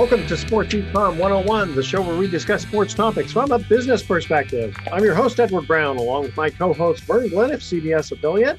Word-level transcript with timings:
Welcome 0.00 0.26
to 0.28 0.36
Sports 0.38 0.72
Econ 0.72 1.18
101, 1.18 1.74
the 1.74 1.82
show 1.82 2.00
where 2.00 2.16
we 2.16 2.26
discuss 2.26 2.62
sports 2.62 2.94
topics 2.94 3.32
from 3.32 3.52
a 3.52 3.58
business 3.58 4.02
perspective. 4.02 4.74
I'm 4.90 5.04
your 5.04 5.14
host, 5.14 5.38
Edward 5.38 5.66
Brown, 5.66 5.98
along 5.98 6.22
with 6.22 6.34
my 6.38 6.48
co 6.48 6.72
host, 6.72 7.04
Vern 7.04 7.28
Glenn, 7.28 7.50
of 7.50 7.60
CBS 7.60 8.10
affiliate. 8.10 8.58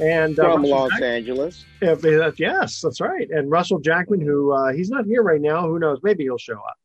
And 0.00 0.38
uh, 0.40 0.54
from 0.54 0.62
Los 0.62 0.90
Jack- 0.92 1.02
Angeles. 1.02 1.66
If, 1.82 2.02
uh, 2.06 2.32
yes, 2.38 2.80
that's 2.80 3.02
right. 3.02 3.28
And 3.28 3.50
Russell 3.50 3.80
Jackman, 3.80 4.22
who 4.22 4.50
uh, 4.50 4.72
he's 4.72 4.88
not 4.88 5.04
here 5.04 5.22
right 5.22 5.42
now. 5.42 5.68
Who 5.68 5.78
knows? 5.78 5.98
Maybe 6.02 6.24
he'll 6.24 6.38
show 6.38 6.54
up. 6.54 6.78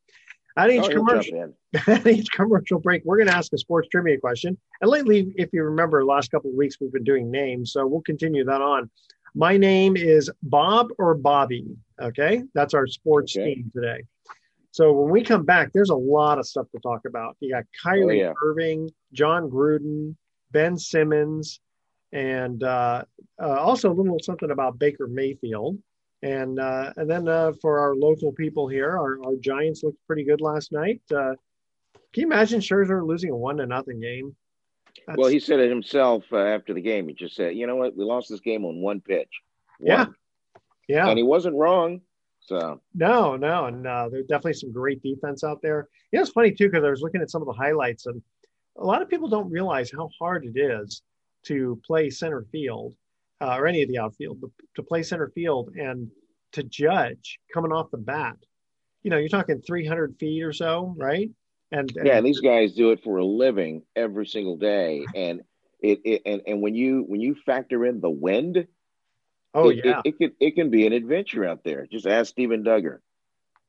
At 0.57 0.69
each, 0.69 0.83
oh, 0.83 0.89
commercial, 0.89 1.55
at 1.87 2.05
each 2.05 2.29
commercial 2.29 2.79
break, 2.79 3.03
we're 3.05 3.15
going 3.15 3.29
to 3.29 3.37
ask 3.37 3.53
a 3.53 3.57
sports 3.57 3.87
trivia 3.87 4.19
question. 4.19 4.57
And 4.81 4.91
lately, 4.91 5.33
if 5.37 5.47
you 5.53 5.63
remember, 5.63 6.03
last 6.03 6.29
couple 6.29 6.49
of 6.49 6.57
weeks 6.57 6.75
we've 6.81 6.91
been 6.91 7.05
doing 7.05 7.31
names, 7.31 7.71
so 7.71 7.87
we'll 7.87 8.01
continue 8.01 8.43
that 8.43 8.61
on. 8.61 8.89
My 9.36 9.58
name 9.58 9.98
is 9.98 10.30
Bob 10.44 10.89
or 11.00 11.16
Bobby. 11.16 11.66
Okay, 12.00 12.44
that's 12.53 12.73
our 12.73 12.88
sports 12.88 13.36
okay. 13.36 13.56
team 13.56 13.72
today. 13.73 14.03
So 14.72 14.92
when 14.92 15.12
we 15.12 15.23
come 15.23 15.45
back, 15.45 15.72
there's 15.72 15.89
a 15.89 15.95
lot 15.95 16.39
of 16.39 16.48
stuff 16.48 16.67
to 16.72 16.80
talk 16.81 17.02
about. 17.08 17.38
You 17.39 17.52
got 17.52 17.64
Kyrie 17.81 18.23
oh, 18.23 18.28
yeah. 18.28 18.34
Irving, 18.44 18.89
Jon 19.11 19.50
Gruden, 19.50 20.16
Ben 20.52 20.78
Simmons, 20.78 21.59
and 22.11 22.64
uh, 22.64 23.04
uh, 23.42 23.59
also 23.59 23.92
a 23.92 23.94
little 23.94 24.20
something 24.22 24.52
about 24.52 24.80
Baker 24.80 25.08
Mayfield. 25.08 25.78
And 26.22 26.59
uh, 26.59 26.94
and 26.95 27.09
then 27.09 27.28
uh, 27.28 27.52
for 27.61 27.80
our 27.80 27.95
local 27.95 28.31
people 28.31 28.67
here, 28.67 28.98
our, 28.98 29.23
our 29.26 29.36
Giants 29.42 29.84
looked 29.84 29.98
pretty 30.08 30.23
good 30.23 30.42
last 30.42 30.72
night. 30.72 31.02
Uh, 31.11 31.36
can 32.14 32.22
you 32.22 32.28
imagine 32.28 32.61
Scherzer 32.61 33.06
losing 33.06 33.31
a 33.31 33.36
one 33.36 33.58
to 33.58 33.66
nothing 33.66 34.00
game? 34.00 34.36
That's... 35.08 35.17
Well, 35.17 35.30
he 35.30 35.39
said 35.39 35.59
it 35.59 35.69
himself 35.69 36.23
uh, 36.31 36.37
after 36.37 36.73
the 36.73 36.81
game. 36.81 37.08
He 37.08 37.14
just 37.14 37.36
said, 37.36 37.55
"You 37.55 37.67
know 37.67 37.75
what? 37.75 37.95
We 37.95 38.03
lost 38.03 38.30
this 38.30 38.39
game 38.39 38.65
on 38.65 38.81
one 38.81 39.02
pitch." 39.02 39.41
One. 39.80 39.89
Yeah, 39.89 40.05
yeah, 40.87 41.09
and 41.09 41.17
he 41.17 41.23
wasn't 41.23 41.55
wrong. 41.55 42.02
So 42.39 42.81
no, 42.93 43.36
no, 43.36 43.65
and 43.65 43.87
uh, 43.87 44.09
there's 44.09 44.25
definitely 44.25 44.53
some 44.53 44.71
great 44.71 45.02
defense 45.02 45.43
out 45.43 45.61
there. 45.61 45.87
You 46.11 46.17
know, 46.17 46.23
it's 46.23 46.31
funny 46.31 46.52
too 46.52 46.69
because 46.69 46.83
I 46.83 46.89
was 46.89 47.02
looking 47.02 47.21
at 47.21 47.30
some 47.30 47.42
of 47.42 47.47
the 47.47 47.53
highlights, 47.53 48.05
and 48.05 48.21
a 48.77 48.86
lot 48.86 49.02
of 49.02 49.09
people 49.09 49.30
don't 49.30 49.49
realize 49.49 49.92
how 49.92 50.09
hard 50.19 50.45
it 50.45 50.59
is 50.59 51.02
to 51.43 51.80
play 51.86 52.09
center 52.09 52.45
field 52.52 52.95
uh, 53.42 53.55
or 53.55 53.67
any 53.67 53.81
of 53.81 53.89
the 53.89 53.99
outfield, 53.99 54.42
but 54.42 54.49
to 54.75 54.83
play 54.83 55.03
center 55.03 55.30
field 55.30 55.73
and 55.75 56.09
to 56.53 56.63
judge 56.63 57.39
coming 57.53 57.71
off 57.71 57.92
the 57.92 57.97
bat. 57.97 58.37
You 59.03 59.09
know, 59.09 59.17
you're 59.17 59.30
talking 59.30 59.61
300 59.61 60.17
feet 60.17 60.43
or 60.43 60.53
so, 60.53 60.95
right? 60.97 61.30
And, 61.73 61.92
and 61.98 62.08
yeah, 62.08 62.17
and 62.17 62.26
these 62.26 62.39
guys 62.39 62.73
do 62.73 62.92
it 62.92 63.04
for 63.04 63.17
a 63.17 63.26
living 63.26 63.82
every 63.95 64.28
single 64.28 64.58
day, 64.58 65.06
and 65.16 65.42
it, 65.80 66.02
it 66.06 66.22
and 66.23 66.42
and 66.45 66.61
when 66.61 66.76
you 66.76 67.04
when 67.08 67.20
you 67.20 67.36
factor 67.48 67.84
in 67.84 68.00
the 68.00 68.11
wind, 68.11 68.67
oh 69.56 69.70
it, 69.70 69.84
yeah, 69.84 70.02
it, 70.06 70.10
it, 70.10 70.17
can 70.20 70.32
it 70.39 70.52
can 70.56 70.70
be 70.70 70.86
an 70.86 70.94
adventure 70.94 71.44
out 71.44 71.64
there. 71.64 71.88
Just 71.92 72.06
ask 72.06 72.30
Steven 72.30 72.64
Duggar. 72.64 73.00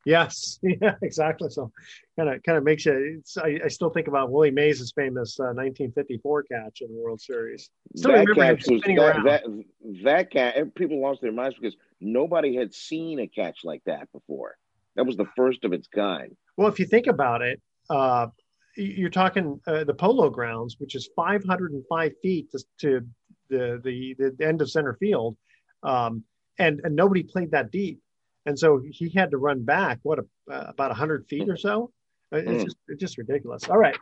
Yes, 0.05 0.59
yeah, 0.81 0.93
exactly. 1.01 1.49
So, 1.49 1.71
kind 2.15 2.29
of 2.29 2.43
kind 2.43 2.59
of 2.59 2.63
makes 2.63 2.85
you. 2.85 3.23
I, 3.43 3.59
I, 3.65 3.67
still 3.69 3.89
think 3.89 4.07
about 4.07 4.31
Willie 4.31 4.51
Mays' 4.51 4.93
famous 4.95 5.39
uh, 5.39 5.49
1954 5.55 6.43
catch 6.43 6.81
in 6.81 6.95
the 6.95 7.01
World 7.01 7.19
Series. 7.19 7.71
Still 7.95 8.11
that 8.11 8.27
catch 8.35 8.67
was 8.67 8.81
that, 8.81 9.23
that, 9.25 9.63
that 10.03 10.31
catch. 10.31 10.55
People 10.75 11.01
lost 11.01 11.21
their 11.21 11.31
minds 11.31 11.57
because 11.59 11.75
nobody 11.99 12.55
had 12.55 12.71
seen 12.71 13.19
a 13.19 13.27
catch 13.27 13.61
like 13.63 13.81
that 13.87 14.11
before. 14.11 14.57
That 14.95 15.07
was 15.07 15.17
the 15.17 15.25
first 15.35 15.63
of 15.63 15.73
its 15.73 15.87
kind. 15.87 16.37
Well, 16.55 16.67
if 16.67 16.79
you 16.79 16.85
think 16.85 17.07
about 17.07 17.41
it, 17.41 17.59
uh, 17.89 18.27
you're 18.75 19.09
talking 19.09 19.59
uh, 19.67 19.83
the 19.83 19.93
Polo 19.93 20.29
Grounds, 20.29 20.75
which 20.79 20.95
is 20.95 21.09
505 21.15 22.11
feet 22.21 22.51
to, 22.51 22.63
to 22.79 23.07
the, 23.49 23.81
the, 23.83 24.35
the 24.37 24.45
end 24.45 24.61
of 24.61 24.69
center 24.69 24.95
field, 24.95 25.37
um, 25.83 26.23
and 26.57 26.81
and 26.83 26.95
nobody 26.95 27.23
played 27.23 27.51
that 27.51 27.71
deep, 27.71 27.99
and 28.45 28.57
so 28.57 28.81
he 28.89 29.09
had 29.09 29.31
to 29.31 29.37
run 29.37 29.63
back 29.63 29.99
what 30.03 30.19
a, 30.19 30.25
uh, 30.51 30.65
about 30.69 30.89
100 30.89 31.27
feet 31.27 31.49
or 31.49 31.57
so. 31.57 31.91
Uh, 32.33 32.37
it's 32.37 32.49
mm. 32.49 32.63
just 32.63 32.77
it's 32.87 32.99
just 32.99 33.17
ridiculous. 33.17 33.69
All 33.69 33.77
right. 33.77 33.97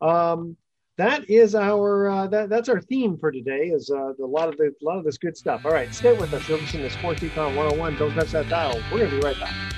Um, 0.00 0.56
that 0.96 1.28
is 1.28 1.54
our 1.54 2.08
uh, 2.08 2.26
that, 2.28 2.48
that's 2.48 2.68
our 2.68 2.80
theme 2.80 3.18
for 3.18 3.32
today 3.32 3.68
is 3.68 3.90
uh, 3.90 4.14
a 4.14 4.26
lot 4.26 4.48
of 4.48 4.56
the 4.56 4.66
a 4.66 4.84
lot 4.84 4.98
of 4.98 5.04
this 5.04 5.18
good 5.18 5.36
stuff. 5.36 5.64
All 5.64 5.72
right, 5.72 5.92
stay 5.92 6.12
with 6.12 6.32
us. 6.32 6.48
You're 6.48 6.58
listening 6.58 6.84
to 6.84 6.90
Sports 6.90 7.20
Econ 7.20 7.56
101. 7.56 7.96
Don't 7.96 8.14
touch 8.14 8.30
that 8.30 8.48
dial. 8.48 8.80
We're 8.92 9.04
gonna 9.04 9.10
be 9.10 9.20
right 9.20 9.38
back. 9.38 9.74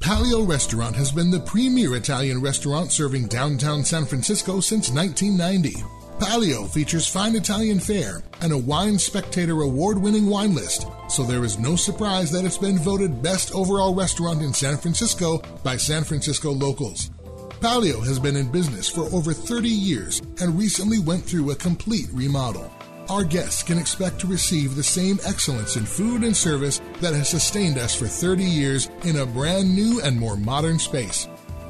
Palio 0.05 0.43
Restaurant 0.43 0.95
has 0.97 1.11
been 1.11 1.31
the 1.31 1.41
premier 1.41 1.97
Italian 1.97 2.39
restaurant 2.43 2.93
serving 2.93 3.27
downtown 3.29 3.83
San 3.83 4.05
Francisco 4.05 4.61
since 4.61 4.91
1990. 4.91 5.83
Palio 6.21 6.67
features 6.67 7.09
fine 7.09 7.35
Italian 7.35 7.81
fare 7.81 8.23
and 8.43 8.53
a 8.53 8.59
Wine 8.59 8.99
Spectator 8.99 9.62
award 9.62 9.97
winning 9.97 10.27
wine 10.27 10.55
list, 10.55 10.87
so 11.09 11.23
there 11.23 11.43
is 11.43 11.59
no 11.59 11.75
surprise 11.75 12.31
that 12.33 12.45
it's 12.45 12.59
been 12.59 12.77
voted 12.77 13.23
best 13.23 13.55
overall 13.55 13.95
restaurant 13.95 14.43
in 14.43 14.53
San 14.53 14.77
Francisco 14.77 15.39
by 15.62 15.79
San 15.79 16.05
Francisco 16.05 16.50
locals. 16.50 17.11
Palio 17.62 18.05
has 18.05 18.19
been 18.19 18.37
in 18.37 18.53
business 18.53 18.91
for 18.91 19.05
over 19.05 19.33
30 19.33 19.71
years 19.71 20.21
and 20.43 20.59
recently 20.59 20.99
went 20.99 21.25
through 21.25 21.50
a 21.50 21.57
complete 21.57 22.09
remodel. 22.12 22.71
Our 23.11 23.23
guests 23.23 23.62
can 23.62 23.77
expect 23.77 24.19
to 24.21 24.27
receive 24.27 24.75
the 24.75 24.83
same 24.83 25.19
excellence 25.27 25.77
in 25.77 25.85
food 25.85 26.25
and 26.25 26.35
service 26.35 26.81
that 27.03 27.12
has 27.12 27.29
sustained 27.29 27.77
us 27.77 27.95
for 27.95 28.06
30 28.06 28.43
years 28.43 28.89
in 29.03 29.17
a 29.17 29.27
brand 29.27 29.75
new 29.75 30.01
and 30.01 30.19
more 30.19 30.39
modern 30.39 30.79
space. 30.79 31.29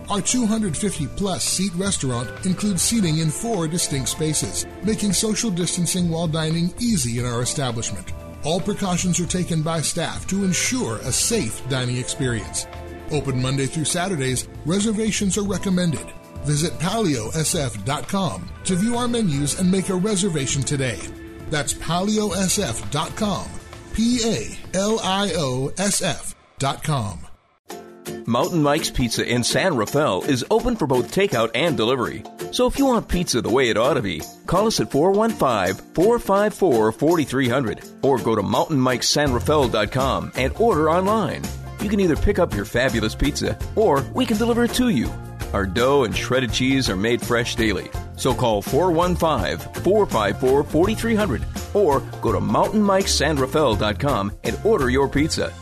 Our 0.08 0.20
250 0.20 1.08
plus 1.16 1.42
seat 1.42 1.74
restaurant 1.74 2.46
includes 2.46 2.82
seating 2.82 3.18
in 3.18 3.30
four 3.30 3.66
distinct 3.66 4.10
spaces, 4.10 4.64
making 4.84 5.12
social 5.12 5.50
distancing 5.50 6.08
while 6.08 6.28
dining 6.28 6.72
easy 6.78 7.18
in 7.18 7.26
our 7.26 7.42
establishment. 7.42 8.12
All 8.44 8.60
precautions 8.60 9.18
are 9.18 9.26
taken 9.26 9.62
by 9.62 9.80
staff 9.80 10.28
to 10.28 10.44
ensure 10.44 10.98
a 10.98 11.10
safe 11.10 11.68
dining 11.68 11.96
experience. 11.96 12.68
Open 13.10 13.42
Monday 13.42 13.66
through 13.66 13.86
Saturdays, 13.86 14.46
reservations 14.66 15.36
are 15.36 15.44
recommended. 15.44 16.06
Visit 16.44 16.74
paliosf.com 16.74 18.50
to 18.64 18.76
view 18.76 18.96
our 18.96 19.08
menus 19.08 19.58
and 19.58 19.68
make 19.68 19.88
a 19.88 19.94
reservation 19.94 20.62
today. 20.62 21.00
That's 21.50 21.74
paliosf.com. 21.74 23.46
P 23.92 24.20
A 24.24 24.76
L 24.76 24.98
I 25.02 25.32
O 25.36 25.72
S 25.78 26.02
F.com. 26.02 27.20
Mountain 28.26 28.62
Mike's 28.62 28.90
Pizza 28.90 29.26
in 29.26 29.44
San 29.44 29.76
Rafael 29.76 30.22
is 30.22 30.44
open 30.50 30.76
for 30.76 30.86
both 30.86 31.14
takeout 31.14 31.50
and 31.54 31.76
delivery. 31.76 32.22
So 32.52 32.66
if 32.66 32.78
you 32.78 32.86
want 32.86 33.08
pizza 33.08 33.42
the 33.42 33.50
way 33.50 33.68
it 33.68 33.76
ought 33.76 33.94
to 33.94 34.02
be, 34.02 34.22
call 34.46 34.66
us 34.66 34.80
at 34.80 34.90
415 34.90 35.92
454 35.94 36.92
4300 36.92 37.84
or 38.02 38.18
go 38.18 38.34
to 38.34 38.42
mountainmikesanrafael.com 38.42 40.32
and 40.36 40.52
order 40.58 40.90
online. 40.90 41.42
You 41.80 41.90
can 41.90 42.00
either 42.00 42.16
pick 42.16 42.38
up 42.38 42.54
your 42.54 42.64
fabulous 42.64 43.14
pizza 43.14 43.58
or 43.76 44.02
we 44.14 44.24
can 44.24 44.38
deliver 44.38 44.64
it 44.64 44.72
to 44.74 44.88
you. 44.88 45.10
Our 45.54 45.66
dough 45.66 46.02
and 46.02 46.14
shredded 46.14 46.52
cheese 46.52 46.90
are 46.90 46.96
made 46.96 47.22
fresh 47.22 47.54
daily. 47.54 47.88
So 48.16 48.34
call 48.34 48.60
415 48.60 49.58
454 49.84 50.64
4300 50.64 51.44
or 51.74 52.00
go 52.20 52.32
to 52.32 52.40
mountainmikesanrafael.com 52.40 54.32
and 54.42 54.58
order 54.64 54.90
your 54.90 55.08
pizza. 55.08 55.52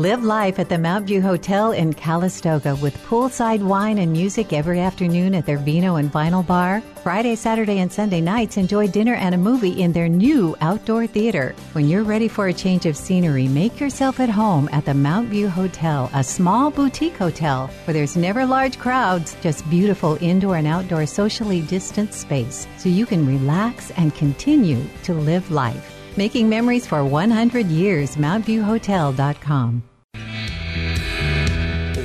Live 0.00 0.24
life 0.24 0.58
at 0.58 0.70
the 0.70 0.78
Mount 0.78 1.06
View 1.06 1.20
Hotel 1.20 1.72
in 1.72 1.92
Calistoga 1.92 2.74
with 2.76 2.96
poolside 3.04 3.60
wine 3.60 3.98
and 3.98 4.10
music 4.10 4.50
every 4.54 4.80
afternoon 4.80 5.34
at 5.34 5.44
their 5.44 5.58
Vino 5.58 5.96
and 5.96 6.10
Vinyl 6.10 6.46
Bar. 6.46 6.82
Friday, 7.02 7.36
Saturday, 7.36 7.80
and 7.80 7.92
Sunday 7.92 8.22
nights, 8.22 8.56
enjoy 8.56 8.86
dinner 8.88 9.12
and 9.12 9.34
a 9.34 9.38
movie 9.38 9.82
in 9.82 9.92
their 9.92 10.08
new 10.08 10.56
outdoor 10.62 11.06
theater. 11.06 11.54
When 11.74 11.86
you're 11.86 12.02
ready 12.02 12.28
for 12.28 12.48
a 12.48 12.54
change 12.54 12.86
of 12.86 12.96
scenery, 12.96 13.46
make 13.46 13.78
yourself 13.78 14.20
at 14.20 14.30
home 14.30 14.70
at 14.72 14.86
the 14.86 14.94
Mount 14.94 15.28
View 15.28 15.50
Hotel, 15.50 16.08
a 16.14 16.24
small 16.24 16.70
boutique 16.70 17.18
hotel 17.18 17.68
where 17.84 17.92
there's 17.92 18.16
never 18.16 18.46
large 18.46 18.78
crowds, 18.78 19.36
just 19.42 19.68
beautiful 19.68 20.16
indoor 20.22 20.56
and 20.56 20.66
outdoor 20.66 21.04
socially 21.04 21.60
distanced 21.60 22.18
space 22.18 22.66
so 22.78 22.88
you 22.88 23.04
can 23.04 23.26
relax 23.26 23.90
and 23.98 24.14
continue 24.14 24.82
to 25.02 25.12
live 25.12 25.50
life. 25.50 25.94
Making 26.16 26.48
memories 26.48 26.86
for 26.86 27.04
100 27.04 27.66
years, 27.66 28.16
MountViewHotel.com. 28.16 29.89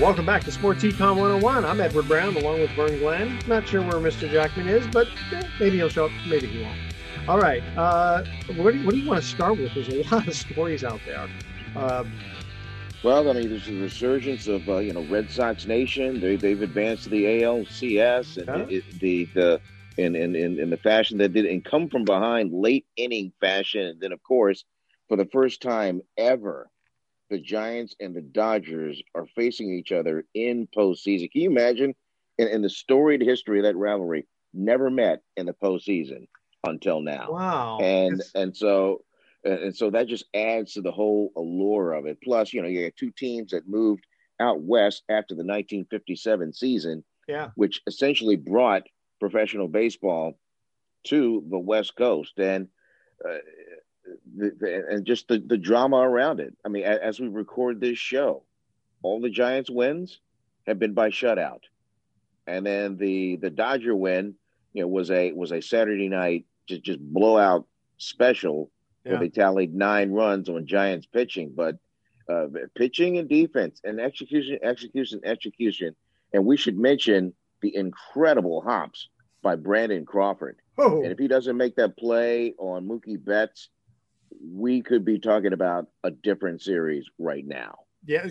Welcome 0.01 0.25
back 0.25 0.43
to 0.43 0.51
Sports 0.51 0.83
Econ 0.83 1.15
101. 1.15 1.63
I'm 1.63 1.79
Edward 1.79 2.09
Brown 2.09 2.35
along 2.35 2.59
with 2.59 2.69
Vern 2.71 2.99
Glenn. 2.99 3.39
Not 3.47 3.65
sure 3.65 3.81
where 3.81 3.93
Mr. 3.93 4.29
Jackman 4.29 4.67
is, 4.67 4.85
but 4.87 5.07
maybe 5.57 5.77
he'll 5.77 5.87
show 5.87 6.05
up, 6.05 6.11
maybe 6.27 6.47
he 6.47 6.61
won't. 6.61 6.77
All 7.29 7.39
right. 7.39 7.63
Uh, 7.77 8.25
what, 8.57 8.73
do 8.73 8.79
you, 8.79 8.85
what, 8.85 8.93
do 8.93 8.99
you, 8.99 9.07
want 9.07 9.21
to 9.21 9.27
start 9.27 9.57
with? 9.57 9.73
There's 9.73 9.87
a 9.87 10.03
lot 10.13 10.27
of 10.27 10.35
stories 10.35 10.83
out 10.83 10.99
there. 11.05 11.29
Um, 11.77 12.11
well, 13.03 13.29
I 13.29 13.33
mean, 13.33 13.49
there's 13.49 13.69
a 13.69 13.73
resurgence 13.73 14.47
of 14.47 14.67
uh, 14.67 14.77
you 14.77 14.91
know 14.91 15.05
Red 15.05 15.31
Sox 15.31 15.65
Nation. 15.65 16.19
They, 16.19 16.35
they've 16.35 16.61
advanced 16.61 17.05
to 17.05 17.09
the 17.09 17.23
ALCS, 17.23 18.37
and 18.37 18.49
huh? 18.49 18.65
it, 18.69 18.99
the 18.99 19.25
the 19.33 19.61
in, 19.97 20.15
in, 20.15 20.35
in, 20.35 20.59
in 20.59 20.69
the 20.71 20.77
fashion 20.77 21.19
that 21.19 21.31
did 21.31 21.45
and 21.45 21.63
come 21.63 21.87
from 21.87 22.03
behind 22.03 22.51
late 22.53 22.85
inning 22.97 23.31
fashion. 23.39 23.85
And 23.87 24.01
then, 24.01 24.11
of 24.11 24.21
course, 24.23 24.65
for 25.07 25.15
the 25.15 25.25
first 25.25 25.61
time 25.61 26.01
ever, 26.17 26.69
the 27.29 27.39
Giants 27.39 27.95
and 27.99 28.15
the 28.15 28.21
Dodgers 28.21 29.01
are 29.15 29.25
facing 29.35 29.73
each 29.73 29.91
other 29.91 30.25
in 30.33 30.67
postseason. 30.75 31.31
Can 31.31 31.41
you 31.41 31.49
imagine? 31.49 31.95
In, 32.37 32.61
the 32.61 32.69
storied 32.69 33.21
history 33.21 33.59
of 33.59 33.63
that 33.63 33.77
rivalry, 33.77 34.27
never 34.53 34.89
met 34.89 35.21
in 35.37 35.45
the 35.45 35.53
postseason 35.53 36.27
until 36.65 36.99
now. 36.99 37.31
Wow! 37.31 37.79
And 37.79 38.19
it's... 38.19 38.31
and 38.35 38.55
so 38.55 39.01
and 39.45 39.75
so 39.75 39.89
that 39.91 40.07
just 40.07 40.25
adds 40.33 40.73
to 40.73 40.81
the 40.81 40.91
whole 40.91 41.31
allure 41.37 41.93
of 41.93 42.07
it. 42.07 42.17
Plus, 42.23 42.51
you 42.51 42.61
know, 42.61 42.67
you 42.67 42.83
had 42.83 42.97
two 42.97 43.11
teams 43.11 43.51
that 43.51 43.69
moved 43.69 44.05
out 44.39 44.61
west 44.61 45.03
after 45.07 45.33
the 45.33 45.43
1957 45.43 46.51
season, 46.51 47.03
yeah, 47.27 47.49
which 47.55 47.81
essentially 47.87 48.35
brought 48.35 48.83
professional 49.19 49.67
baseball 49.67 50.37
to 51.05 51.43
the 51.49 51.59
West 51.59 51.95
Coast, 51.95 52.33
and 52.37 52.67
uh, 53.23 53.37
the, 54.35 54.51
the, 54.59 54.85
and 54.89 55.05
just 55.05 55.27
the, 55.27 55.39
the 55.39 55.57
drama 55.57 55.97
around 55.97 56.39
it. 56.39 56.55
I 56.63 56.69
mean, 56.69 56.83
as, 56.83 56.99
as 56.99 57.19
we 57.19 57.27
record 57.27 57.79
this 57.79 57.97
show, 57.97 58.43
all 59.03 59.21
the 59.21 59.29
Giants 59.29 59.69
wins 59.69 60.19
have 60.67 60.79
been 60.79 60.93
by 60.93 61.09
shutout, 61.09 61.61
and 62.47 62.65
then 62.65 62.97
the 62.97 63.37
the 63.37 63.49
Dodger 63.49 63.95
win, 63.95 64.35
you 64.73 64.81
know, 64.81 64.87
was 64.87 65.11
a 65.11 65.31
was 65.31 65.51
a 65.51 65.61
Saturday 65.61 66.09
night 66.09 66.45
just 66.67 66.83
just 66.83 66.99
blowout 66.99 67.65
special 67.97 68.71
yeah. 69.03 69.11
where 69.11 69.19
they 69.21 69.29
tallied 69.29 69.73
nine 69.73 70.11
runs 70.11 70.49
on 70.49 70.65
Giants 70.65 71.05
pitching, 71.05 71.53
but 71.55 71.77
uh, 72.27 72.47
pitching 72.75 73.17
and 73.17 73.29
defense 73.29 73.81
and 73.83 73.99
execution, 73.99 74.57
execution, 74.63 75.21
execution, 75.23 75.95
and 76.33 76.45
we 76.45 76.57
should 76.57 76.77
mention 76.77 77.33
the 77.61 77.75
incredible 77.75 78.61
hops 78.61 79.09
by 79.41 79.55
Brandon 79.55 80.05
Crawford. 80.05 80.57
Oh. 80.77 81.03
And 81.03 81.11
if 81.11 81.19
he 81.19 81.27
doesn't 81.27 81.55
make 81.55 81.75
that 81.75 81.97
play 81.97 82.53
on 82.57 82.87
Mookie 82.87 83.23
Betts, 83.23 83.69
we 84.41 84.81
could 84.81 85.05
be 85.05 85.19
talking 85.19 85.53
about 85.53 85.87
a 86.03 86.11
different 86.11 86.61
series 86.61 87.05
right 87.17 87.45
now. 87.45 87.79
Yeah, 88.05 88.27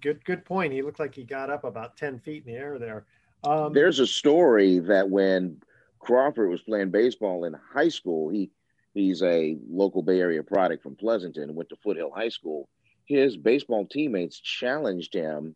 good 0.00 0.24
good 0.24 0.44
point. 0.44 0.72
He 0.72 0.82
looked 0.82 1.00
like 1.00 1.14
he 1.14 1.24
got 1.24 1.50
up 1.50 1.64
about 1.64 1.96
ten 1.96 2.18
feet 2.18 2.44
in 2.46 2.52
the 2.52 2.58
air 2.58 2.78
there. 2.78 3.06
Um, 3.44 3.72
There's 3.72 3.98
a 3.98 4.06
story 4.06 4.78
that 4.80 5.08
when 5.08 5.60
Crawford 5.98 6.50
was 6.50 6.62
playing 6.62 6.90
baseball 6.90 7.44
in 7.44 7.54
high 7.72 7.90
school, 7.90 8.30
he 8.30 8.50
he's 8.94 9.22
a 9.22 9.58
local 9.68 10.02
Bay 10.02 10.20
Area 10.20 10.42
product 10.42 10.82
from 10.82 10.96
Pleasanton 10.96 11.54
went 11.54 11.68
to 11.68 11.76
Foothill 11.76 12.10
High 12.10 12.30
School. 12.30 12.68
His 13.04 13.36
baseball 13.36 13.86
teammates 13.86 14.40
challenged 14.40 15.14
him 15.14 15.54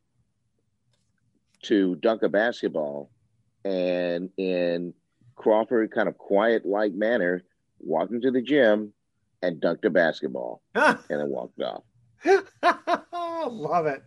to 1.62 1.96
dunk 1.96 2.22
a 2.22 2.28
basketball 2.28 3.10
and 3.64 4.30
in 4.36 4.92
Crawford 5.36 5.92
kind 5.92 6.08
of 6.08 6.18
quiet 6.18 6.66
like 6.66 6.92
manner 6.92 7.44
walked 7.78 8.12
into 8.12 8.30
the 8.30 8.42
gym 8.42 8.92
and 9.42 9.60
dunked 9.60 9.84
a 9.84 9.90
basketball 9.90 10.62
and 10.74 10.98
then 11.08 11.28
walked 11.28 11.60
off. 11.60 11.82
Love 13.50 13.86
it. 13.86 14.02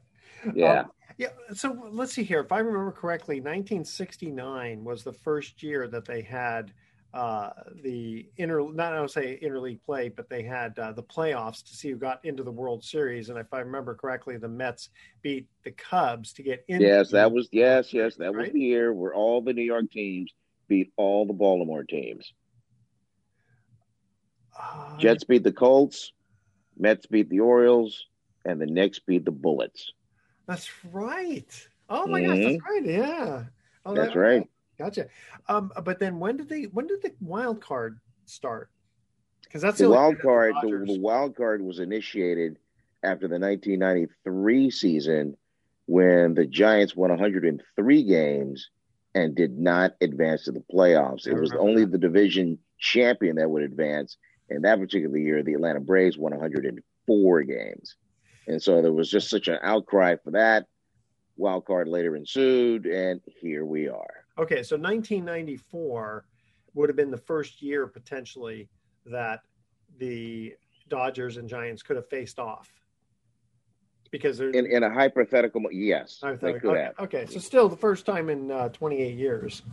Yeah. 0.53 0.81
Um, 0.81 0.91
yeah. 1.17 1.29
So 1.53 1.77
let's 1.91 2.13
see 2.13 2.23
here. 2.23 2.41
If 2.41 2.51
I 2.51 2.59
remember 2.59 2.91
correctly, 2.91 3.35
1969 3.35 4.83
was 4.83 5.03
the 5.03 5.13
first 5.13 5.63
year 5.63 5.87
that 5.87 6.05
they 6.05 6.21
had 6.21 6.73
uh, 7.15 7.51
the 7.81 8.27
inter 8.35 8.59
not 8.73 8.91
I 8.91 8.97
don't 8.97 9.09
say 9.09 9.39
interleague 9.41 9.81
play, 9.85 10.09
but 10.09 10.29
they 10.29 10.43
had 10.43 10.77
uh, 10.77 10.91
the 10.91 11.03
playoffs 11.03 11.63
to 11.63 11.73
see 11.73 11.89
who 11.89 11.95
got 11.95 12.23
into 12.25 12.43
the 12.43 12.51
World 12.51 12.83
Series. 12.83 13.29
And 13.29 13.39
if 13.39 13.53
I 13.53 13.59
remember 13.59 13.95
correctly, 13.95 14.35
the 14.35 14.49
Mets 14.49 14.89
beat 15.21 15.47
the 15.63 15.71
Cubs 15.71 16.33
to 16.33 16.43
get 16.43 16.65
in. 16.67 16.81
Yes, 16.81 17.11
that 17.11 17.31
was 17.31 17.47
yes, 17.53 17.93
yes, 17.93 18.15
that 18.15 18.33
right? 18.33 18.47
was 18.47 18.51
the 18.51 18.59
year 18.59 18.93
where 18.93 19.13
all 19.13 19.41
the 19.41 19.53
New 19.53 19.63
York 19.63 19.89
teams 19.91 20.33
beat 20.67 20.91
all 20.97 21.25
the 21.25 21.33
Baltimore 21.33 21.83
teams. 21.83 22.33
Uh, 24.59 24.97
Jets 24.97 25.23
beat 25.23 25.43
the 25.43 25.51
Colts, 25.51 26.13
Mets 26.77 27.05
beat 27.05 27.29
the 27.29 27.39
Orioles, 27.39 28.07
and 28.45 28.59
the 28.59 28.65
Knicks 28.65 28.99
beat 28.99 29.25
the 29.25 29.31
Bullets. 29.31 29.91
That's 30.47 30.69
right. 30.91 31.67
Oh 31.89 32.07
my 32.07 32.21
mm-hmm. 32.21 32.31
gosh, 32.31 32.51
that's 32.51 32.63
right. 32.69 32.85
Yeah. 32.85 33.43
Oh, 33.85 33.95
that's 33.95 34.13
that, 34.13 34.19
right. 34.19 34.49
Gotcha. 34.77 35.07
Um, 35.47 35.71
but 35.83 35.99
then 35.99 36.19
when 36.19 36.37
did 36.37 36.49
they? 36.49 36.63
When 36.63 36.87
did 36.87 37.01
the 37.01 37.13
wild 37.21 37.61
card 37.61 37.99
start? 38.25 38.69
Because 39.43 39.61
that's 39.61 39.77
the, 39.77 39.85
the 39.85 39.91
wild 39.91 40.19
card. 40.19 40.53
The, 40.61 40.83
the, 40.85 40.99
wild 40.99 41.35
card 41.35 41.61
was 41.61 41.79
initiated 41.79 42.57
after 43.03 43.27
the 43.27 43.39
1993 43.39 44.71
season 44.71 45.37
when 45.85 46.33
the 46.33 46.45
Giants 46.45 46.95
won 46.95 47.11
103 47.11 48.03
games 48.03 48.69
and 49.13 49.35
did 49.35 49.57
not 49.57 49.93
advance 50.01 50.43
to 50.45 50.51
the 50.51 50.63
playoffs. 50.73 51.27
It 51.27 51.39
was 51.39 51.53
only 51.53 51.85
the 51.85 51.97
division 51.97 52.57
champion 52.79 53.37
that 53.37 53.49
would 53.49 53.63
advance. 53.63 54.17
And 54.49 54.63
that 54.63 54.79
particular 54.79 55.17
year, 55.17 55.43
the 55.43 55.53
Atlanta 55.53 55.79
Braves 55.79 56.17
won 56.17 56.31
104 56.31 57.43
games. 57.43 57.95
And 58.47 58.61
so 58.61 58.81
there 58.81 58.93
was 58.93 59.09
just 59.09 59.29
such 59.29 59.47
an 59.47 59.57
outcry 59.61 60.15
for 60.23 60.31
that. 60.31 60.65
Wild 61.37 61.65
card 61.65 61.87
later 61.87 62.15
ensued, 62.15 62.85
and 62.85 63.19
here 63.41 63.65
we 63.65 63.89
are. 63.89 64.25
Okay, 64.37 64.63
so 64.63 64.77
1994, 64.77 66.25
would 66.75 66.89
have 66.89 66.95
been 66.95 67.09
the 67.09 67.17
first 67.17 67.61
year 67.61 67.87
potentially 67.87 68.69
that 69.05 69.41
the 69.97 70.53
Dodgers 70.89 71.37
and 71.37 71.49
Giants 71.49 71.81
could 71.81 71.95
have 71.95 72.07
faced 72.07 72.37
off. 72.37 72.69
Because 74.11 74.39
in, 74.39 74.53
in 74.53 74.83
a 74.83 74.93
hypothetical, 74.93 75.61
yes, 75.71 76.19
hypothetical. 76.21 76.71
Okay, 76.71 76.91
okay, 76.99 77.25
so 77.25 77.39
still 77.39 77.67
the 77.67 77.75
first 77.75 78.05
time 78.05 78.29
in 78.29 78.51
uh, 78.51 78.69
28 78.69 79.15
years. 79.15 79.63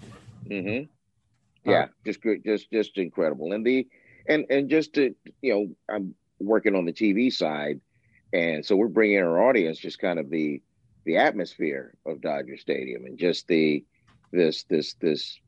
Mm-hmm. 0.47 1.71
Yeah, 1.71 1.83
uh, 1.83 1.87
just 2.05 2.21
just 2.45 2.71
just 2.73 2.99
incredible, 2.99 3.53
and 3.53 3.65
the 3.65 3.87
and 4.27 4.47
and 4.51 4.69
just 4.69 4.95
to 4.95 5.15
you 5.41 5.55
know, 5.55 5.95
I'm 5.95 6.15
working 6.39 6.75
on 6.75 6.85
the 6.85 6.93
TV 6.93 7.33
side, 7.33 7.81
and 8.33 8.65
so 8.65 8.77
we're 8.77 8.89
bringing 8.89 9.19
our 9.19 9.49
audience 9.49 9.79
just 9.79 9.99
kind 9.99 10.19
of 10.19 10.31
the 10.31 10.63
the 11.05 11.17
atmosphere 11.17 11.95
of 12.07 12.21
Dodger 12.21 12.57
Stadium 12.57 13.05
and 13.05 13.19
just 13.19 13.49
the 13.49 13.85
this 14.31 14.65
this 14.65 14.95
this 14.95 15.41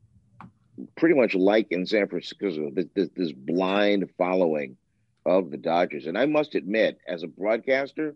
pretty 0.95 1.15
much 1.15 1.33
like 1.35 1.67
in 1.71 1.85
San 1.85 2.07
Francisco 2.07 2.69
this, 2.71 2.85
this, 2.93 3.09
this 3.15 3.31
blind 3.31 4.09
following 4.17 4.77
of 5.25 5.49
the 5.49 5.57
Dodgers. 5.57 6.05
And 6.05 6.17
I 6.17 6.25
must 6.25 6.55
admit, 6.55 6.99
as 7.07 7.23
a 7.23 7.27
broadcaster, 7.27 8.15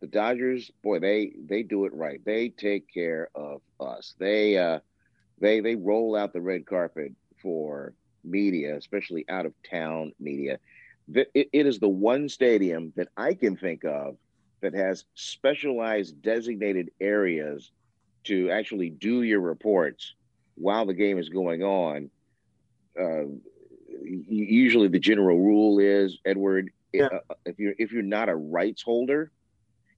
the 0.00 0.06
Dodgers, 0.06 0.70
boy, 0.82 0.98
they 0.98 1.32
they 1.46 1.62
do 1.62 1.86
it 1.86 1.94
right. 1.94 2.20
They 2.24 2.50
take 2.50 2.92
care 2.92 3.30
of 3.34 3.62
us. 3.80 4.14
They 4.18 4.58
uh, 4.58 4.80
they 5.40 5.60
they 5.60 5.76
roll 5.76 6.14
out 6.14 6.32
the 6.32 6.42
red 6.42 6.66
carpet 6.66 7.12
for 7.40 7.94
media, 8.24 8.76
especially 8.76 9.24
out 9.28 9.46
of 9.46 9.52
town 9.68 10.12
media. 10.18 10.58
It, 11.12 11.28
it 11.34 11.66
is 11.66 11.78
the 11.78 11.88
one 11.88 12.28
stadium 12.28 12.92
that 12.96 13.08
I 13.16 13.34
can 13.34 13.56
think 13.56 13.84
of 13.84 14.16
that 14.60 14.74
has 14.74 15.04
specialized 15.14 16.22
designated 16.22 16.90
areas 17.00 17.70
to 18.24 18.50
actually 18.50 18.90
do 18.90 19.22
your 19.22 19.40
reports 19.40 20.14
while 20.54 20.86
the 20.86 20.94
game 20.94 21.18
is 21.18 21.28
going 21.28 21.62
on. 21.62 22.10
Uh, 22.98 23.24
usually, 24.02 24.88
the 24.88 24.98
general 24.98 25.38
rule 25.38 25.78
is 25.78 26.18
Edward, 26.24 26.70
yeah. 26.92 27.06
uh, 27.06 27.34
if 27.44 27.58
you're 27.58 27.74
if 27.78 27.92
you're 27.92 28.02
not 28.02 28.28
a 28.28 28.34
rights 28.34 28.82
holder, 28.82 29.30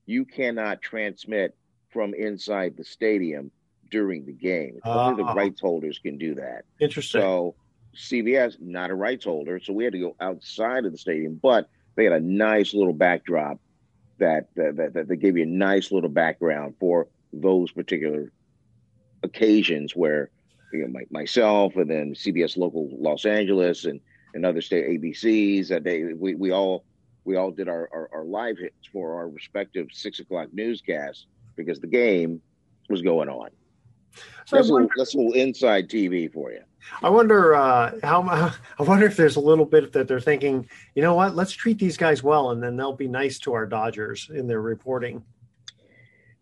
you 0.05 0.25
cannot 0.25 0.81
transmit 0.81 1.55
from 1.89 2.13
inside 2.13 2.75
the 2.75 2.83
stadium 2.83 3.51
during 3.89 4.25
the 4.25 4.33
game. 4.33 4.79
Uh, 4.85 5.07
Only 5.07 5.23
the 5.23 5.29
ah. 5.29 5.33
rights 5.33 5.61
holders 5.61 5.99
can 5.99 6.17
do 6.17 6.35
that. 6.35 6.65
Interesting. 6.79 7.21
So 7.21 7.55
CBS 7.97 8.59
not 8.59 8.89
a 8.89 8.95
rights 8.95 9.25
holder, 9.25 9.59
so 9.59 9.73
we 9.73 9.83
had 9.83 9.93
to 9.93 9.99
go 9.99 10.15
outside 10.19 10.85
of 10.85 10.91
the 10.91 10.97
stadium, 10.97 11.39
but 11.41 11.69
they 11.95 12.03
had 12.03 12.13
a 12.13 12.19
nice 12.19 12.73
little 12.73 12.93
backdrop 12.93 13.59
that 14.19 14.47
that 14.55 14.93
that, 14.93 15.07
that 15.07 15.15
gave 15.17 15.37
you 15.37 15.43
a 15.43 15.47
nice 15.47 15.91
little 15.91 16.09
background 16.09 16.75
for 16.79 17.07
those 17.33 17.71
particular 17.71 18.31
occasions 19.23 19.95
where 19.95 20.29
you 20.71 20.81
know 20.81 20.87
my, 20.87 21.01
myself 21.09 21.75
and 21.75 21.89
then 21.89 22.13
CBS 22.13 22.57
local 22.57 22.89
Los 22.99 23.25
Angeles 23.25 23.85
and 23.85 23.99
and 24.33 24.45
other 24.45 24.61
state 24.61 24.85
ABCs 24.87 25.67
that 25.69 25.83
they 25.83 26.03
we, 26.13 26.35
we 26.35 26.51
all 26.51 26.85
we 27.25 27.35
all 27.35 27.51
did 27.51 27.67
our, 27.67 27.89
our, 27.91 28.09
our 28.13 28.23
live 28.23 28.57
hits 28.57 28.87
for 28.91 29.15
our 29.15 29.27
respective 29.27 29.87
six 29.91 30.19
o'clock 30.19 30.47
newscasts 30.53 31.25
because 31.57 31.79
the 31.81 31.87
game 31.87 32.41
was 32.89 33.01
going 33.01 33.27
on. 33.27 33.49
So 34.45 34.55
that's, 34.55 34.69
a, 34.69 34.87
that's 34.95 35.13
a 35.13 35.17
little 35.17 35.33
inside 35.33 35.89
TV 35.89 36.31
for 36.31 36.51
you. 36.51 36.61
I 37.01 37.09
wonder 37.09 37.55
uh, 37.55 37.91
how. 38.03 38.21
I 38.79 38.83
wonder 38.83 39.05
if 39.05 39.17
there's 39.17 39.35
a 39.35 39.41
little 39.41 39.65
bit 39.65 39.93
that 39.93 40.07
they're 40.07 40.19
thinking. 40.19 40.67
You 40.95 41.01
know 41.01 41.15
what? 41.15 41.35
Let's 41.35 41.51
treat 41.51 41.79
these 41.79 41.97
guys 41.97 42.23
well, 42.23 42.51
and 42.51 42.61
then 42.61 42.77
they'll 42.77 42.93
be 42.93 43.07
nice 43.07 43.39
to 43.39 43.53
our 43.53 43.65
Dodgers 43.65 44.29
in 44.33 44.47
their 44.47 44.61
reporting. 44.61 45.23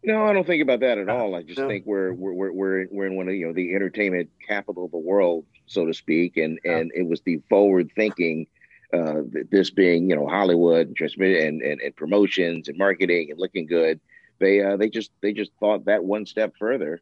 No, 0.05 0.25
I 0.25 0.33
don't 0.33 0.45
think 0.45 0.61
about 0.61 0.81
that 0.81 0.99
at 0.99 1.09
all. 1.09 1.33
I 1.33 1.41
just 1.41 1.59
no. 1.59 1.67
think 1.67 1.85
we're 1.85 2.13
we're 2.13 2.51
we're 2.51 2.87
we're 2.91 3.07
in 3.07 3.15
one 3.15 3.27
of 3.27 3.33
you 3.33 3.47
know 3.47 3.53
the 3.53 3.73
entertainment 3.73 4.29
capital 4.47 4.85
of 4.85 4.91
the 4.91 4.97
world, 4.97 5.45
so 5.65 5.85
to 5.85 5.93
speak, 5.93 6.37
and 6.37 6.59
yeah. 6.63 6.77
and 6.77 6.91
it 6.93 7.07
was 7.07 7.21
the 7.21 7.41
forward 7.49 7.91
thinking. 7.95 8.47
Uh, 8.93 9.23
this 9.51 9.71
being 9.71 10.09
you 10.09 10.15
know 10.15 10.27
Hollywood 10.27 10.87
and 10.87 10.95
transmit 10.95 11.43
and, 11.43 11.61
and, 11.63 11.81
and 11.81 11.95
promotions 11.95 12.69
and 12.69 12.77
marketing 12.77 13.31
and 13.31 13.39
looking 13.39 13.65
good, 13.65 13.99
they 14.39 14.61
uh, 14.61 14.77
they 14.77 14.89
just 14.89 15.09
they 15.21 15.33
just 15.33 15.51
thought 15.59 15.85
that 15.85 16.03
one 16.03 16.25
step 16.25 16.53
further, 16.57 17.01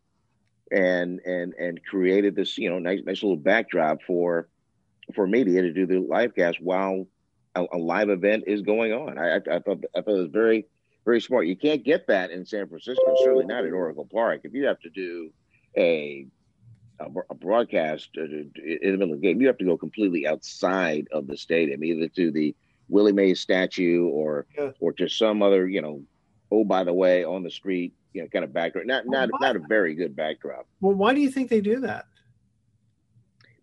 and 0.72 1.20
and 1.22 1.54
and 1.56 1.84
created 1.86 2.36
this 2.36 2.58
you 2.58 2.70
know 2.70 2.80
nice 2.80 3.02
nice 3.06 3.22
little 3.24 3.38
backdrop 3.38 4.02
for 4.04 4.48
for 5.14 5.28
media 5.28 5.62
to 5.62 5.74
do 5.74 5.86
the 5.86 6.00
live 6.00 6.34
cast 6.36 6.62
while 6.62 7.06
a, 7.56 7.66
a 7.74 7.78
live 7.78 8.10
event 8.10 8.44
is 8.48 8.62
going 8.62 8.94
on. 8.94 9.18
I, 9.18 9.36
I, 9.36 9.56
I 9.56 9.60
thought 9.60 9.84
I 9.96 10.02
thought 10.02 10.16
it 10.16 10.22
was 10.22 10.30
very 10.32 10.66
very 11.06 11.22
smart. 11.22 11.48
You 11.48 11.58
can't 11.58 11.84
get 11.84 12.08
that 12.08 12.32
in 12.32 12.46
San 12.46 12.68
Francisco, 12.68 13.04
certainly 13.24 13.46
not 13.46 13.66
at 13.66 13.74
Oracle 13.74 14.08
Park. 14.12 14.42
If 14.44 14.54
you 14.54 14.66
have 14.66 14.80
to 14.82 14.90
do 14.90 15.32
a 15.78 16.28
a, 17.00 17.36
broadcast 17.36 18.10
uh, 18.18 18.24
in 18.24 18.52
the 18.56 18.92
middle 18.92 19.14
of 19.14 19.22
the 19.22 19.28
game, 19.28 19.42
you 19.42 19.48
have 19.48 19.58
to 19.58 19.66
go 19.66 19.78
completely 19.78 20.28
outside 20.28 21.08
of 21.12 21.28
the 21.28 21.36
stadium, 21.36 21.84
either 21.84 22.08
to 22.08 22.32
the 22.32 22.56
Willie 22.88 23.12
Mays 23.12 23.40
statue 23.40 24.08
or 24.08 24.46
yeah. 24.58 24.72
or 24.80 24.94
to 24.94 25.10
some 25.10 25.42
other, 25.42 25.68
you 25.68 25.82
know, 25.82 26.02
oh 26.52 26.64
by 26.64 26.84
the 26.84 26.94
way, 26.94 27.24
on 27.24 27.44
the 27.44 27.52
street, 27.52 27.94
you 28.14 28.22
know, 28.22 28.28
kind 28.28 28.46
of 28.46 28.54
backdrop. 28.54 28.86
Not 28.86 29.06
well, 29.06 29.28
not 29.28 29.42
not 29.42 29.56
a 29.56 29.60
very 29.68 29.96
good 29.96 30.16
backdrop. 30.16 30.68
Well, 30.82 30.94
why 30.94 31.14
do 31.14 31.22
you 31.22 31.30
think 31.30 31.50
they 31.50 31.62
do 31.62 31.80
that? 31.82 32.06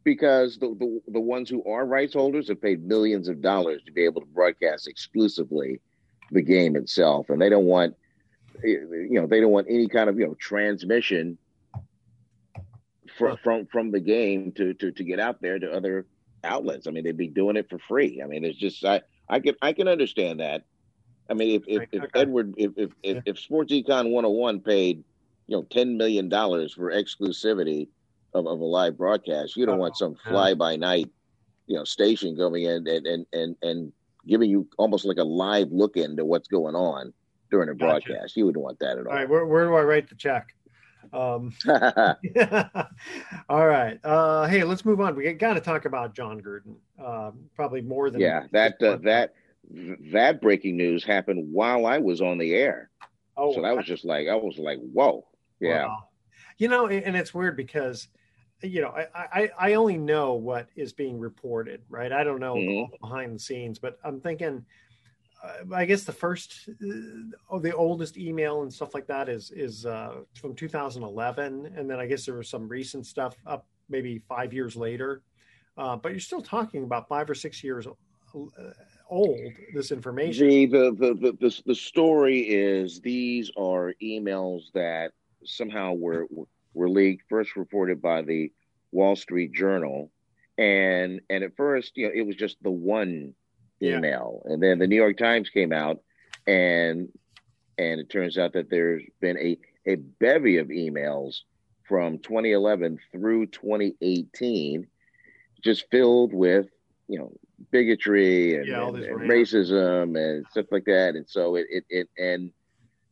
Because 0.04 0.58
the, 0.58 0.74
the 0.78 1.00
the 1.12 1.20
ones 1.20 1.48
who 1.48 1.62
are 1.64 1.86
rights 1.86 2.14
holders 2.14 2.48
have 2.48 2.60
paid 2.60 2.84
millions 2.84 3.28
of 3.28 3.40
dollars 3.40 3.82
to 3.86 3.92
be 3.92 4.04
able 4.04 4.20
to 4.20 4.26
broadcast 4.26 4.88
exclusively 4.88 5.80
the 6.30 6.42
game 6.42 6.76
itself, 6.76 7.30
and 7.30 7.40
they 7.40 7.48
don't 7.48 7.66
want 7.66 7.94
eh, 8.64 8.68
you 8.68 9.20
know 9.20 9.26
they 9.26 9.40
don't 9.40 9.52
want 9.52 9.66
any 9.70 9.88
kind 9.88 10.10
of 10.10 10.18
you 10.18 10.26
know 10.26 10.34
transmission 10.34 11.38
from 13.16 13.36
from 13.38 13.66
from 13.66 13.90
the 13.90 14.00
game 14.00 14.52
to 14.52 14.74
to 14.74 14.90
to 14.90 15.04
get 15.04 15.20
out 15.20 15.40
there 15.40 15.58
to 15.58 15.70
other 15.70 16.06
outlets. 16.44 16.86
I 16.86 16.90
mean, 16.90 17.04
they'd 17.04 17.16
be 17.16 17.28
doing 17.28 17.56
it 17.56 17.68
for 17.68 17.78
free. 17.78 18.20
I 18.22 18.26
mean, 18.26 18.44
it's 18.44 18.58
just 18.58 18.84
I 18.84 19.02
I 19.28 19.40
can 19.40 19.54
I 19.62 19.72
can 19.72 19.88
understand 19.88 20.40
that. 20.40 20.64
I 21.30 21.34
mean, 21.34 21.60
if 21.60 21.62
if, 21.66 21.88
if 21.92 22.02
okay. 22.04 22.20
Edward 22.20 22.54
if 22.56 22.72
if, 22.76 22.90
if 23.02 23.22
if 23.24 23.38
Sports 23.38 23.72
Econ 23.72 24.10
101 24.10 24.60
paid 24.60 25.04
you 25.46 25.56
know 25.56 25.62
ten 25.70 25.96
million 25.96 26.28
dollars 26.28 26.74
for 26.74 26.90
exclusivity 26.90 27.88
of, 28.34 28.46
of 28.46 28.60
a 28.60 28.64
live 28.64 28.98
broadcast, 28.98 29.56
you 29.56 29.66
don't 29.66 29.76
oh, 29.76 29.82
want 29.82 29.96
some 29.96 30.14
fly 30.14 30.54
by 30.54 30.76
night 30.76 31.10
you 31.70 31.76
know 31.76 31.84
station 31.84 32.36
going 32.36 32.64
in 32.64 32.86
and 32.86 33.06
and 33.06 33.26
and 33.32 33.56
and 33.62 33.92
giving 34.26 34.50
you 34.50 34.66
almost 34.76 35.04
like 35.04 35.18
a 35.18 35.24
live 35.24 35.70
look 35.70 35.96
into 35.96 36.24
what's 36.24 36.48
going 36.48 36.74
on 36.74 37.12
during 37.50 37.68
a 37.68 37.74
gotcha. 37.74 38.08
broadcast. 38.08 38.36
You 38.36 38.46
wouldn't 38.46 38.62
want 38.62 38.78
that 38.80 38.98
at 38.98 39.06
all. 39.06 39.12
All 39.12 39.18
right, 39.18 39.28
where, 39.28 39.46
where 39.46 39.64
do 39.64 39.74
I 39.74 39.82
write 39.82 40.08
the 40.08 40.14
check? 40.14 40.54
Um, 41.12 41.52
all 43.48 43.66
right. 43.66 43.98
Uh, 44.04 44.46
hey, 44.46 44.64
let's 44.64 44.84
move 44.84 45.00
on. 45.00 45.16
We 45.16 45.32
got 45.32 45.54
to 45.54 45.60
talk 45.60 45.84
about 45.84 46.14
Jon 46.14 46.40
Gruden. 46.40 46.74
Um, 47.02 47.38
probably 47.54 47.80
more 47.80 48.10
than 48.10 48.20
yeah. 48.20 48.46
That 48.52 48.82
uh, 48.82 48.96
that 49.02 49.34
that 50.12 50.40
breaking 50.40 50.76
news 50.76 51.04
happened 51.04 51.52
while 51.52 51.86
I 51.86 51.98
was 51.98 52.20
on 52.20 52.38
the 52.38 52.54
air. 52.54 52.90
Oh, 53.36 53.54
so 53.54 53.62
that 53.62 53.76
was 53.76 53.86
just 53.86 54.04
like 54.04 54.28
I 54.28 54.34
was 54.34 54.58
like, 54.58 54.78
whoa, 54.78 55.26
yeah. 55.60 55.86
Wow. 55.86 56.08
You 56.58 56.68
know, 56.68 56.88
and 56.88 57.16
it's 57.16 57.32
weird 57.32 57.56
because 57.56 58.08
you 58.62 58.80
know, 58.80 58.88
I, 58.88 59.06
I, 59.14 59.50
I 59.58 59.74
only 59.74 59.96
know 59.96 60.34
what 60.34 60.68
is 60.76 60.92
being 60.92 61.18
reported, 61.18 61.82
right? 61.88 62.12
I 62.12 62.24
don't 62.24 62.40
know 62.40 62.54
mm-hmm. 62.54 62.94
behind 63.00 63.34
the 63.34 63.38
scenes, 63.38 63.78
but 63.78 63.98
I'm 64.04 64.20
thinking, 64.20 64.64
uh, 65.42 65.74
I 65.74 65.86
guess 65.86 66.04
the 66.04 66.12
first, 66.12 66.68
uh, 66.68 67.58
the 67.58 67.74
oldest 67.74 68.18
email 68.18 68.62
and 68.62 68.72
stuff 68.72 68.92
like 68.94 69.06
that 69.06 69.28
is 69.28 69.50
is 69.52 69.86
uh, 69.86 70.16
from 70.34 70.54
2011, 70.54 71.72
and 71.74 71.88
then 71.88 71.98
I 71.98 72.06
guess 72.06 72.26
there 72.26 72.34
was 72.34 72.48
some 72.48 72.68
recent 72.68 73.06
stuff 73.06 73.36
up 73.46 73.66
maybe 73.88 74.20
five 74.28 74.52
years 74.52 74.76
later, 74.76 75.22
uh, 75.78 75.96
but 75.96 76.12
you're 76.12 76.20
still 76.20 76.42
talking 76.42 76.84
about 76.84 77.08
five 77.08 77.30
or 77.30 77.34
six 77.34 77.64
years 77.64 77.86
uh, 77.86 77.90
old. 79.10 79.38
This 79.74 79.92
information. 79.92 80.48
The 80.48 80.66
the 80.66 80.90
the 80.92 81.14
the, 81.14 81.32
the, 81.40 81.62
the 81.66 81.74
story 81.74 82.40
is 82.40 83.00
these 83.00 83.50
are 83.56 83.94
emails 84.02 84.72
that 84.74 85.12
somehow 85.44 85.94
were, 85.94 86.26
were 86.74 86.88
leaked, 86.88 87.24
first 87.28 87.56
reported 87.56 88.00
by 88.00 88.22
the 88.22 88.52
Wall 88.92 89.16
Street 89.16 89.52
Journal, 89.52 90.10
and 90.58 91.20
and 91.28 91.44
at 91.44 91.56
first, 91.56 91.96
you 91.96 92.06
know, 92.06 92.12
it 92.14 92.26
was 92.26 92.36
just 92.36 92.62
the 92.62 92.70
one 92.70 93.34
email, 93.82 94.42
yeah. 94.44 94.52
and 94.52 94.62
then 94.62 94.78
the 94.78 94.86
New 94.86 94.96
York 94.96 95.16
Times 95.16 95.50
came 95.50 95.72
out, 95.72 96.00
and 96.46 97.08
and 97.78 98.00
it 98.00 98.10
turns 98.10 98.38
out 98.38 98.52
that 98.54 98.70
there's 98.70 99.02
been 99.20 99.38
a 99.38 99.58
a 99.86 99.96
bevy 99.96 100.58
of 100.58 100.68
emails 100.68 101.40
from 101.88 102.18
2011 102.18 102.98
through 103.10 103.46
2018, 103.46 104.86
just 105.62 105.90
filled 105.90 106.32
with 106.32 106.66
you 107.08 107.18
know 107.18 107.32
bigotry 107.70 108.56
and, 108.56 108.66
yeah, 108.66 108.88
and, 108.88 108.96
and 108.96 109.20
racism 109.20 110.18
and 110.18 110.46
stuff 110.50 110.66
like 110.70 110.84
that, 110.84 111.14
and 111.16 111.28
so 111.28 111.56
it 111.56 111.66
it, 111.70 111.84
it 111.88 112.08
and 112.18 112.52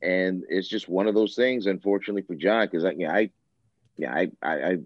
and 0.03 0.45
it's 0.49 0.69
just 0.69 0.89
one 0.89 1.07
of 1.07 1.15
those 1.15 1.35
things, 1.35 1.67
unfortunately 1.67 2.23
for 2.23 2.35
Jon, 2.35 2.67
because 2.67 2.85
I, 2.85 2.93
know, 2.93 3.09
I 3.09 3.31
yeah, 3.97 4.15
I, 4.15 4.31
I, 4.43 4.79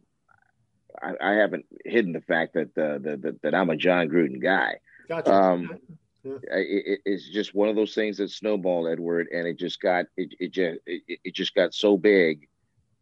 I, 1.03 1.13
I 1.21 1.33
haven't 1.33 1.67
hidden 1.85 2.13
the 2.13 2.23
fact 2.23 2.55
that, 2.55 2.69
uh, 2.79 2.99
that, 2.99 3.39
that 3.43 3.55
I'm 3.55 3.71
a 3.71 3.77
Jon 3.77 4.09
Gruden 4.09 4.43
guy. 4.43 4.77
Gotcha. 5.09 5.33
Um, 5.33 5.79
yeah. 6.25 6.33
it, 6.53 7.01
it's 7.05 7.29
just 7.29 7.55
one 7.55 7.69
of 7.69 7.77
those 7.77 7.95
things 7.95 8.17
that 8.19 8.31
snowballed, 8.31 8.89
Edward, 8.89 9.29
and 9.33 9.47
it 9.47 9.59
just 9.59 9.81
got 9.81 10.07
it, 10.17 10.33
it 10.39 10.53
just 10.53 10.79
it, 10.87 11.21
it 11.25 11.35
just 11.35 11.55
got 11.55 11.75
so 11.75 11.99
big 11.99 12.49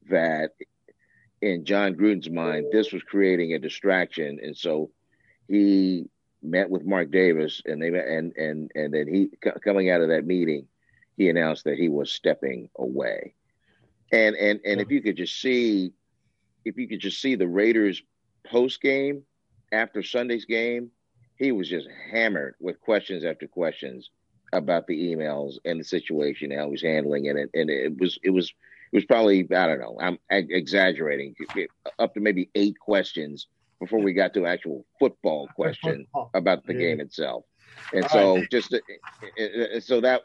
that 0.09 0.53
in 1.43 1.65
Jon 1.65 1.95
Gruden's 1.95 2.31
mind, 2.31 2.67
this 2.73 2.93
was 2.93 3.03
creating 3.03 3.53
a 3.53 3.59
distraction, 3.59 4.41
and 4.43 4.57
so 4.57 4.91
he 5.49 6.09
met 6.43 6.71
with 6.71 6.85
Mark 6.85 7.11
Davis, 7.11 7.63
and 7.65 7.81
they 7.81 7.91
met, 7.91 8.07
and 8.07 8.37
and 8.37 8.71
and 8.75 8.93
then 8.93 9.07
he 9.09 9.31
coming 9.63 9.91
out 9.91 10.01
of 10.01 10.09
that 10.09 10.27
meeting, 10.27 10.67
he 11.17 11.29
announced 11.29 11.65
that 11.65 11.79
he 11.79 11.89
was 11.89 12.13
stepping 12.13 12.69
away, 12.79 13.35
and 14.13 14.37
and 14.37 14.61
and 14.65 14.81
if 14.81 14.91
you 14.91 15.03
could 15.03 15.17
just 15.17 15.41
see, 15.41 15.93
if 16.65 16.77
you 16.77 16.89
could 16.89 17.01
just 17.01 17.21
see 17.21 17.35
the 17.35 17.49
Raiders 17.49 18.03
post 18.47 18.81
game 18.81 19.23
after 19.73 20.03
Sunday's 20.03 20.45
game, 20.45 20.91
he 21.37 21.53
was 21.53 21.69
just 21.69 21.89
hammered 22.11 22.55
with 22.61 22.81
questions 22.81 23.25
after 23.25 23.47
questions 23.47 24.11
about 24.53 24.87
the 24.87 25.15
emails 25.15 25.55
and 25.65 25.79
the 25.79 25.85
situation, 25.85 26.51
how 26.51 26.71
he's 26.71 26.83
handling 26.83 27.27
it, 27.27 27.37
and, 27.37 27.51
and 27.55 27.71
it 27.71 27.99
was 27.99 28.19
it 28.23 28.31
was 28.31 28.53
it 28.93 28.97
was 28.97 29.05
probably 29.05 29.47
I 29.55 29.67
don't 29.67 29.81
know 29.81 29.99
I'm 30.01 30.19
exaggerating 30.31 31.35
up 31.99 32.15
to 32.15 32.21
maybe 32.21 32.51
eight 32.55 32.79
questions 32.79 33.47
before 33.81 34.01
we 34.01 34.13
got 34.13 34.35
to 34.35 34.47
actual 34.47 34.85
football 34.99 35.49
question 35.57 36.07
about 36.35 36.65
the 36.67 36.75
game 36.75 37.01
itself. 37.01 37.45
And 37.93 38.09
so 38.11 38.45
just 38.51 38.75
so 39.81 40.01
that 40.01 40.23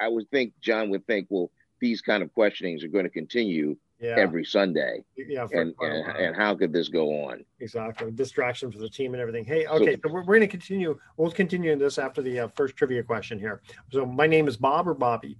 I 0.00 0.08
would 0.08 0.30
think 0.30 0.52
Jon 0.60 0.90
would 0.90 1.06
think 1.06 1.26
well 1.30 1.50
these 1.80 2.00
kind 2.00 2.22
of 2.22 2.32
questionings 2.34 2.82
are 2.84 2.88
going 2.88 3.04
to 3.04 3.10
continue 3.10 3.76
yeah. 4.00 4.14
every 4.16 4.44
Sunday. 4.44 5.04
Yeah, 5.16 5.46
and, 5.52 5.74
and, 5.80 6.16
and 6.16 6.36
how 6.36 6.54
could 6.54 6.72
this 6.72 6.88
go 6.88 7.24
on? 7.24 7.44
Exactly, 7.60 8.10
distraction 8.10 8.70
for 8.70 8.78
the 8.78 8.88
team 8.88 9.14
and 9.14 9.20
everything. 9.20 9.44
Hey, 9.44 9.66
okay, 9.66 9.94
so, 9.94 10.00
so 10.08 10.12
we're, 10.12 10.20
we're 10.20 10.36
going 10.36 10.40
to 10.40 10.46
continue. 10.48 10.98
We'll 11.16 11.30
continue 11.30 11.72
in 11.72 11.78
this 11.78 11.98
after 11.98 12.22
the 12.22 12.40
uh, 12.40 12.48
first 12.48 12.76
trivia 12.76 13.02
question 13.02 13.38
here. 13.38 13.62
So 13.92 14.06
my 14.06 14.26
name 14.26 14.48
is 14.48 14.56
Bob 14.56 14.88
or 14.88 14.94
Bobby. 14.94 15.38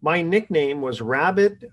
My 0.00 0.22
nickname 0.22 0.80
was 0.80 1.00
Rabbit 1.00 1.64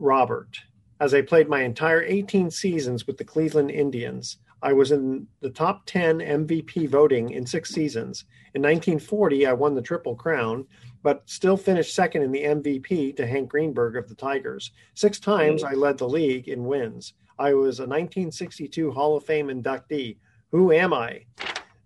Robert, 0.00 0.60
as 1.00 1.14
I 1.14 1.22
played 1.22 1.48
my 1.48 1.62
entire 1.62 2.02
18 2.02 2.50
seasons 2.50 3.06
with 3.06 3.18
the 3.18 3.24
Cleveland 3.24 3.70
Indians. 3.70 4.38
I 4.62 4.72
was 4.72 4.90
in 4.90 5.26
the 5.40 5.50
top 5.50 5.86
10 5.86 6.18
MVP 6.18 6.88
voting 6.88 7.30
in 7.30 7.46
six 7.46 7.70
seasons. 7.70 8.24
In 8.54 8.62
1940, 8.62 9.46
I 9.46 9.52
won 9.52 9.74
the 9.74 9.82
Triple 9.82 10.16
Crown, 10.16 10.66
but 11.02 11.22
still 11.26 11.56
finished 11.56 11.94
second 11.94 12.22
in 12.22 12.32
the 12.32 12.42
MVP 12.42 13.16
to 13.16 13.26
Hank 13.26 13.48
Greenberg 13.48 13.96
of 13.96 14.08
the 14.08 14.16
Tigers. 14.16 14.72
Six 14.94 15.20
times 15.20 15.62
hmm. 15.62 15.68
I 15.68 15.74
led 15.74 15.98
the 15.98 16.08
league 16.08 16.48
in 16.48 16.64
wins. 16.64 17.12
I 17.38 17.54
was 17.54 17.78
a 17.78 17.82
1962 17.82 18.90
Hall 18.90 19.16
of 19.16 19.24
Fame 19.24 19.46
inductee. 19.46 20.16
Who 20.50 20.72
am 20.72 20.92
I? 20.92 21.24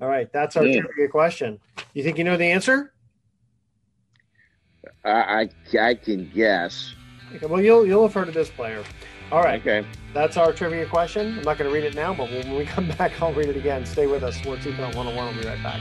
All 0.00 0.09
right, 0.09 0.33
that's 0.33 0.57
our 0.57 0.64
hmm. 0.64 0.81
trivia 0.81 1.09
question. 1.09 1.61
You 1.92 2.02
think 2.02 2.16
you 2.16 2.25
know 2.25 2.38
the 2.38 2.47
answer? 2.47 2.95
I, 5.04 5.11
I, 5.75 5.78
I 5.78 5.95
can 5.95 6.31
guess. 6.35 6.95
Okay, 7.34 7.46
well, 7.46 7.60
you'll 7.60 7.86
you'll 7.86 8.02
have 8.02 8.14
heard 8.14 8.28
of 8.28 8.34
this 8.34 8.50
player. 8.50 8.84
All 9.30 9.42
right. 9.42 9.60
Okay. 9.60 9.86
That's 10.12 10.36
our 10.36 10.52
trivia 10.52 10.84
question. 10.86 11.38
I'm 11.38 11.44
not 11.44 11.56
going 11.56 11.70
to 11.70 11.74
read 11.74 11.84
it 11.84 11.94
now, 11.94 12.12
but 12.12 12.30
when 12.30 12.54
we 12.54 12.66
come 12.66 12.88
back, 12.98 13.20
I'll 13.22 13.32
read 13.32 13.48
it 13.48 13.56
again. 13.56 13.86
Stay 13.86 14.06
with 14.06 14.22
us. 14.22 14.36
Sports 14.36 14.66
Econ 14.66 14.94
101. 14.94 15.34
We'll 15.34 15.42
be 15.42 15.48
right 15.48 15.62
back. 15.62 15.80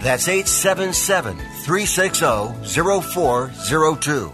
That's 0.00 0.28
877 0.28 1.36
360 1.36 2.24
0402. 3.02 4.32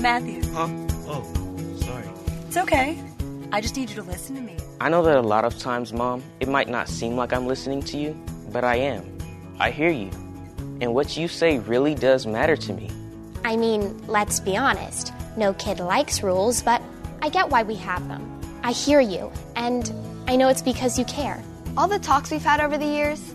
Matthew. 0.00 0.42
Huh? 0.52 0.68
Oh, 1.08 1.24
sorry. 1.80 2.04
It's 2.46 2.56
okay. 2.56 3.02
I 3.50 3.60
just 3.60 3.76
need 3.76 3.90
you 3.90 3.96
to 3.96 4.02
listen 4.04 4.36
to 4.36 4.42
me. 4.42 4.56
I 4.80 4.88
know 4.88 5.02
that 5.02 5.16
a 5.16 5.22
lot 5.22 5.44
of 5.44 5.58
times, 5.58 5.92
Mom, 5.92 6.22
it 6.38 6.48
might 6.48 6.68
not 6.68 6.88
seem 6.88 7.16
like 7.16 7.32
I'm 7.32 7.48
listening 7.48 7.82
to 7.82 7.98
you, 7.98 8.16
but 8.52 8.62
I 8.62 8.76
am. 8.76 9.18
I 9.58 9.72
hear 9.72 9.90
you. 9.90 10.10
And 10.80 10.94
what 10.94 11.16
you 11.16 11.26
say 11.26 11.58
really 11.58 11.96
does 11.96 12.24
matter 12.24 12.56
to 12.56 12.72
me. 12.72 12.88
I 13.44 13.56
mean, 13.56 14.00
let's 14.06 14.38
be 14.38 14.56
honest. 14.56 15.12
No 15.36 15.52
kid 15.54 15.80
likes 15.80 16.22
rules, 16.22 16.62
but 16.62 16.80
I 17.22 17.28
get 17.28 17.50
why 17.50 17.64
we 17.64 17.74
have 17.74 18.06
them. 18.06 18.40
I 18.62 18.70
hear 18.70 19.00
you, 19.00 19.32
and 19.56 19.92
I 20.28 20.36
know 20.36 20.48
it's 20.48 20.62
because 20.62 20.96
you 20.96 21.04
care. 21.06 21.42
All 21.76 21.88
the 21.88 21.98
talks 21.98 22.30
we've 22.30 22.40
had 22.40 22.60
over 22.60 22.78
the 22.78 22.86
years, 22.86 23.34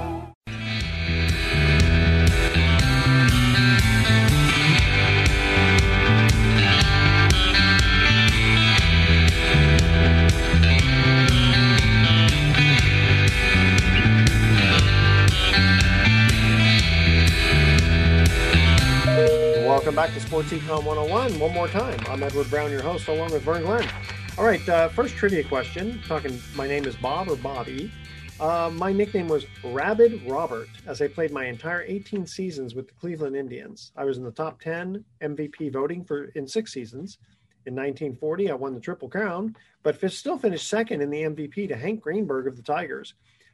welcome 19.91 20.09
back 20.09 20.21
to 20.21 20.25
Sports 20.25 20.51
Econ 20.51 20.85
101. 20.85 21.37
One 21.37 21.53
more 21.53 21.67
time, 21.67 21.99
I'm 22.07 22.23
Edward 22.23 22.49
Brown, 22.49 22.71
your 22.71 22.81
host, 22.81 23.09
along 23.09 23.33
with 23.33 23.41
Vern 23.41 23.63
Glenn. 23.63 23.85
All 24.37 24.45
right, 24.45 24.69
uh, 24.69 24.87
first 24.87 25.15
trivia 25.15 25.43
question. 25.43 26.01
Talking, 26.07 26.41
my 26.55 26.65
name 26.65 26.85
is 26.85 26.95
Bob 26.95 27.27
or 27.27 27.35
Bobby. 27.35 27.91
Uh, 28.39 28.71
my 28.73 28.93
nickname 28.93 29.27
was 29.27 29.45
Rapid 29.65 30.23
Robert 30.25 30.69
as 30.87 31.01
I 31.01 31.09
played 31.09 31.31
my 31.31 31.45
entire 31.47 31.81
18 31.81 32.25
seasons 32.25 32.73
with 32.73 32.87
the 32.87 32.93
Cleveland 32.93 33.35
Indians. 33.35 33.91
I 33.97 34.05
was 34.05 34.17
in 34.17 34.23
the 34.23 34.31
top 34.31 34.61
10 34.61 35.03
MVP 35.21 35.73
voting 35.73 36.05
for 36.05 36.25
in 36.35 36.47
six 36.47 36.71
seasons. 36.71 37.17
In 37.65 37.75
1940, 37.75 38.49
I 38.49 38.53
won 38.53 38.73
the 38.73 38.79
Triple 38.79 39.09
Crown, 39.09 39.57
but 39.83 39.99
still 40.09 40.37
finished 40.37 40.69
second 40.69 41.01
in 41.01 41.09
the 41.09 41.23
MVP 41.23 41.67
to 41.67 41.75
Hank 41.75 41.99
Greenberg 41.99 42.47
of 42.47 42.55
the 42.55 42.63
Tigers. 42.63 43.13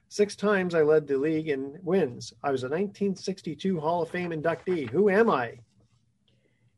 Six 0.10 0.36
times 0.36 0.76
I 0.76 0.84
led 0.84 1.08
the 1.08 1.18
league 1.18 1.50
in 1.50 1.80
wins. 1.82 2.32
I 2.44 2.52
was 2.52 2.62
a 2.62 2.70
1962 2.70 3.80
Hall 3.80 4.04
of 4.04 4.12
Fame 4.12 4.30
inductee. 4.30 4.88
Who 4.88 5.10
am 5.10 5.32
I? 5.32 5.58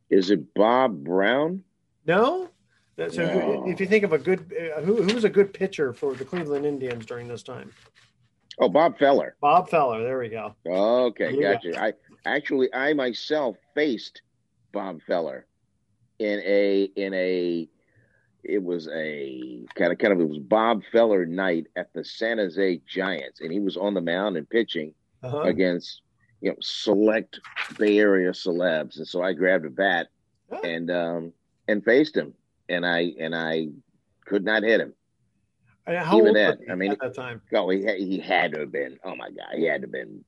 Is 0.09 0.31
it 0.31 0.53
Bob 0.53 1.03
Brown? 1.03 1.63
No. 2.05 2.49
So 2.97 3.25
no. 3.25 3.63
if 3.67 3.79
you 3.79 3.85
think 3.85 4.03
of 4.03 4.11
a 4.11 4.17
good, 4.17 4.53
uh, 4.75 4.81
who, 4.81 5.01
who 5.01 5.13
was 5.13 5.23
a 5.23 5.29
good 5.29 5.53
pitcher 5.53 5.93
for 5.93 6.15
the 6.15 6.25
Cleveland 6.25 6.65
Indians 6.65 7.05
during 7.05 7.27
this 7.27 7.43
time? 7.43 7.71
Oh, 8.59 8.67
Bob 8.67 8.97
Feller. 8.99 9.35
Bob 9.39 9.69
Feller. 9.69 10.03
There 10.03 10.19
we 10.19 10.27
go. 10.27 10.53
Okay, 10.67 11.39
gotcha. 11.39 11.71
Go. 11.71 11.79
I 11.79 11.93
actually, 12.25 12.73
I 12.73 12.93
myself 12.93 13.55
faced 13.73 14.21
Bob 14.73 14.99
Feller 15.07 15.45
in 16.19 16.41
a 16.45 16.83
in 16.95 17.13
a 17.13 17.69
it 18.43 18.61
was 18.61 18.89
a 18.93 19.65
kind 19.75 19.91
of 19.91 19.97
kind 19.97 20.13
of 20.13 20.19
it 20.19 20.27
was 20.27 20.39
Bob 20.39 20.83
Feller 20.91 21.25
night 21.25 21.67
at 21.75 21.93
the 21.93 22.03
San 22.03 22.37
Jose 22.37 22.81
Giants, 22.85 23.41
and 23.41 23.51
he 23.51 23.59
was 23.59 23.77
on 23.77 23.93
the 23.93 24.01
mound 24.01 24.37
and 24.37 24.49
pitching 24.49 24.93
uh-huh. 25.23 25.41
against 25.41 26.01
you 26.41 26.51
know 26.51 26.55
select 26.61 27.39
Bay 27.77 27.99
Area 27.99 28.31
celebs, 28.31 28.97
and 28.97 29.07
so 29.07 29.21
I 29.21 29.33
grabbed 29.33 29.65
a 29.65 29.69
bat 29.69 30.07
oh. 30.51 30.61
and 30.61 30.89
um 30.91 31.33
and 31.67 31.83
faced 31.83 32.15
him, 32.15 32.33
and 32.67 32.85
I 32.85 33.13
and 33.19 33.35
I 33.35 33.69
could 34.25 34.45
not 34.45 34.63
hit 34.63 34.81
him. 34.81 34.93
How 35.87 36.19
Even 36.19 36.33
then, 36.33 36.59
I 36.69 36.75
mean, 36.75 36.91
at 36.91 36.99
that 36.99 37.15
time, 37.15 37.41
oh, 37.53 37.69
he 37.69 37.81
he 37.97 38.19
had 38.19 38.53
to 38.53 38.59
have 38.59 38.71
been. 38.71 38.99
Oh 39.03 39.15
my 39.15 39.29
God, 39.29 39.55
he 39.55 39.65
had 39.65 39.81
to 39.81 39.87
have 39.87 39.91
been 39.91 40.23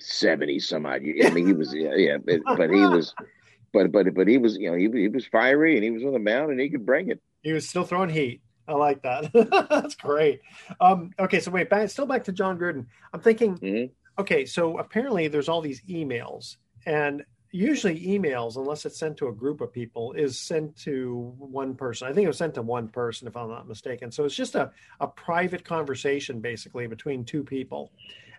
seventy 0.00 0.58
some 0.58 0.84
odd. 0.84 1.02
I 1.02 1.30
mean, 1.30 1.46
he 1.46 1.52
was 1.52 1.72
yeah, 1.72 1.94
yeah 1.94 2.16
but, 2.18 2.40
but 2.44 2.70
he 2.70 2.80
was 2.80 3.14
but 3.72 3.92
but 3.92 4.12
but 4.14 4.26
he 4.26 4.38
was 4.38 4.56
you 4.56 4.70
know 4.70 4.76
he 4.76 4.90
he 5.00 5.08
was 5.08 5.26
fiery 5.26 5.76
and 5.76 5.84
he 5.84 5.90
was 5.90 6.02
on 6.02 6.12
the 6.12 6.18
mound 6.18 6.50
and 6.50 6.60
he 6.60 6.68
could 6.68 6.84
bring 6.84 7.10
it. 7.10 7.20
He 7.42 7.52
was 7.52 7.68
still 7.68 7.84
throwing 7.84 8.08
heat. 8.08 8.40
I 8.66 8.72
like 8.72 9.02
that. 9.02 9.30
That's 9.70 9.94
great. 9.94 10.40
Um, 10.80 11.10
okay, 11.18 11.38
so 11.40 11.50
wait, 11.50 11.68
back, 11.68 11.90
still 11.90 12.06
back 12.06 12.24
to 12.24 12.32
Jon 12.32 12.58
Gruden. 12.58 12.86
I'm 13.12 13.20
thinking. 13.20 13.58
Mm-hmm. 13.58 13.92
Okay, 14.18 14.44
so 14.44 14.78
apparently 14.78 15.28
there's 15.28 15.48
all 15.48 15.60
these 15.60 15.82
emails, 15.82 16.56
and 16.86 17.24
usually 17.50 18.00
emails, 18.06 18.56
unless 18.56 18.84
it's 18.84 18.98
sent 18.98 19.16
to 19.16 19.28
a 19.28 19.32
group 19.32 19.60
of 19.60 19.72
people, 19.72 20.12
is 20.12 20.38
sent 20.38 20.76
to 20.76 21.32
one 21.38 21.74
person. 21.74 22.08
I 22.08 22.12
think 22.12 22.24
it 22.24 22.28
was 22.28 22.38
sent 22.38 22.54
to 22.54 22.62
one 22.62 22.88
person, 22.88 23.28
if 23.28 23.36
I'm 23.36 23.48
not 23.48 23.68
mistaken. 23.68 24.10
So 24.10 24.24
it's 24.24 24.34
just 24.34 24.54
a, 24.54 24.70
a 25.00 25.06
private 25.06 25.64
conversation, 25.64 26.40
basically, 26.40 26.86
between 26.86 27.24
two 27.24 27.44
people 27.44 27.92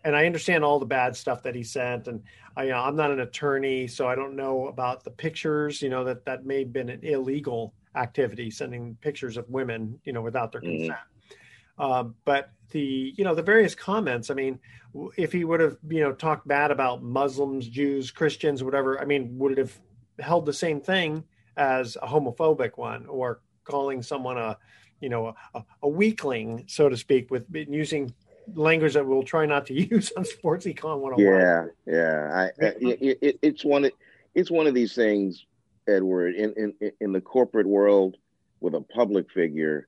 and 0.05 0.15
I 0.15 0.27
understand 0.27 0.63
all 0.63 0.79
the 0.79 0.85
bad 0.85 1.15
stuff 1.15 1.41
that 1.43 1.55
he 1.55 1.63
sent. 1.63 2.07
And 2.07 2.21
I, 2.55 2.65
you 2.65 2.69
know, 2.69 2.77
I'm 2.77 2.95
not 2.95 3.11
an 3.11 3.21
attorney, 3.21 3.87
so 3.87 4.07
I 4.07 4.15
don't 4.15 4.35
know 4.35 4.67
about 4.67 5.03
the 5.03 5.09
pictures. 5.09 5.81
You 5.81 5.89
know 5.89 6.03
that 6.05 6.23
that 6.25 6.45
may 6.45 6.59
have 6.59 6.71
been 6.71 6.89
an 6.89 6.99
illegal 7.03 7.73
activity, 7.95 8.51
sending 8.51 8.95
pictures 9.01 9.35
of 9.35 9.49
women, 9.49 9.99
you 10.05 10.13
know, 10.13 10.21
without 10.21 10.51
their 10.51 10.61
mm-hmm. 10.61 10.93
Uh, 11.77 12.05
but 12.23 12.51
the 12.71 13.13
you 13.15 13.23
know 13.23 13.35
the 13.35 13.41
various 13.41 13.75
comments. 13.75 14.29
I 14.29 14.33
mean, 14.33 14.59
if 15.17 15.31
he 15.31 15.43
would 15.43 15.59
have 15.59 15.77
you 15.87 16.01
know 16.01 16.13
talked 16.13 16.47
bad 16.47 16.71
about 16.71 17.03
Muslims, 17.03 17.67
Jews, 17.67 18.11
Christians, 18.11 18.63
whatever. 18.63 18.99
I 18.99 19.05
mean, 19.05 19.37
would 19.37 19.53
it 19.53 19.57
have 19.57 19.77
held 20.19 20.45
the 20.45 20.53
same 20.53 20.81
thing 20.81 21.23
as 21.57 21.97
a 22.01 22.07
homophobic 22.07 22.77
one 22.77 23.05
or 23.07 23.41
calling 23.63 24.01
someone 24.01 24.37
a 24.37 24.57
you 25.01 25.09
know 25.09 25.35
a, 25.53 25.63
a 25.83 25.87
weakling, 25.87 26.65
so 26.67 26.89
to 26.89 26.97
speak, 26.97 27.29
with 27.31 27.45
using 27.51 28.13
language 28.53 28.93
that 28.93 29.05
we'll 29.05 29.23
try 29.23 29.45
not 29.45 29.65
to 29.67 29.73
use 29.89 30.11
on 30.17 30.25
Sports 30.25 30.65
Econ 30.65 30.99
101. 30.99 31.19
Yeah, 31.19 31.65
yeah. 31.85 32.29
I, 32.33 32.43
I 32.65 32.73
it, 32.79 33.17
it, 33.21 33.39
it's 33.41 33.65
one. 33.65 33.85
Of, 33.85 33.91
it's 34.33 34.51
one 34.51 34.67
of 34.67 34.73
these 34.73 34.93
things, 34.95 35.45
Edward. 35.87 36.35
In 36.35 36.53
in 36.81 36.91
in 37.01 37.11
the 37.11 37.21
corporate 37.21 37.67
world, 37.67 38.17
with 38.59 38.75
a 38.75 38.81
public 38.81 39.31
figure, 39.31 39.87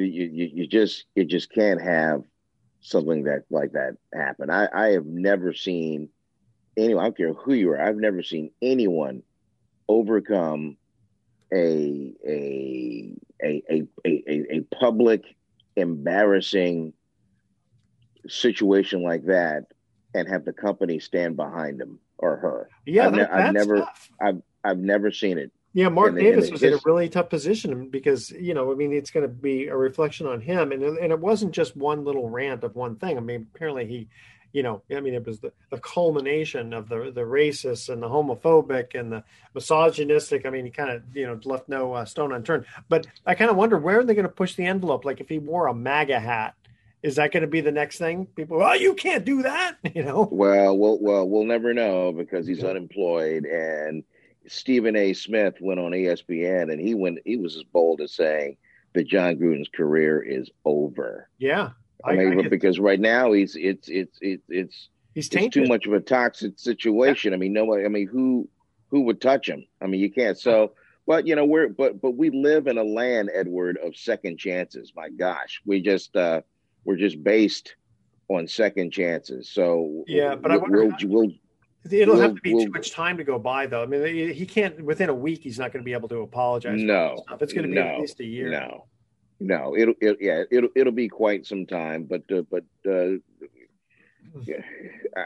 you 0.00 0.24
you, 0.26 0.50
you 0.54 0.66
just 0.66 1.04
you 1.14 1.24
just 1.24 1.52
can't 1.52 1.80
have 1.80 2.22
something 2.80 3.24
that 3.24 3.44
like 3.50 3.72
that 3.72 3.96
happen. 4.14 4.50
I 4.50 4.68
I 4.72 4.88
have 4.92 5.06
never 5.06 5.52
seen 5.52 6.08
anyone. 6.76 7.02
I 7.02 7.06
don't 7.06 7.16
care 7.16 7.32
who 7.32 7.54
you 7.54 7.70
are. 7.70 7.80
I've 7.80 7.96
never 7.96 8.22
seen 8.22 8.50
anyone 8.62 9.22
overcome 9.88 10.76
a 11.52 12.12
a 12.26 13.14
a 13.42 13.62
a 13.68 13.82
a, 14.04 14.56
a 14.56 14.60
public 14.78 15.24
embarrassing 15.76 16.92
situation 18.28 19.02
like 19.02 19.26
that 19.26 19.66
and 20.14 20.28
have 20.28 20.44
the 20.44 20.52
company 20.52 20.98
stand 20.98 21.36
behind 21.36 21.80
him 21.80 21.98
or 22.18 22.36
her. 22.36 22.70
Yeah, 22.86 23.06
I've, 23.06 23.12
ne- 23.12 23.26
I've 23.26 23.52
never, 23.52 23.80
tough. 23.80 24.10
I've, 24.20 24.42
I've 24.64 24.78
never 24.78 25.10
seen 25.10 25.38
it. 25.38 25.52
Yeah, 25.76 25.90
Mark 25.90 26.12
and, 26.12 26.20
Davis 26.20 26.44
and 26.44 26.52
was 26.52 26.62
in 26.62 26.72
a 26.72 26.78
really 26.86 27.10
tough 27.10 27.28
position 27.28 27.90
because 27.90 28.30
you 28.30 28.54
know, 28.54 28.72
I 28.72 28.74
mean, 28.74 28.94
it's 28.94 29.10
going 29.10 29.24
to 29.24 29.28
be 29.28 29.66
a 29.66 29.76
reflection 29.76 30.26
on 30.26 30.40
him, 30.40 30.72
and 30.72 30.82
and 30.82 31.12
it 31.12 31.20
wasn't 31.20 31.52
just 31.52 31.76
one 31.76 32.02
little 32.02 32.30
rant 32.30 32.64
of 32.64 32.74
one 32.74 32.96
thing. 32.96 33.18
I 33.18 33.20
mean, 33.20 33.46
apparently 33.54 33.84
he, 33.84 34.08
you 34.54 34.62
know, 34.62 34.80
I 34.90 35.00
mean, 35.00 35.12
it 35.12 35.26
was 35.26 35.40
the, 35.40 35.52
the 35.70 35.76
culmination 35.76 36.72
of 36.72 36.88
the 36.88 37.12
the 37.14 37.20
racist 37.20 37.90
and 37.90 38.02
the 38.02 38.08
homophobic 38.08 38.98
and 38.98 39.12
the 39.12 39.24
misogynistic. 39.52 40.46
I 40.46 40.50
mean, 40.50 40.64
he 40.64 40.70
kind 40.70 40.88
of 40.88 41.02
you 41.14 41.26
know 41.26 41.38
left 41.44 41.68
no 41.68 41.92
uh, 41.92 42.06
stone 42.06 42.32
unturned. 42.32 42.64
But 42.88 43.06
I 43.26 43.34
kind 43.34 43.50
of 43.50 43.58
wonder 43.58 43.76
where 43.76 43.98
are 43.98 44.04
they 44.04 44.14
going 44.14 44.22
to 44.22 44.32
push 44.32 44.54
the 44.54 44.64
envelope? 44.64 45.04
Like 45.04 45.20
if 45.20 45.28
he 45.28 45.38
wore 45.38 45.66
a 45.66 45.74
MAGA 45.74 46.20
hat 46.20 46.54
is 47.02 47.16
that 47.16 47.30
going 47.30 47.42
to 47.42 47.46
be 47.46 47.60
the 47.60 47.70
next 47.70 47.98
thing? 47.98 48.26
People, 48.34 48.62
oh, 48.62 48.72
you 48.72 48.94
can't 48.94 49.24
do 49.24 49.42
that, 49.42 49.76
you 49.94 50.02
know? 50.02 50.26
Well, 50.32 50.76
well, 50.76 50.98
well, 50.98 51.28
we'll 51.28 51.44
never 51.44 51.72
know 51.74 52.10
because 52.12 52.46
he's 52.46 52.60
yeah. 52.60 52.70
unemployed. 52.70 53.44
And 53.44 54.02
Stephen 54.48 54.96
A. 54.96 55.12
Smith 55.12 55.54
went 55.60 55.80
on 55.80 55.92
ESPN, 55.92 56.72
and 56.72 56.80
he 56.80 56.94
went, 56.94 57.18
he 57.24 57.36
was 57.36 57.56
as 57.56 57.62
bold 57.64 58.00
as 58.00 58.12
saying 58.12 58.56
that 58.94 59.06
Jon 59.06 59.36
Gruden's 59.36 59.68
career 59.68 60.22
is 60.22 60.50
over. 60.64 61.28
Yeah, 61.38 61.70
I, 62.04 62.12
I 62.12 62.16
mean, 62.16 62.46
I 62.46 62.48
because 62.48 62.78
right 62.78 63.00
now 63.00 63.32
he's 63.32 63.56
it's 63.56 63.88
it's 63.88 64.18
it's 64.20 64.42
it's 64.48 64.88
he's 65.14 65.28
it's 65.32 65.54
too 65.54 65.66
much 65.66 65.86
of 65.86 65.92
a 65.92 66.00
toxic 66.00 66.58
situation. 66.58 67.32
Yeah. 67.32 67.36
I 67.36 67.38
mean, 67.38 67.52
nobody. 67.52 67.84
I 67.84 67.88
mean, 67.88 68.08
who 68.08 68.48
who 68.88 69.02
would 69.02 69.20
touch 69.20 69.48
him? 69.48 69.66
I 69.80 69.86
mean, 69.86 70.00
you 70.00 70.10
can't. 70.10 70.38
So. 70.38 70.72
But 71.08 71.24
you 71.24 71.36
know 71.36 71.44
we're 71.44 71.68
but 71.68 72.00
but 72.02 72.16
we 72.16 72.30
live 72.30 72.66
in 72.66 72.78
a 72.78 72.82
land, 72.82 73.30
Edward, 73.32 73.78
of 73.80 73.94
second 73.94 74.40
chances. 74.40 74.92
My 74.96 75.08
gosh, 75.08 75.62
we 75.64 75.80
just 75.80 76.16
uh, 76.16 76.40
we're 76.84 76.96
just 76.96 77.22
based 77.22 77.76
on 78.28 78.48
second 78.48 78.90
chances. 78.92 79.48
So 79.48 80.04
yeah, 80.08 80.34
but 80.34 80.50
we'll, 80.50 80.58
I 80.58 80.62
wonder. 80.62 80.84
We'll, 80.84 80.96
we'll, 81.08 81.30
It'll 81.92 82.14
we'll, 82.14 82.22
have 82.22 82.34
to 82.34 82.40
be 82.40 82.54
we'll, 82.54 82.66
too 82.66 82.70
much 82.70 82.90
time 82.90 83.16
to 83.16 83.24
go 83.24 83.38
by, 83.38 83.66
though. 83.66 83.82
I 83.82 83.86
mean, 83.86 84.32
he 84.32 84.46
can't 84.46 84.82
within 84.82 85.08
a 85.08 85.14
week. 85.14 85.42
He's 85.42 85.58
not 85.58 85.72
going 85.72 85.82
to 85.82 85.84
be 85.84 85.92
able 85.92 86.08
to 86.08 86.20
apologize. 86.20 86.80
No, 86.80 87.24
it's 87.40 87.52
going 87.52 87.64
to 87.64 87.68
be 87.68 87.74
no, 87.74 87.82
at 87.82 88.00
least 88.00 88.20
a 88.20 88.24
year. 88.24 88.50
No, 88.50 88.86
no, 89.40 89.76
it'll 89.76 89.94
it, 90.00 90.18
yeah, 90.20 90.44
it'll 90.50 90.70
it'll 90.74 90.92
be 90.92 91.08
quite 91.08 91.46
some 91.46 91.66
time. 91.66 92.04
But 92.04 92.22
uh, 92.30 92.42
but 92.50 92.64
uh, 92.86 93.18
yeah, 94.42 94.62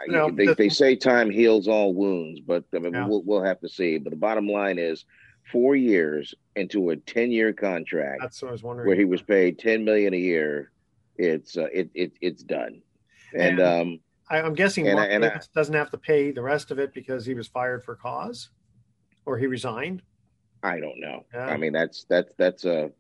no, 0.09 0.31
they 0.31 0.47
the, 0.47 0.55
they 0.55 0.69
say 0.69 0.97
time 0.97 1.31
heals 1.31 1.69
all 1.69 1.95
wounds, 1.95 2.41
but 2.41 2.65
I 2.75 2.79
mean, 2.79 2.95
yeah. 2.95 3.07
we'll 3.07 3.23
we'll 3.23 3.45
have 3.45 3.61
to 3.61 3.69
see. 3.69 3.99
But 3.99 4.11
the 4.11 4.17
bottom 4.17 4.49
line 4.49 4.79
is, 4.79 5.05
four 5.51 5.77
years 5.77 6.35
into 6.57 6.91
a 6.91 6.97
ten 6.97 7.31
year 7.31 7.53
contract. 7.53 8.21
That's 8.21 8.43
what 8.43 8.49
I 8.49 8.53
was 8.53 8.63
wondering. 8.63 8.87
Where 8.87 8.97
he 8.97 9.05
was 9.05 9.23
paid 9.23 9.59
ten 9.59 9.85
million 9.85 10.15
a 10.15 10.19
year 10.19 10.71
it's 11.21 11.57
uh, 11.57 11.69
it, 11.73 11.91
it 11.95 12.13
it's 12.21 12.43
done. 12.43 12.83
And, 13.35 13.61
and 13.61 13.61
um, 13.61 14.01
I, 14.31 14.39
am 14.39 14.55
guessing 14.55 14.87
and, 14.87 14.97
Mark 14.97 15.11
Davis 15.11 15.49
I, 15.55 15.59
doesn't 15.59 15.75
have 15.75 15.91
to 15.91 15.99
pay 15.99 16.31
the 16.31 16.43
rest 16.43 16.71
of 16.71 16.79
it 16.79 16.95
because 16.95 17.27
he 17.27 17.35
was 17.35 17.49
fired 17.49 17.85
for 17.85 17.97
cause, 17.97 18.51
or 19.27 19.37
he 19.37 19.47
resigned. 19.47 20.03
I 20.63 20.79
don't 20.81 21.01
know. 21.01 21.25
Yeah. 21.35 21.47
I 21.47 21.57
mean, 21.57 21.73
that's 21.73 22.05
that's 22.09 22.33
that's 22.37 22.65
a, 22.65 22.91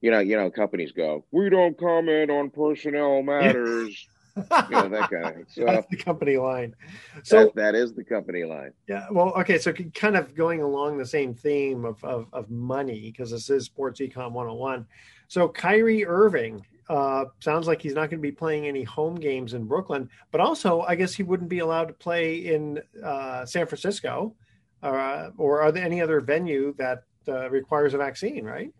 you 0.00 0.10
know, 0.10 0.20
you 0.20 0.36
know, 0.36 0.50
companies 0.50 0.92
go, 0.92 1.24
we 1.32 1.50
don't 1.50 1.78
comment 1.78 2.30
on 2.30 2.50
personnel 2.50 3.22
matters. 3.22 4.08
you 4.36 4.42
know 4.70 4.88
that 4.88 5.08
kind 5.10 5.42
of 5.42 5.46
so 5.48 5.64
That's 5.64 5.86
the 5.88 5.96
company 5.96 6.36
line. 6.36 6.74
So 7.22 7.44
that, 7.44 7.54
that 7.54 7.74
is 7.76 7.94
the 7.94 8.02
company 8.02 8.42
line. 8.42 8.72
Yeah. 8.88 9.06
Well, 9.10 9.32
okay. 9.34 9.58
So 9.58 9.72
kind 9.72 10.16
of 10.16 10.34
going 10.34 10.60
along 10.60 10.98
the 10.98 11.06
same 11.06 11.34
theme 11.34 11.84
of 11.84 12.02
of, 12.02 12.26
of 12.32 12.50
money 12.50 13.12
because 13.12 13.30
this 13.30 13.48
is 13.48 13.66
Sports 13.66 14.00
Econ 14.00 14.32
101. 14.32 14.86
So 15.28 15.48
Kyrie 15.48 16.04
Irving 16.04 16.66
uh, 16.88 17.24
sounds 17.40 17.66
like 17.66 17.80
he's 17.80 17.94
not 17.94 18.10
going 18.10 18.18
to 18.20 18.28
be 18.28 18.32
playing 18.32 18.66
any 18.66 18.84
home 18.84 19.14
games 19.14 19.54
in 19.54 19.64
Brooklyn, 19.64 20.08
but 20.30 20.40
also 20.40 20.82
I 20.82 20.94
guess 20.94 21.14
he 21.14 21.22
wouldn't 21.22 21.48
be 21.48 21.60
allowed 21.60 21.88
to 21.88 21.94
play 21.94 22.36
in 22.36 22.80
uh, 23.02 23.46
San 23.46 23.66
Francisco, 23.66 24.34
uh, 24.82 25.30
or 25.38 25.62
are 25.62 25.72
there 25.72 25.84
any 25.84 26.02
other 26.02 26.20
venue 26.20 26.74
that 26.78 27.04
uh, 27.28 27.48
requires 27.50 27.94
a 27.94 27.98
vaccine? 27.98 28.44
Right. 28.44 28.70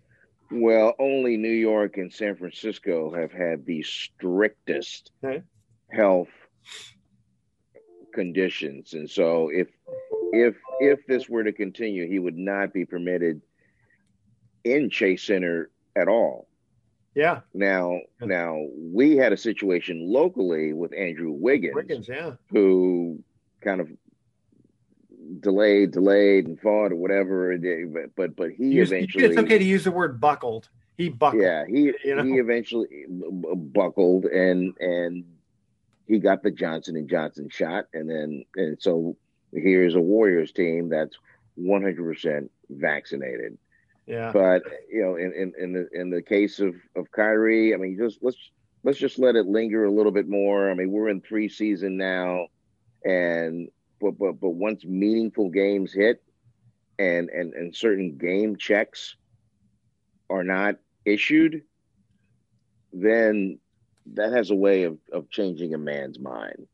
Well, 0.51 0.95
only 0.99 1.37
New 1.37 1.49
York 1.49 1.97
and 1.97 2.13
San 2.13 2.37
Francisco 2.37 3.13
have 3.15 3.33
had 3.33 3.65
the 3.65 3.83
strictest 3.83 5.11
okay. 5.25 5.43
health 5.91 6.29
conditions, 8.13 8.93
and 8.93 9.09
so 9.11 9.51
if 9.53 9.69
if 10.33 10.57
if 10.81 11.07
this 11.07 11.29
were 11.29 11.45
to 11.45 11.53
continue, 11.53 12.07
he 12.07 12.19
would 12.19 12.37
not 12.37 12.73
be 12.73 12.85
permitted 12.85 13.41
in 14.65 14.91
Chase 14.91 15.25
Center 15.25 15.71
at 15.97 16.09
all. 16.09 16.49
Yeah. 17.15 17.41
Now, 17.53 18.01
now 18.21 18.67
we 18.77 19.17
had 19.17 19.33
a 19.33 19.37
situation 19.37 20.11
locally 20.13 20.73
with 20.73 20.93
Andrew 20.93 21.31
Wiggins, 21.31 21.75
Wiggins, 21.75 22.09
yeah, 22.09 22.33
who 22.51 23.23
kind 23.61 23.81
of 23.81 23.89
delayed, 25.41 25.93
delayed, 25.93 26.47
and 26.47 26.61
fought 26.61 26.93
or 26.93 26.97
whatever. 26.97 27.57
But 27.57 28.17
but 28.17 28.37
but 28.37 28.51
he 28.51 28.67
Use- 28.67 28.91
eventually. 28.91 29.25
It's 29.25 29.39
okay 29.39 29.59
to 29.59 29.65
use 29.65 29.85
the 29.85 29.93
word 29.93 30.21
buckled. 30.21 30.69
He 30.97 31.09
buckled. 31.09 31.43
Yeah, 31.43 31.65
he 31.67 31.93
you 32.05 32.17
know? 32.17 32.25
he 32.25 32.35
eventually 32.35 33.07
uh, 33.09 33.53
uh, 33.53 33.55
buckled 33.55 34.25
and 34.27 34.77
and 34.79 35.25
he 36.07 36.19
got 36.19 36.43
the 36.43 36.51
Johnson 36.51 36.97
and 36.97 37.09
Johnson 37.09 37.49
shot, 37.49 37.87
and 37.95 38.11
then 38.11 38.45
and 38.57 38.77
so 38.81 39.17
here's 39.53 39.95
a 39.95 40.01
Warriors 40.01 40.53
team 40.53 40.89
that's 40.89 41.17
100 41.55 41.97
percent 41.97 42.51
vaccinated. 42.71 43.57
Yeah. 44.07 44.33
But 44.33 44.63
you 44.91 45.03
know, 45.03 45.17
in, 45.17 45.33
in 45.33 45.53
in 45.59 45.73
the 45.73 45.89
in 45.93 46.11
the 46.11 46.23
case 46.23 46.61
of 46.61 46.75
of 46.97 47.11
Kyrie, 47.11 47.75
I 47.75 47.77
mean, 47.77 47.97
just 47.99 48.19
let's 48.23 48.51
let's 48.83 48.99
just 48.99 49.19
let 49.19 49.37
it 49.37 49.47
linger 49.47 49.85
a 49.85 49.91
little 49.91 50.13
bit 50.13 50.29
more. 50.29 50.71
I 50.71 50.75
mean, 50.75 50.91
we're 50.91 51.09
in 51.09 51.21
preseason 51.21 51.93
now, 51.93 52.47
and 53.05 53.69
but 54.01 54.19
but 54.19 54.41
but 54.41 54.51
once 54.51 54.85
meaningful 54.85 55.51
games 55.51 55.93
hit, 55.93 56.23
and 56.99 57.31
and 57.31 57.55
and 57.55 57.75
certain 57.75 58.17
game 58.19 58.57
checks 58.57 59.17
are 60.31 60.45
not 60.45 60.77
issued, 61.05 61.63
then 62.93 63.59
that 64.15 64.33
has 64.33 64.51
a 64.51 64.55
way 64.55 64.85
of 64.85 64.99
of 65.13 65.31
changing 65.31 65.75
a 65.75 65.79
man's 65.79 66.19
mind. 66.19 66.67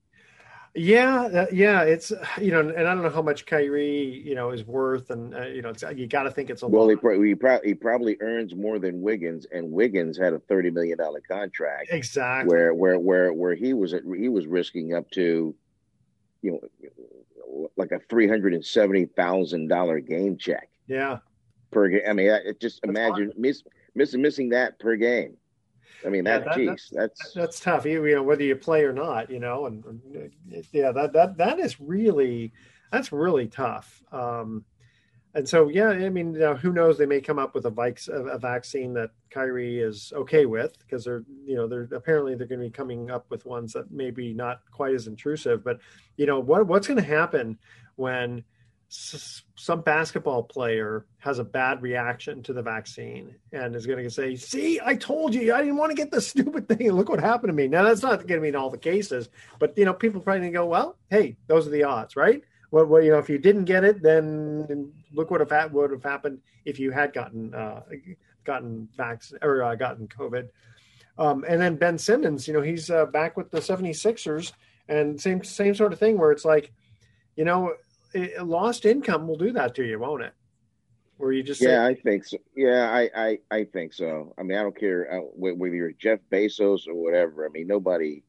Yeah, 0.74 1.22
uh, 1.22 1.46
yeah, 1.52 1.82
it's 1.82 2.12
you 2.40 2.52
know, 2.52 2.60
and 2.60 2.86
I 2.86 2.94
don't 2.94 3.02
know 3.02 3.10
how 3.10 3.22
much 3.22 3.44
Kyrie 3.46 4.22
you 4.24 4.34
know 4.34 4.50
is 4.50 4.64
worth, 4.64 5.10
and 5.10 5.34
uh, 5.34 5.46
you 5.46 5.62
know, 5.62 5.70
it's, 5.70 5.82
you 5.96 6.06
got 6.06 6.24
to 6.24 6.30
think 6.30 6.48
it's 6.50 6.62
a 6.62 6.68
Well, 6.68 6.84
lot. 6.84 6.90
he, 6.90 6.96
pro- 6.96 7.20
he, 7.22 7.34
pro- 7.34 7.60
he 7.64 7.74
probably 7.74 8.16
earns 8.20 8.54
more 8.54 8.78
than 8.78 9.00
Wiggins, 9.02 9.46
and 9.52 9.72
Wiggins 9.72 10.16
had 10.16 10.32
a 10.32 10.38
thirty 10.38 10.70
million 10.70 10.98
dollar 10.98 11.20
contract. 11.28 11.88
Exactly. 11.90 12.48
Where 12.54 12.72
where 12.74 12.98
where 12.98 13.32
where 13.32 13.54
he 13.54 13.74
was 13.74 13.94
at, 13.94 14.02
he 14.16 14.28
was 14.28 14.46
risking 14.46 14.94
up 14.94 15.10
to, 15.12 15.54
you 16.42 16.52
know, 16.52 17.70
like 17.76 17.90
a 17.90 17.98
three 18.08 18.28
hundred 18.28 18.54
and 18.54 18.64
seventy 18.64 19.06
thousand 19.06 19.68
dollar 19.68 19.98
game 19.98 20.36
check 20.36 20.68
Yeah, 20.86 21.18
per 21.72 21.88
game. 21.88 22.02
I 22.08 22.12
mean, 22.12 22.30
I- 22.30 22.52
just 22.60 22.80
imagine 22.84 23.32
miss, 23.36 23.64
miss 23.96 24.14
missing 24.14 24.50
that 24.50 24.78
per 24.78 24.94
game. 24.94 25.36
I 26.04 26.08
mean, 26.08 26.24
Yeah, 26.24 26.38
that, 26.38 26.44
that- 26.46 26.56
geez, 26.56 26.90
that's 26.92 27.32
that's 27.32 27.60
tough. 27.60 27.84
You, 27.84 28.04
you 28.06 28.14
know, 28.14 28.22
whether 28.22 28.42
you 28.42 28.56
play 28.56 28.84
or 28.84 28.92
not, 28.92 29.30
you 29.30 29.38
know, 29.40 29.66
and, 29.66 29.84
and 29.84 30.30
yeah, 30.72 30.92
that 30.92 31.12
that 31.12 31.36
that 31.38 31.58
is 31.58 31.80
really 31.80 32.52
that's 32.90 33.12
really 33.12 33.46
tough. 33.46 34.02
Um, 34.12 34.64
and 35.32 35.48
so, 35.48 35.68
yeah, 35.68 35.90
I 35.90 36.08
mean, 36.08 36.32
you 36.34 36.40
know, 36.40 36.54
who 36.56 36.72
knows? 36.72 36.98
They 36.98 37.06
may 37.06 37.20
come 37.20 37.38
up 37.38 37.54
with 37.54 37.64
a, 37.66 37.70
vic- 37.70 38.08
a 38.08 38.22
a 38.30 38.38
vaccine 38.38 38.92
that 38.94 39.10
Kyrie 39.30 39.78
is 39.78 40.12
okay 40.16 40.44
with 40.44 40.76
because 40.80 41.04
they're, 41.04 41.22
you 41.44 41.54
know, 41.54 41.68
they're 41.68 41.88
apparently 41.92 42.34
they're 42.34 42.48
going 42.48 42.60
to 42.60 42.66
be 42.66 42.70
coming 42.70 43.10
up 43.12 43.26
with 43.30 43.46
ones 43.46 43.72
that 43.74 43.92
maybe 43.92 44.34
not 44.34 44.62
quite 44.72 44.94
as 44.94 45.06
intrusive. 45.06 45.62
But 45.62 45.78
you 46.16 46.26
know, 46.26 46.40
what 46.40 46.66
what's 46.66 46.88
going 46.88 46.98
to 47.00 47.06
happen 47.06 47.58
when 47.94 48.42
some 48.92 49.82
basketball 49.82 50.42
player 50.42 51.06
has 51.18 51.38
a 51.38 51.44
bad 51.44 51.80
reaction 51.80 52.42
to 52.42 52.52
the 52.52 52.60
vaccine 52.60 53.36
and 53.52 53.76
is 53.76 53.86
going 53.86 54.02
to 54.02 54.10
say, 54.10 54.34
"See, 54.34 54.80
I 54.84 54.96
told 54.96 55.32
you, 55.32 55.54
I 55.54 55.60
didn't 55.60 55.76
want 55.76 55.90
to 55.90 55.96
get 55.96 56.10
the 56.10 56.20
stupid 56.32 56.68
thing, 56.68 56.88
and 56.88 56.96
look 56.96 57.08
what 57.08 57.20
happened 57.20 57.50
to 57.50 57.54
me." 57.54 57.68
Now, 57.68 57.84
that's 57.84 58.02
not 58.02 58.26
going 58.26 58.40
to 58.40 58.42
be 58.42 58.48
in 58.48 58.56
all 58.56 58.68
the 58.68 58.78
cases, 58.78 59.28
but 59.60 59.78
you 59.78 59.84
know, 59.84 59.94
people 59.94 60.20
probably 60.20 60.50
go, 60.50 60.66
"Well, 60.66 60.96
hey, 61.08 61.36
those 61.46 61.68
are 61.68 61.70
the 61.70 61.84
odds, 61.84 62.16
right?" 62.16 62.42
Well, 62.72 62.84
well 62.86 63.00
you 63.00 63.12
know, 63.12 63.18
if 63.18 63.30
you 63.30 63.38
didn't 63.38 63.66
get 63.66 63.84
it, 63.84 64.02
then 64.02 64.92
look 65.14 65.30
what 65.30 65.40
have 65.40 65.50
ha- 65.50 65.68
would 65.70 65.92
have 65.92 66.02
happened 66.02 66.40
if 66.64 66.80
you 66.80 66.90
had 66.90 67.12
gotten 67.12 67.54
uh, 67.54 67.82
gotten 68.44 68.88
vaccine 68.96 69.38
or 69.40 69.62
uh, 69.62 69.76
gotten 69.76 70.08
COVID. 70.08 70.48
Um, 71.16 71.44
and 71.46 71.60
then 71.60 71.76
Ben 71.76 71.96
Simmons, 71.96 72.48
you 72.48 72.54
know, 72.54 72.62
he's 72.62 72.90
uh, 72.90 73.06
back 73.06 73.36
with 73.36 73.52
the 73.52 73.60
76ers 73.60 74.52
and 74.88 75.20
same 75.20 75.44
same 75.44 75.76
sort 75.76 75.92
of 75.92 76.00
thing 76.00 76.18
where 76.18 76.32
it's 76.32 76.44
like, 76.44 76.72
you 77.36 77.44
know, 77.44 77.74
it, 78.14 78.46
lost 78.46 78.86
income 78.86 79.26
will 79.26 79.36
do 79.36 79.52
that 79.52 79.74
to 79.76 79.84
you, 79.84 79.98
won't 79.98 80.22
it? 80.22 80.32
Where 81.16 81.32
you 81.32 81.42
just 81.42 81.60
say, 81.60 81.72
yeah, 81.72 81.84
I 81.84 81.94
think 81.94 82.24
so. 82.24 82.38
Yeah, 82.56 82.90
I, 82.90 83.10
I, 83.14 83.38
I 83.50 83.64
think 83.64 83.92
so. 83.92 84.34
I 84.38 84.42
mean, 84.42 84.56
I 84.56 84.62
don't 84.62 84.78
care 84.78 85.12
uh, 85.12 85.20
whether 85.34 85.74
you're 85.74 85.92
Jeff 85.92 86.18
Bezos 86.32 86.88
or 86.88 86.94
whatever. 86.94 87.44
I 87.46 87.50
mean, 87.50 87.66
nobody, 87.66 88.22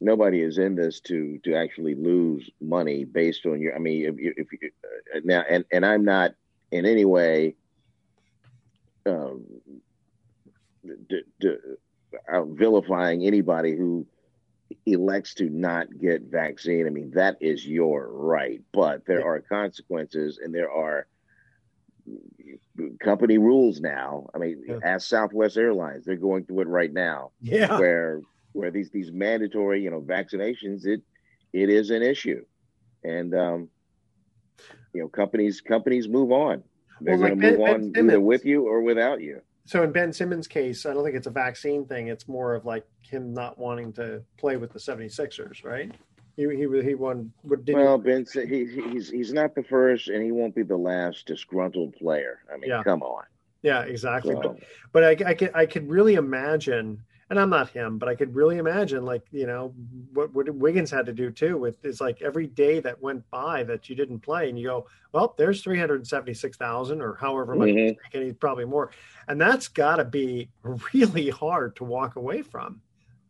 nobody 0.00 0.42
is 0.42 0.58
in 0.58 0.74
this 0.74 1.00
to 1.02 1.38
to 1.44 1.54
actually 1.54 1.94
lose 1.94 2.50
money 2.60 3.04
based 3.04 3.46
on 3.46 3.60
your. 3.60 3.74
I 3.74 3.78
mean, 3.78 4.04
if, 4.04 4.18
you- 4.18 4.34
if 4.36 4.46
you, 4.52 4.70
uh, 5.16 5.20
now, 5.24 5.42
and 5.48 5.64
and 5.72 5.86
I'm 5.86 6.04
not 6.04 6.34
in 6.70 6.84
any 6.84 7.06
way, 7.06 7.56
um, 9.06 9.44
d- 11.08 11.22
d- 11.40 11.56
uh, 12.30 12.44
vilifying 12.44 13.24
anybody 13.24 13.74
who 13.74 14.06
elects 14.86 15.34
to 15.34 15.48
not 15.48 15.86
get 15.98 16.22
vaccine. 16.22 16.86
I 16.86 16.90
mean, 16.90 17.10
that 17.14 17.36
is 17.40 17.66
your 17.66 18.08
right, 18.12 18.60
but 18.72 19.04
there 19.06 19.24
are 19.24 19.40
consequences 19.40 20.38
and 20.42 20.54
there 20.54 20.70
are 20.70 21.06
company 23.00 23.38
rules 23.38 23.80
now. 23.80 24.28
I 24.34 24.38
mean, 24.38 24.64
ask 24.82 25.08
Southwest 25.08 25.56
Airlines; 25.56 26.04
they're 26.04 26.16
going 26.16 26.44
through 26.44 26.62
it 26.62 26.68
right 26.68 26.92
now. 26.92 27.32
Yeah. 27.40 27.78
where 27.78 28.22
where 28.52 28.70
these 28.70 28.90
these 28.90 29.12
mandatory 29.12 29.82
you 29.82 29.90
know 29.90 30.00
vaccinations 30.00 30.86
it 30.86 31.02
it 31.52 31.68
is 31.70 31.90
an 31.90 32.02
issue, 32.02 32.44
and 33.04 33.34
um, 33.34 33.68
you 34.94 35.02
know 35.02 35.08
companies 35.08 35.60
companies 35.60 36.08
move 36.08 36.32
on. 36.32 36.62
They're 37.00 37.16
Well, 37.16 37.18
going 37.18 37.30
like 37.32 37.40
to 37.40 37.50
move 37.50 37.58
Ben 37.58 37.60
on 37.60 37.92
either 37.96 38.18
Simmons. 38.18 38.18
with 38.18 38.44
you 38.44 38.66
or 38.66 38.82
without 38.82 39.20
you. 39.20 39.42
So 39.68 39.82
in 39.82 39.92
Ben 39.92 40.14
Simmons' 40.14 40.46
case, 40.48 40.86
I 40.86 40.94
don't 40.94 41.04
think 41.04 41.14
it's 41.14 41.26
a 41.26 41.30
vaccine 41.30 41.84
thing. 41.84 42.08
It's 42.08 42.26
more 42.26 42.54
of 42.54 42.64
like 42.64 42.86
him 43.02 43.34
not 43.34 43.58
wanting 43.58 43.92
to 43.94 44.22
play 44.38 44.56
with 44.56 44.72
the 44.72 44.78
76ers, 44.78 45.62
right? 45.62 45.92
He 46.36 46.44
he 46.44 46.82
he 46.82 46.94
won. 46.94 47.30
Well, 47.44 47.98
Ben, 47.98 48.24
he, 48.32 48.64
he's 48.64 49.10
he's 49.10 49.32
not 49.32 49.54
the 49.54 49.62
first, 49.62 50.08
and 50.08 50.24
he 50.24 50.32
won't 50.32 50.54
be 50.54 50.62
the 50.62 50.76
last 50.76 51.26
disgruntled 51.26 51.94
player. 51.96 52.38
I 52.50 52.56
mean, 52.56 52.70
Yeah. 52.70 52.82
come 52.82 53.02
on. 53.02 53.24
Yeah, 53.60 53.82
exactly. 53.82 54.34
So- 54.36 54.40
But 54.40 54.56
but 54.92 55.04
I, 55.04 55.30
I 55.30 55.34
could 55.34 55.50
I 55.54 55.66
could 55.66 55.86
really 55.90 56.14
imagine, 56.14 57.02
and 57.30 57.38
I'm 57.38 57.50
not 57.50 57.70
him, 57.70 57.98
but 57.98 58.08
I 58.08 58.14
could 58.14 58.34
really 58.34 58.58
imagine 58.58 59.04
like 59.04 59.22
you 59.30 59.46
know 59.46 59.74
what 60.12 60.32
what 60.34 60.48
Wiggins 60.54 60.90
had 60.90 61.06
to 61.06 61.12
do 61.12 61.30
too. 61.30 61.56
With 61.58 61.84
it's 61.84 62.00
like 62.00 62.22
every 62.22 62.46
day 62.46 62.80
that 62.80 63.00
went 63.02 63.28
by 63.30 63.64
that 63.64 63.88
you 63.88 63.96
didn't 63.96 64.20
play, 64.20 64.48
and 64.48 64.58
you 64.58 64.68
go, 64.68 64.86
well, 65.12 65.34
there's 65.38 65.62
three 65.62 65.78
hundred 65.78 66.06
seventy 66.06 66.34
six 66.34 66.56
thousand 66.56 67.02
or 67.02 67.14
however 67.14 67.54
much 67.56 67.70
Mhm. 67.70 67.78
he's 67.88 67.96
making, 68.04 68.26
he's 68.26 68.34
probably 68.36 68.64
more, 68.64 68.90
and 69.28 69.40
that's 69.40 69.68
got 69.68 69.96
to 69.96 70.04
be 70.04 70.50
really 70.92 71.30
hard 71.30 71.76
to 71.76 71.84
walk 71.84 72.16
away 72.16 72.42
from. 72.42 72.80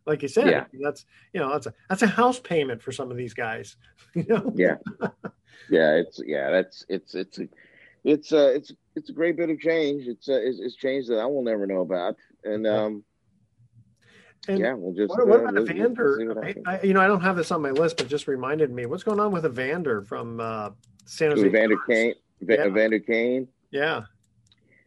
Like 0.05 0.21
you 0.23 0.27
said, 0.27 0.47
Yeah. 0.49 0.65
that's 0.81 1.05
you 1.33 1.39
know 1.39 1.51
that's 1.51 1.67
a 1.67 1.73
that's 1.89 2.01
a 2.01 2.07
house 2.07 2.39
payment 2.39 2.81
for 2.81 2.91
some 2.91 3.11
of 3.11 3.17
these 3.17 3.33
guys. 3.33 3.75
You 4.15 4.25
know, 4.27 4.53
Yeah, 4.55 4.75
yeah, 5.69 5.95
it's 5.95 6.19
yeah, 6.25 6.49
that's 6.49 6.85
it's 6.89 7.13
it's 7.15 7.37
a 7.39 7.47
it's 8.03 8.31
uh 8.33 8.51
it's 8.55 8.71
it's 8.95 9.09
a 9.09 9.13
great 9.13 9.37
bit 9.37 9.49
of 9.49 9.59
change. 9.59 10.07
It's 10.07 10.27
uh, 10.29 10.39
it's, 10.41 10.59
it's 10.59 10.75
change 10.75 11.07
that 11.07 11.19
I 11.19 11.25
will 11.25 11.43
never 11.43 11.67
know 11.67 11.81
about, 11.81 12.15
and 12.43 12.65
um, 12.65 13.03
And 14.47 14.59
yeah, 14.59 14.73
we'll 14.73 14.93
just 14.93 15.09
What, 15.09 15.27
what 15.27 15.41
uh, 15.41 15.49
about 15.49 15.69
Evander? 15.69 16.33
what 16.33 16.43
I. 16.43 16.55
I, 16.65 16.81
you 16.81 16.93
know, 16.93 17.01
I 17.01 17.07
don't 17.07 17.21
have 17.21 17.35
this 17.35 17.51
on 17.51 17.61
my 17.61 17.71
list, 17.71 17.97
but 17.97 18.07
just 18.07 18.27
reminded 18.27 18.71
me. 18.71 18.85
What's 18.85 19.03
going 19.03 19.19
on 19.19 19.31
with 19.31 19.45
Evander 19.45 20.01
from 20.01 20.39
uh, 20.39 20.71
San 21.05 21.31
Jose? 21.31 21.45
Evander 21.45 21.77
Kane, 21.87 22.13
Yeah. 22.41 22.65
Evander 22.65 22.99
Kane. 22.99 23.47
Yeah, 23.71 24.03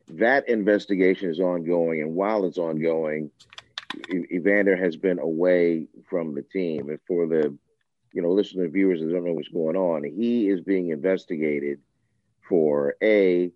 that 0.09 0.49
investigation 0.49 1.31
is 1.31 1.39
ongoing, 1.39 2.01
and 2.01 2.15
while 2.15 2.45
it's 2.47 2.59
ongoing, 2.59 3.31
Evander 4.11 4.75
has 4.77 4.97
been 4.97 5.19
away 5.19 5.87
from 6.09 6.35
the 6.35 6.43
team. 6.43 6.89
And 6.89 6.99
for 7.07 7.27
the, 7.29 7.57
you 8.13 8.23
know, 8.23 8.31
listener 8.33 8.69
viewers 8.69 9.01
that 9.01 9.13
don't 9.13 9.25
know 9.25 9.35
what's 9.35 9.49
going 9.49 9.77
on, 9.77 10.03
he 10.03 10.49
is 10.49 10.61
being 10.63 10.91
investigated 10.91 11.79
for 12.49 12.97
a 13.03 13.53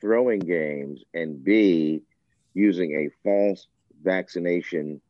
throwing 0.00 0.40
games 0.40 1.02
and 1.14 1.42
b 1.44 2.02
using 2.54 2.92
a 2.92 3.08
false 3.22 3.68
vaccination 4.02 5.00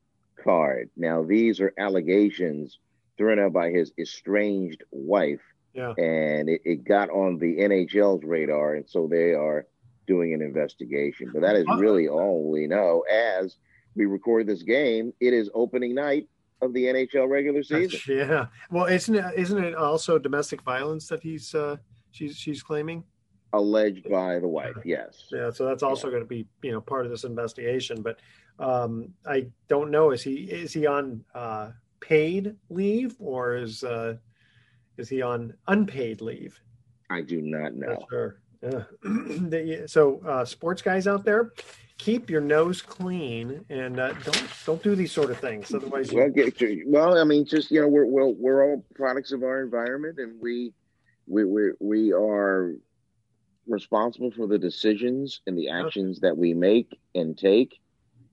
card. 0.47 0.91
Now, 0.97 1.23
these 1.23 1.61
are 1.61 1.73
allegations 1.79 2.79
thrown 3.19 3.39
out 3.39 3.53
by 3.53 3.71
his 3.71 3.93
estranged 3.99 4.83
wife 4.91 5.41
yeah. 5.77 5.91
and 5.99 6.49
it, 6.49 6.63
it 6.65 6.85
got 6.85 7.11
on 7.11 7.39
the 7.39 7.59
NHL's 7.59 8.25
radar, 8.25 8.75
and 8.75 8.89
so 8.89 9.07
they 9.07 9.35
are 9.35 9.67
doing 10.07 10.33
an 10.33 10.41
investigation. 10.41 11.31
But 11.33 11.43
that 11.43 11.55
is 11.55 11.67
really 11.77 12.09
all 12.09 12.51
we 12.51 12.67
know. 12.67 13.05
As 13.11 13.57
we 13.95 14.07
record 14.07 14.47
this 14.47 14.63
game, 14.63 15.13
it 15.21 15.35
is 15.35 15.51
opening 15.55 15.95
night 15.95 16.29
of 16.63 16.73
the 16.73 16.85
NHL 16.85 17.29
regular 17.29 17.63
season. 17.63 18.01
Yeah. 18.09 18.47
Well, 18.71 18.87
isn't 18.87 19.15
it 19.15 19.25
isn't 19.37 19.63
it 19.63 19.75
also 19.75 20.19
domestic 20.19 20.63
violence 20.63 21.07
that 21.09 21.23
he's 21.23 21.55
uh, 21.55 21.77
she's 22.11 22.37
she's 22.37 22.63
claiming? 22.63 23.05
Alleged 23.53 24.11
by 24.11 24.39
the 24.39 24.49
wife, 24.49 24.77
yes. 24.85 25.29
Yeah. 25.31 25.51
So 25.51 25.67
that's 25.67 25.83
also 25.83 26.11
going 26.11 26.23
to 26.23 26.29
be 26.29 26.47
you 26.63 26.73
know 26.73 26.81
part 26.81 27.05
of 27.05 27.11
this 27.11 27.25
investigation. 27.25 28.01
But 28.01 28.19
um, 28.59 29.12
I 29.27 29.47
don't 29.69 29.90
know. 29.90 30.11
Is 30.11 30.23
he 30.23 30.35
is 30.35 30.73
he 30.73 30.87
on 30.87 31.25
uh, 31.35 31.71
paid 32.01 32.57
leave 32.71 33.16
or 33.19 33.57
is 33.57 33.85
uh, 33.85 34.16
is 34.97 35.09
he 35.09 35.23
on 35.23 35.55
unpaid 35.69 36.21
leave? 36.21 36.61
I 37.11 37.21
do 37.23 37.40
not 37.40 37.75
know. 37.75 38.05
Sure. 38.11 38.40
Yeah. 38.62 39.87
so, 39.87 40.21
uh, 40.27 40.45
sports 40.45 40.83
guys 40.83 41.07
out 41.07 41.25
there, 41.25 41.53
keep 41.99 42.31
your 42.31 42.40
nose 42.40 42.83
clean 42.83 43.64
and 43.69 44.01
uh, 44.01 44.12
don't 44.25 44.49
don't 44.64 44.83
do 44.83 44.95
these 44.95 45.12
sort 45.12 45.31
of 45.31 45.38
things. 45.38 45.73
Otherwise, 45.75 46.12
well, 46.12 46.31
get 46.31 46.59
to, 46.59 46.83
well, 46.87 47.19
I 47.19 47.25
mean, 47.25 47.45
just 47.45 47.71
you 47.71 47.81
know, 47.81 47.88
we're 47.88 48.07
we're 48.07 48.27
we're 48.27 48.64
all 48.64 48.85
products 48.95 49.33
of 49.33 49.42
our 49.42 49.62
environment, 49.62 50.19
and 50.19 50.40
we 50.40 50.73
we 51.27 51.45
we 51.45 51.73
we 51.81 52.12
are 52.12 52.75
responsible 53.66 54.31
for 54.31 54.47
the 54.47 54.59
decisions 54.59 55.40
and 55.47 55.59
the 55.59 55.69
actions 55.69 56.21
that 56.21 56.37
we 56.37 56.55
make 56.55 56.99
and 57.14 57.37
take, 57.37 57.81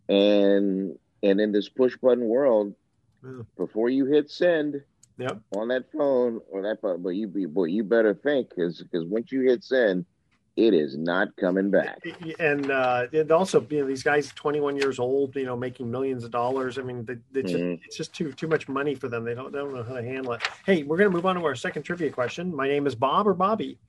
and 0.09 0.97
and 1.21 1.39
in 1.39 1.51
this 1.51 1.69
push 1.69 1.95
button 1.97 2.25
world, 2.25 2.75
before 3.57 3.89
you 3.89 4.05
hit 4.05 4.29
send. 4.29 4.81
Yep. 5.19 5.41
On 5.55 5.67
that 5.67 5.91
phone 5.95 6.41
or 6.49 6.63
that 6.63 6.81
phone, 6.81 7.03
but 7.03 7.09
you 7.09 7.27
be 7.27 7.45
boy, 7.45 7.65
you 7.65 7.83
better 7.83 8.15
think 8.15 8.49
because 8.49 8.81
because 8.81 9.05
once 9.05 9.31
you 9.31 9.41
hit 9.41 9.63
send, 9.63 10.05
it 10.55 10.73
is 10.73 10.97
not 10.97 11.35
coming 11.35 11.71
back. 11.71 12.03
And 12.39 12.69
uh, 12.69 13.07
it 13.11 13.31
also, 13.31 13.65
you 13.69 13.81
know, 13.81 13.87
these 13.87 14.03
guys, 14.03 14.31
21 14.35 14.75
years 14.75 14.99
old, 14.99 15.35
you 15.35 15.45
know, 15.45 15.55
making 15.55 15.89
millions 15.89 16.23
of 16.23 16.31
dollars. 16.31 16.77
I 16.77 16.83
mean, 16.83 17.05
they, 17.05 17.15
they 17.31 17.41
just, 17.41 17.55
mm-hmm. 17.55 17.83
it's 17.85 17.97
just 17.97 18.13
too 18.13 18.31
too 18.33 18.47
much 18.47 18.67
money 18.67 18.93
for 18.93 19.07
them. 19.07 19.23
They 19.23 19.33
don't, 19.33 19.51
they 19.51 19.59
don't 19.59 19.73
know 19.73 19.83
how 19.83 19.95
to 19.95 20.03
handle 20.03 20.33
it. 20.33 20.41
Hey, 20.65 20.83
we're 20.83 20.97
going 20.97 21.09
to 21.09 21.15
move 21.15 21.25
on 21.25 21.35
to 21.35 21.45
our 21.45 21.55
second 21.55 21.83
trivia 21.83 22.11
question. 22.11 22.55
My 22.55 22.67
name 22.67 22.85
is 22.85 22.95
Bob 22.95 23.27
or 23.27 23.33
Bobby. 23.33 23.79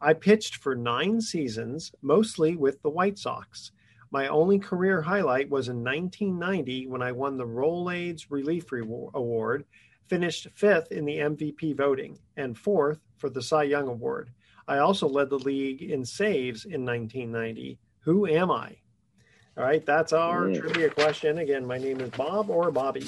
I 0.00 0.14
pitched 0.14 0.56
for 0.56 0.74
nine 0.74 1.20
seasons, 1.20 1.92
mostly 2.02 2.56
with 2.56 2.82
the 2.82 2.90
White 2.90 3.18
Sox. 3.18 3.72
My 4.12 4.28
only 4.28 4.58
career 4.58 5.00
highlight 5.00 5.48
was 5.48 5.68
in 5.68 5.82
1990 5.82 6.86
when 6.86 7.00
I 7.00 7.12
won 7.12 7.38
the 7.38 7.46
Rolaids 7.46 8.26
Relief 8.28 8.70
Award, 8.70 9.64
finished 10.04 10.48
fifth 10.54 10.92
in 10.92 11.06
the 11.06 11.16
MVP 11.16 11.74
voting, 11.74 12.18
and 12.36 12.56
fourth 12.56 13.00
for 13.16 13.30
the 13.30 13.40
Cy 13.40 13.62
Young 13.62 13.88
Award. 13.88 14.30
I 14.68 14.78
also 14.78 15.08
led 15.08 15.30
the 15.30 15.38
league 15.38 15.80
in 15.80 16.04
saves 16.04 16.66
in 16.66 16.84
1990. 16.84 17.78
Who 18.00 18.26
am 18.26 18.50
I? 18.50 18.76
All 19.56 19.64
right, 19.64 19.84
that's 19.84 20.12
our 20.12 20.42
mm. 20.42 20.60
trivia 20.60 20.90
question. 20.90 21.38
Again, 21.38 21.64
my 21.64 21.78
name 21.78 22.00
is 22.00 22.10
Bob 22.10 22.50
or 22.50 22.70
Bobby. 22.70 23.06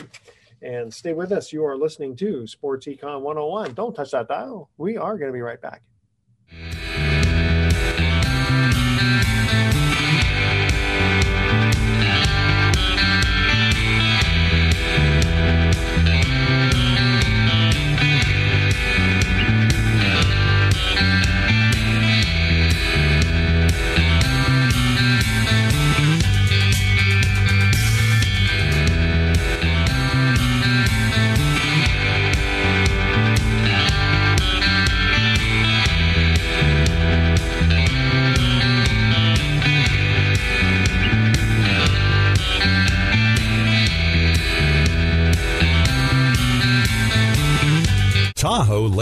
And 0.62 0.92
stay 0.92 1.12
with 1.12 1.32
us. 1.32 1.52
You 1.52 1.66
are 1.66 1.76
listening 1.76 2.16
to 2.16 2.46
Sports 2.46 2.86
Econ 2.86 3.20
101. 3.20 3.74
Don't 3.74 3.94
touch 3.94 4.12
that 4.12 4.28
dial. 4.28 4.70
We 4.78 4.96
are 4.96 5.18
going 5.18 5.30
to 5.30 5.36
be 5.36 5.42
right 5.42 5.60
back. 5.60 5.82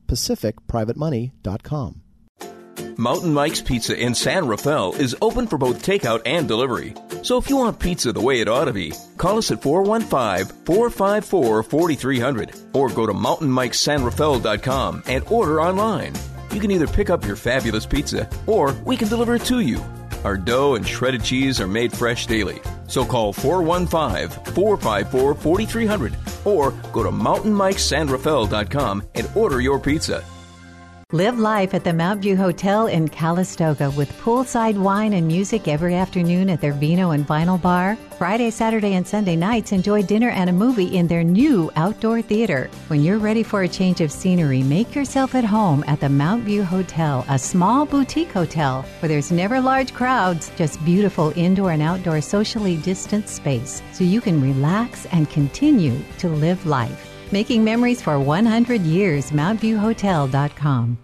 pacificprivatemoney.com. 0.11 2.01
Mountain 2.97 3.33
Mike's 3.33 3.61
Pizza 3.61 3.97
in 3.97 4.13
San 4.13 4.47
Rafael 4.47 4.93
is 4.93 5.15
open 5.21 5.47
for 5.47 5.57
both 5.57 5.83
takeout 5.83 6.21
and 6.25 6.47
delivery. 6.47 6.93
So 7.23 7.37
if 7.37 7.49
you 7.49 7.57
want 7.57 7.79
pizza 7.79 8.11
the 8.11 8.21
way 8.21 8.41
it 8.41 8.47
ought 8.47 8.65
to 8.65 8.73
be, 8.73 8.93
call 9.17 9.37
us 9.37 9.51
at 9.51 9.61
415 9.61 10.55
454 10.65 11.63
4300 11.63 12.55
or 12.73 12.89
go 12.89 13.05
to 13.05 13.13
mountainmikesanrafael.com 13.13 15.03
and 15.07 15.23
order 15.29 15.61
online. 15.61 16.13
You 16.51 16.59
can 16.59 16.71
either 16.71 16.87
pick 16.87 17.09
up 17.09 17.25
your 17.25 17.37
fabulous 17.37 17.85
pizza 17.85 18.29
or 18.45 18.73
we 18.85 18.97
can 18.97 19.07
deliver 19.07 19.35
it 19.35 19.45
to 19.45 19.61
you. 19.61 19.81
Our 20.23 20.37
dough 20.37 20.75
and 20.75 20.87
shredded 20.87 21.23
cheese 21.23 21.59
are 21.59 21.67
made 21.67 21.91
fresh 21.91 22.27
daily. 22.27 22.61
So 22.87 23.05
call 23.05 23.33
415 23.33 24.53
454 24.53 25.35
4300 25.35 26.15
or 26.45 26.71
go 26.91 27.03
to 27.03 27.11
mountainmikesanrafael.com 27.11 29.03
and 29.15 29.29
order 29.35 29.61
your 29.61 29.79
pizza. 29.79 30.23
Live 31.13 31.37
life 31.37 31.73
at 31.73 31.83
the 31.83 31.91
Mount 31.91 32.21
View 32.21 32.37
Hotel 32.37 32.87
in 32.87 33.09
Calistoga 33.09 33.91
with 33.91 34.17
poolside 34.21 34.77
wine 34.77 35.11
and 35.11 35.27
music 35.27 35.67
every 35.67 35.93
afternoon 35.93 36.49
at 36.49 36.61
their 36.61 36.71
Vino 36.71 37.11
and 37.11 37.27
Vinyl 37.27 37.61
Bar. 37.61 37.97
Friday, 38.17 38.49
Saturday, 38.49 38.93
and 38.93 39.05
Sunday 39.05 39.35
nights, 39.35 39.73
enjoy 39.73 40.03
dinner 40.03 40.29
and 40.29 40.49
a 40.49 40.53
movie 40.53 40.95
in 40.95 41.07
their 41.07 41.25
new 41.25 41.69
outdoor 41.75 42.21
theater. 42.21 42.69
When 42.87 43.03
you're 43.03 43.17
ready 43.17 43.43
for 43.43 43.63
a 43.63 43.67
change 43.67 43.99
of 43.99 44.09
scenery, 44.09 44.63
make 44.63 44.95
yourself 44.95 45.35
at 45.35 45.43
home 45.43 45.83
at 45.85 45.99
the 45.99 46.07
Mount 46.07 46.45
View 46.45 46.63
Hotel, 46.63 47.25
a 47.27 47.37
small 47.37 47.85
boutique 47.85 48.31
hotel 48.31 48.85
where 49.01 49.09
there's 49.09 49.33
never 49.33 49.59
large 49.59 49.93
crowds, 49.93 50.49
just 50.55 50.83
beautiful 50.85 51.33
indoor 51.35 51.71
and 51.71 51.81
outdoor 51.81 52.21
socially 52.21 52.77
distanced 52.77 53.35
space 53.35 53.81
so 53.91 54.05
you 54.05 54.21
can 54.21 54.41
relax 54.41 55.07
and 55.07 55.29
continue 55.29 55.99
to 56.19 56.29
live 56.29 56.65
life. 56.65 57.10
Making 57.31 57.63
memories 57.63 58.01
for 58.01 58.19
100 58.19 58.81
years, 58.81 59.31
MountViewHotel.com. 59.31 60.97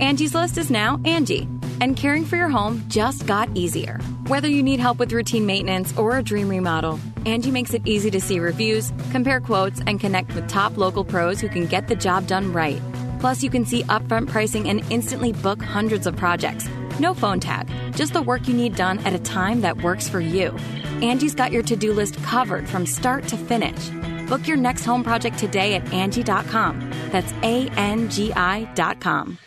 Angie's 0.00 0.34
List 0.34 0.58
is 0.58 0.70
now 0.70 1.00
Angie, 1.06 1.48
and 1.80 1.96
caring 1.96 2.26
for 2.26 2.36
your 2.36 2.50
home 2.50 2.84
just 2.88 3.26
got 3.26 3.48
easier. 3.54 3.98
Whether 4.26 4.48
you 4.48 4.62
need 4.62 4.80
help 4.80 4.98
with 4.98 5.12
routine 5.12 5.46
maintenance 5.46 5.96
or 5.96 6.18
a 6.18 6.22
dream 6.22 6.50
remodel, 6.50 7.00
Angie 7.24 7.50
makes 7.50 7.72
it 7.72 7.86
easy 7.86 8.10
to 8.10 8.20
see 8.20 8.38
reviews, 8.38 8.92
compare 9.12 9.40
quotes, 9.40 9.80
and 9.86 9.98
connect 9.98 10.34
with 10.34 10.46
top 10.46 10.76
local 10.76 11.06
pros 11.06 11.40
who 11.40 11.48
can 11.48 11.66
get 11.66 11.88
the 11.88 11.96
job 11.96 12.26
done 12.26 12.52
right. 12.52 12.82
Plus, 13.18 13.42
you 13.42 13.48
can 13.48 13.64
see 13.64 13.82
upfront 13.84 14.28
pricing 14.28 14.68
and 14.68 14.84
instantly 14.90 15.32
book 15.32 15.62
hundreds 15.62 16.06
of 16.06 16.14
projects. 16.16 16.68
No 17.00 17.14
phone 17.14 17.40
tag, 17.40 17.66
just 17.94 18.12
the 18.12 18.20
work 18.20 18.46
you 18.46 18.52
need 18.52 18.76
done 18.76 18.98
at 19.06 19.14
a 19.14 19.18
time 19.18 19.62
that 19.62 19.82
works 19.82 20.06
for 20.06 20.20
you. 20.20 20.54
Angie's 21.00 21.34
got 21.34 21.50
your 21.50 21.62
to 21.62 21.76
do 21.76 21.94
list 21.94 22.22
covered 22.24 22.68
from 22.68 22.84
start 22.84 23.26
to 23.28 23.38
finish. 23.38 23.90
Book 24.28 24.46
your 24.46 24.56
next 24.56 24.84
home 24.84 25.02
project 25.04 25.38
today 25.38 25.74
at 25.74 25.92
Angie.com. 25.92 26.90
That's 27.10 27.32
A 27.42 27.68
N 27.76 28.08
G 28.08 28.32
I.com. 28.34 29.38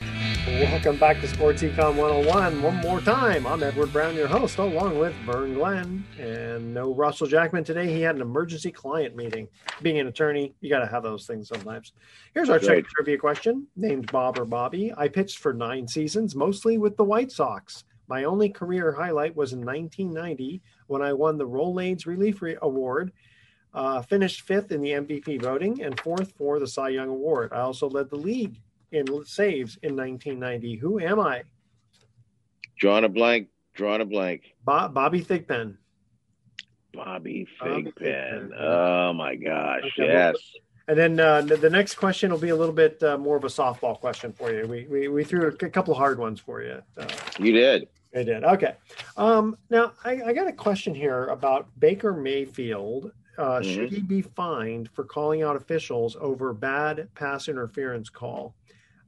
Welcome 0.48 0.98
back 0.98 1.20
to 1.22 1.28
Sports 1.28 1.64
Econ 1.64 1.96
101. 1.96 2.62
One 2.62 2.76
more 2.78 3.02
time, 3.02 3.48
I'm 3.48 3.64
Edward 3.64 3.92
Brown, 3.92 4.16
your 4.16 4.28
host, 4.28 4.60
along 4.60 5.00
with 5.00 5.14
Vern 5.26 5.56
Glenn. 5.56 6.06
And 6.20 6.72
no 6.72 6.94
Russell 6.94 7.26
Jackman 7.26 7.64
today. 7.64 7.92
He 7.92 8.02
had 8.02 8.16
an 8.16 8.22
emergency 8.22 8.72
client 8.72 9.16
meeting. 9.16 9.48
Being 9.82 9.98
an 9.98 10.06
attorney, 10.06 10.54
you 10.62 10.70
got 10.70 10.80
to 10.80 10.86
have 10.86 11.02
those 11.02 11.26
things 11.26 11.48
sometimes. 11.48 11.94
Here's 12.36 12.50
our 12.50 12.60
right. 12.60 12.86
trivia 12.86 13.18
question 13.18 13.66
named 13.76 14.12
Bob 14.12 14.38
or 14.38 14.46
Bobby. 14.46 14.94
I 14.96 15.08
pitched 15.08 15.40
for 15.40 15.52
nine 15.52 15.88
seasons, 15.88 16.36
mostly 16.36 16.78
with 16.78 16.96
the 16.96 17.04
White 17.04 17.32
Sox. 17.32 17.84
My 18.08 18.26
only 18.26 18.50
career 18.50 18.94
highlight 18.94 19.36
was 19.36 19.52
in 19.52 19.66
1990 19.66 20.62
when 20.86 21.02
I 21.02 21.14
won 21.14 21.40
the 21.40 21.48
Rolaids 21.48 22.06
Relief 22.06 22.44
Award. 22.62 23.12
Uh, 23.76 24.02
finished 24.02 24.42
fifth 24.42 24.72
in 24.72 24.80
the 24.80 24.92
MVP 24.92 25.42
voting 25.42 25.84
and 25.84 26.00
fourth 26.00 26.32
for 26.38 26.60
the 26.60 26.68
Cy 26.68 26.90
Young 26.90 27.10
Award. 27.10 27.52
I 27.52 27.60
also 27.60 27.90
led 27.90 28.10
the 28.10 28.16
league 28.16 28.62
in 28.94 29.06
saves 29.26 29.78
in 29.84 29.98
1990. 29.98 30.78
Who 30.78 31.00
am 31.02 31.20
I? 31.20 31.44
Drawing 32.80 33.04
a 33.04 33.10
blank. 33.10 33.50
Drawing 33.74 34.00
a 34.00 34.06
blank. 34.06 34.44
Bob, 34.64 34.94
Bobby 34.94 35.22
Thigpen. 35.22 35.76
Bobby 36.94 37.46
Thigpen. 37.62 38.52
Oh 38.58 39.12
my 39.12 39.36
gosh! 39.36 39.84
Okay, 40.00 40.08
yes. 40.08 40.36
And 40.88 40.98
then 40.98 41.20
uh, 41.20 41.42
the 41.42 41.70
next 41.70 41.96
question 41.96 42.32
will 42.32 42.38
be 42.38 42.50
a 42.50 42.56
little 42.56 42.74
bit 42.74 43.04
uh, 43.04 43.18
more 43.18 43.36
of 43.36 43.44
a 43.44 43.48
softball 43.48 44.00
question 44.00 44.32
for 44.32 44.54
you. 44.54 44.66
We 44.68 44.88
we, 44.88 45.08
we 45.10 45.24
threw 45.26 45.48
a 45.48 45.52
couple 45.52 45.94
of 45.94 45.98
hard 45.98 46.18
ones 46.18 46.40
for 46.40 46.62
you. 46.62 46.82
Uh, 46.98 47.08
you 47.40 47.52
did. 47.52 47.90
I 48.16 48.24
did. 48.24 48.46
Okay. 48.46 48.76
Um, 49.18 49.58
now 49.70 49.92
I, 50.06 50.22
I, 50.28 50.34
got 50.34 50.48
a 50.48 50.54
question 50.54 50.96
here 50.96 51.26
about 51.26 51.68
Baker 51.78 52.14
Mayfield. 52.14 53.12
Uh, 53.38 53.60
mm-hmm. 53.60 53.74
Should 53.74 53.92
he 53.92 54.02
be 54.02 54.22
fined 54.22 54.90
for 54.92 55.04
calling 55.04 55.44
out 55.44 55.56
officials 55.56 56.16
over 56.20 56.54
bad 56.54 57.08
pass 57.16 57.48
interference 57.48 58.10
call? 58.10 58.56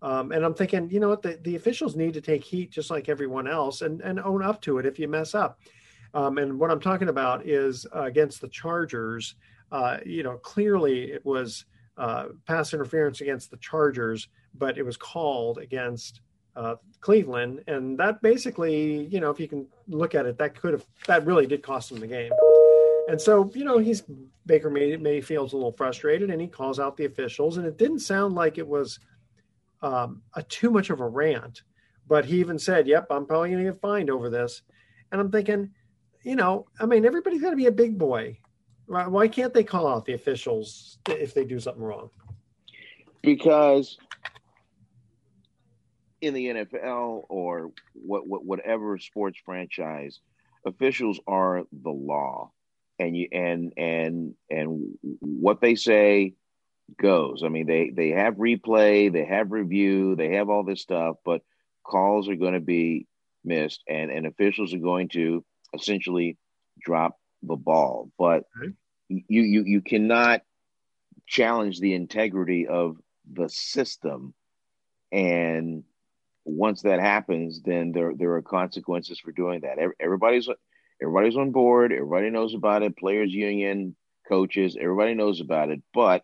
Um, 0.02 0.32
and 0.32 0.46
I'm 0.46 0.54
thinking, 0.54 0.90
you 0.90 1.00
know 1.00 1.10
what, 1.10 1.22
the, 1.22 1.40
the 1.42 1.56
officials 1.56 1.96
need 1.96 2.14
to 2.14 2.22
take 2.22 2.44
heat 2.44 2.72
just 2.72 2.92
like 2.92 3.10
everyone 3.10 3.48
else 3.48 3.82
and, 3.82 4.02
and 4.02 4.20
own 4.20 4.44
up 4.44 4.62
to 4.62 4.78
it 4.78 4.86
if 4.86 5.00
you 5.00 5.08
mess 5.08 5.34
up. 5.34 5.60
Um, 6.14 6.38
and 6.38 6.60
what 6.60 6.72
I'm 6.72 6.80
talking 6.80 7.10
about 7.10 7.48
is 7.48 7.86
uh, 7.96 8.04
against 8.04 8.42
the 8.42 8.48
Chargers, 8.48 9.36
uh, 9.72 9.98
you 10.06 10.24
know, 10.24 10.38
clearly 10.38 11.12
it 11.12 11.26
was 11.26 11.66
uh, 11.98 12.26
pass 12.46 12.74
interference 12.74 13.22
against 13.22 13.50
the 13.52 13.58
Chargers, 13.58 14.28
but 14.54 14.78
it 14.78 14.84
was 14.84 14.98
called 14.98 15.58
against 15.58 16.22
uh, 16.56 16.76
Cleveland. 17.02 17.64
And 17.68 17.98
that 18.00 18.22
basically, 18.22 19.06
you 19.08 19.20
know, 19.20 19.30
if 19.30 19.40
you 19.40 19.48
can 19.48 19.68
look 19.88 20.16
at 20.16 20.26
it, 20.26 20.38
that 20.38 20.56
could 20.56 20.74
have, 20.74 20.86
that 21.08 21.26
really 21.26 21.48
did 21.48 21.64
cost 21.64 21.90
them 21.90 22.00
the 22.00 22.08
game. 22.08 22.32
And 23.08 23.20
so, 23.20 23.50
you 23.54 23.64
know, 23.64 23.78
he's 23.78 24.04
Baker 24.46 24.70
May, 24.70 24.98
Mayfield's 24.98 25.54
a 25.54 25.56
little 25.56 25.72
frustrated 25.72 26.30
and 26.30 26.42
he 26.42 26.48
calls 26.48 26.80
out 26.80 26.98
the 26.98 27.06
officials. 27.06 27.58
And 27.58 27.66
it 27.66 27.78
didn't 27.78 28.00
sound 28.00 28.36
like 28.36 28.58
it 28.58 28.68
was 28.68 29.00
um, 29.82 30.22
a 30.34 30.44
too 30.44 30.72
much 30.72 30.90
of 30.90 31.00
a 31.00 31.08
rant, 31.08 31.62
but 32.08 32.26
he 32.26 32.40
even 32.40 32.58
said, 32.58 32.88
"Yep, 32.88 33.08
I'm 33.10 33.26
probably 33.26 33.52
going 33.52 33.64
to 33.64 33.72
get 33.72 33.82
fined 33.82 34.10
over 34.10 34.30
this." 34.30 34.64
And 35.12 35.22
I'm 35.22 35.32
thinking, 35.32 35.70
you 36.24 36.36
know, 36.36 36.66
I 36.80 36.86
mean, 36.86 37.06
everybody's 37.06 37.42
got 37.42 37.52
to 37.52 37.56
be 37.56 37.68
a 37.68 37.72
big 37.72 37.98
boy. 37.98 38.40
Why 38.88 39.28
can't 39.28 39.54
they 39.54 39.64
call 39.64 39.88
out 39.88 40.06
the 40.06 40.14
officials 40.14 40.98
if 41.10 41.34
they 41.34 41.44
do 41.44 41.60
something 41.60 41.84
wrong? 41.84 42.10
Because 43.22 43.98
in 46.22 46.34
the 46.34 46.48
NFL 46.48 47.26
or 47.30 47.72
what, 47.94 48.28
what 48.28 48.46
whatever 48.46 48.98
sports 48.98 49.40
franchise, 49.44 50.22
officials 50.66 51.20
are 51.28 51.64
the 51.84 51.90
law, 51.92 52.52
and 53.00 53.16
you 53.16 53.28
and 53.32 53.74
and 53.78 54.34
and 54.50 54.98
what 55.20 55.62
they 55.62 55.76
say 55.76 56.34
goes. 57.00 57.44
I 57.44 57.50
mean, 57.50 57.68
they 57.68 57.90
they 57.90 58.10
have 58.10 58.36
replay, 58.36 59.12
they 59.12 59.26
have 59.26 59.52
review, 59.52 60.16
they 60.16 60.36
have 60.36 60.50
all 60.50 60.64
this 60.64 60.82
stuff, 60.82 61.18
but 61.26 61.42
calls 61.84 62.30
are 62.30 62.36
going 62.36 62.54
to 62.54 62.60
be 62.60 63.08
missed, 63.44 63.84
and 63.88 64.12
and 64.12 64.26
officials 64.26 64.74
are 64.74 64.80
going 64.80 65.10
to 65.10 65.44
essentially 65.74 66.38
drop 66.80 67.18
the 67.44 67.56
ball. 67.56 68.12
But 68.18 68.46
okay. 68.62 68.74
you 69.10 69.44
you 69.44 69.64
you 69.66 69.82
cannot 69.82 70.42
challenge 71.28 71.80
the 71.80 71.94
integrity 71.94 72.68
of 72.68 72.98
the 73.32 73.50
system, 73.50 74.34
and 75.12 75.84
once 76.46 76.84
that 76.84 77.00
happens, 77.02 77.62
then 77.62 77.92
there 77.92 78.14
there 78.16 78.34
are 78.34 78.42
consequences 78.42 79.20
for 79.20 79.32
doing 79.32 79.62
that. 79.62 79.78
Everybody's 80.00 80.48
everybody's 81.02 81.38
on 81.38 81.52
board. 81.52 81.92
Everybody 81.92 82.30
knows 82.30 82.54
about 82.54 82.84
it. 82.84 82.98
Players 82.98 83.32
union, 83.32 83.96
coaches, 84.28 84.78
everybody 84.80 85.14
knows 85.14 85.42
about 85.42 85.70
it, 85.70 85.82
but 85.94 86.24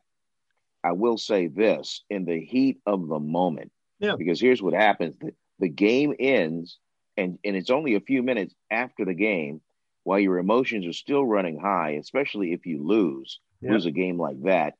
I 0.84 0.92
will 0.92 1.18
say 1.18 1.48
this 1.48 2.04
in 2.10 2.26
the 2.26 2.40
heat 2.44 2.80
of 2.86 3.08
the 3.08 3.20
moment, 3.20 3.72
yeah. 4.00 4.16
because 4.18 4.40
here's 4.40 4.62
what 4.62 4.74
happens: 4.74 5.16
the, 5.20 5.34
the 5.60 5.70
game 5.70 6.14
ends, 6.20 6.78
and 7.16 7.40
and 7.44 7.56
it's 7.56 7.70
only 7.70 7.96
a 7.96 8.02
few 8.02 8.22
minutes 8.22 8.54
after 8.70 9.06
the 9.06 9.14
game, 9.14 9.62
while 10.04 10.20
your 10.20 10.38
emotions 10.40 10.86
are 10.86 10.94
still 10.94 11.26
running 11.26 11.60
high, 11.60 11.92
especially 11.92 12.52
if 12.52 12.66
you 12.66 12.86
lose 12.86 13.40
yeah. 13.62 13.72
lose 13.72 13.86
a 13.86 13.92
game 13.92 14.20
like 14.20 14.42
that, 14.44 14.74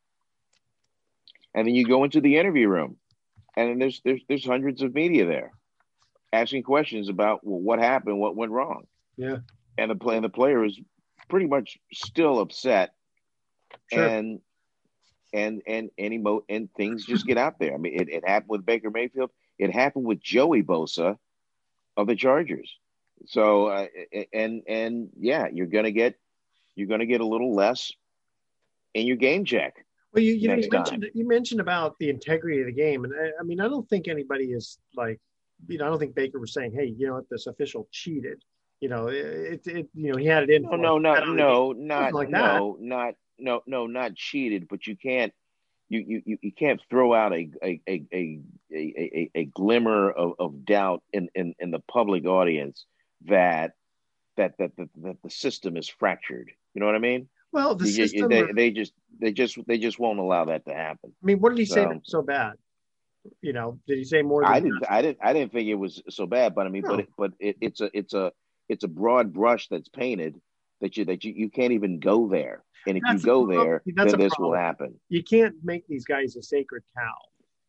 and 1.54 1.68
then 1.68 1.76
you 1.76 1.86
go 1.86 2.04
into 2.04 2.22
the 2.22 2.38
interview 2.38 2.68
room, 2.68 2.98
and 3.56 3.70
then 3.70 3.80
there's 3.80 4.02
there's 4.04 4.22
there's 4.28 4.46
hundreds 4.46 4.82
of 4.82 4.94
media 4.94 5.26
there, 5.26 5.54
asking 6.34 6.64
questions 6.64 7.08
about 7.08 7.46
well, 7.46 7.60
what 7.60 7.80
happened, 7.80 8.20
what 8.20 8.36
went 8.36 8.52
wrong, 8.52 8.84
yeah, 9.16 9.38
and 9.78 9.92
the 9.92 9.96
play 9.96 10.16
and 10.16 10.24
the 10.24 10.30
player 10.30 10.64
is 10.64 10.80
pretty 11.30 11.48
much 11.48 11.78
still 11.94 12.40
upset, 12.40 12.94
sure. 13.92 14.06
and 14.06 14.40
and 15.34 15.62
and 15.68 15.90
and 15.98 16.14
emo- 16.14 16.46
and 16.50 16.70
things 16.76 17.06
just 17.06 17.26
get 17.26 17.38
out 17.38 17.60
there. 17.60 17.74
I 17.74 17.78
mean, 17.78 18.00
it, 18.00 18.10
it 18.10 18.28
happened 18.28 18.50
with 18.50 18.66
Baker 18.66 18.92
Mayfield. 18.92 19.32
It 19.58 19.72
happened 19.72 20.06
with 20.06 20.22
Joey 20.22 20.64
Bosa 20.64 21.18
of 21.98 22.08
the 22.08 22.16
Chargers. 22.16 22.72
So 23.26 23.68
uh, 23.68 23.88
and 24.34 24.64
and 24.68 25.10
yeah, 25.20 25.48
you're 25.52 25.68
gonna 25.68 25.92
get 25.92 26.16
you're 26.76 26.88
gonna 26.88 27.06
get 27.06 27.22
a 27.22 27.26
little 27.26 27.54
less 27.54 27.92
in 28.94 29.08
your 29.08 29.18
game 29.18 29.46
check. 29.46 29.86
Well, 30.14 30.24
you 30.24 30.34
you, 30.34 30.48
know, 30.48 30.56
you 30.56 30.70
mentioned 30.70 31.06
you 31.14 31.28
mentioned 31.28 31.62
about 31.62 31.98
the 32.00 32.10
integrity 32.10 32.60
of 32.60 32.68
the 32.68 32.74
game, 32.74 33.04
and 33.04 33.14
I, 33.14 33.32
I, 33.40 33.44
mean, 33.44 33.60
I 33.60 33.68
don't 33.68 33.88
think 33.90 34.08
anybody 34.08 34.46
is 34.46 34.78
like, 34.96 35.20
you 35.68 35.80
know, 35.80 35.88
I 35.88 35.90
don't 35.90 36.00
think 36.00 36.14
Baker 36.14 36.40
was 36.40 36.54
saying, 36.54 36.74
hey, 36.74 36.86
you 36.86 37.08
know 37.08 37.16
what, 37.16 37.30
this 37.30 37.48
official 37.48 37.88
cheated. 37.92 38.44
You 38.84 38.90
know, 38.90 39.08
it, 39.08 39.66
it 39.66 39.88
you 39.94 40.12
know 40.12 40.18
he 40.18 40.26
had 40.26 40.44
it 40.44 40.50
in. 40.50 40.64
No, 40.64 40.76
no, 40.76 40.98
no, 40.98 41.24
no, 41.24 41.72
not 41.72 42.12
like 42.12 42.28
no, 42.28 42.76
that. 42.78 42.86
not 42.86 43.14
no, 43.40 43.62
no, 43.66 43.88
not 43.88 44.14
cheated, 44.14 44.68
but 44.68 44.86
you 44.86 44.98
can't 44.98 45.32
you 45.88 46.22
you, 46.26 46.38
you 46.42 46.52
can't 46.52 46.82
throw 46.90 47.14
out 47.14 47.32
a 47.32 47.50
a, 47.64 47.82
a, 47.88 48.04
a, 48.14 48.40
a, 48.74 49.32
a 49.36 49.46
glimmer 49.46 50.12
of, 50.12 50.34
of 50.38 50.66
doubt 50.66 51.02
in, 51.14 51.30
in, 51.34 51.56
in 51.60 51.72
the 51.72 51.80
public 51.80 52.26
audience 52.26 52.86
that 53.24 53.72
that, 54.36 54.58
that 54.58 54.76
that 54.76 54.90
that 55.02 55.18
the 55.24 55.30
system 55.30 55.78
is 55.78 55.88
fractured. 55.88 56.52
You 56.74 56.82
know 56.82 56.86
what 56.86 56.96
I 56.96 57.00
mean? 57.00 57.30
Well, 57.54 57.76
the 57.76 57.86
you, 57.86 57.94
system. 57.94 58.28
They, 58.28 58.52
they, 58.52 58.72
just 58.72 58.92
they 59.18 59.32
just 59.32 59.58
they 59.66 59.78
just 59.78 59.98
won't 59.98 60.20
allow 60.20 60.44
that 60.44 60.66
to 60.66 60.74
happen. 60.74 61.14
I 61.24 61.26
mean, 61.26 61.40
what 61.40 61.52
did 61.52 61.60
he 61.60 61.66
so, 61.66 61.76
say 61.76 62.02
so 62.04 62.22
bad? 62.22 62.56
You 63.42 63.54
know, 63.54 63.80
did 63.88 63.98
he 64.00 64.04
say 64.04 64.24
more? 64.24 64.46
I 64.46 64.60
didn't. 64.60 64.82
That? 64.82 64.92
I 64.92 65.02
didn't. 65.02 65.20
I 65.24 65.32
didn't 65.32 65.54
think 65.54 65.70
it 65.70 65.76
was 65.76 66.04
so 66.10 66.26
bad, 66.26 66.54
but 66.54 66.66
I 66.66 66.70
mean, 66.70 66.84
no. 66.84 66.90
but 66.90 67.00
it, 67.00 67.10
but 67.18 67.32
it, 67.40 67.58
it's 67.62 67.80
a 67.80 67.90
it's 67.94 68.14
a 68.14 68.34
it's 68.74 68.84
a 68.84 68.90
broad 68.90 69.32
brush 69.32 69.68
that's 69.70 69.88
painted 69.90 70.42
that 70.82 70.98
you 70.98 71.06
that 71.06 71.24
you, 71.24 71.34
you 71.36 71.50
can't 71.50 71.72
even 71.72 72.00
go 72.00 72.28
there. 72.28 72.64
And 72.86 72.98
if 72.98 73.04
that's 73.06 73.24
you 73.24 73.26
go 73.26 73.48
there, 73.48 73.82
then 73.86 74.08
this 74.08 74.34
problem. 74.34 74.50
will 74.50 74.58
happen. 74.58 75.00
You 75.08 75.24
can't 75.24 75.56
make 75.64 75.88
these 75.88 76.04
guys 76.04 76.36
a 76.36 76.44
sacred 76.44 76.84
cow. 76.98 77.16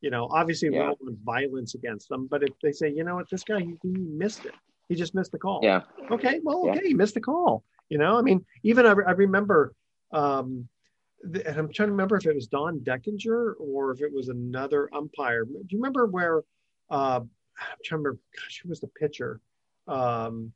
You 0.00 0.10
know, 0.10 0.28
obviously 0.30 0.68
yeah. 0.68 0.80
we 0.80 0.86
don't 0.86 1.02
want 1.02 1.18
violence 1.24 1.74
against 1.74 2.08
them, 2.08 2.26
but 2.26 2.42
if 2.42 2.50
they 2.62 2.72
say, 2.72 2.90
you 2.90 3.04
know 3.04 3.14
what, 3.14 3.30
this 3.30 3.44
guy 3.44 3.60
he, 3.60 3.76
he 3.82 3.90
missed 3.90 4.44
it, 4.44 4.54
he 4.88 4.94
just 4.96 5.14
missed 5.14 5.32
the 5.32 5.38
call. 5.38 5.60
Yeah. 5.62 5.82
Okay. 6.10 6.40
Well, 6.42 6.68
okay, 6.68 6.80
yeah. 6.82 6.88
he 6.88 6.94
missed 6.94 7.14
the 7.14 7.20
call. 7.20 7.62
You 7.88 7.98
know, 7.98 8.18
I 8.18 8.22
mean, 8.22 8.44
even 8.64 8.86
I, 8.86 8.90
I 8.90 9.12
remember, 9.12 9.74
um, 10.12 10.68
and 11.22 11.56
I'm 11.58 11.72
trying 11.72 11.88
to 11.88 11.92
remember 11.92 12.16
if 12.16 12.26
it 12.26 12.34
was 12.34 12.48
Don 12.48 12.80
Denkinger 12.80 13.54
or 13.60 13.92
if 13.92 14.00
it 14.02 14.12
was 14.12 14.28
another 14.28 14.88
umpire. 14.92 15.44
Do 15.44 15.64
you 15.68 15.78
remember 15.78 16.06
where? 16.06 16.42
Uh, 16.90 17.20
I'm 17.20 17.78
trying 17.84 18.02
to 18.02 18.08
remember. 18.08 18.18
Gosh, 18.36 18.60
who 18.62 18.68
was 18.68 18.80
the 18.80 18.88
pitcher? 18.88 19.40
Um, 19.86 20.52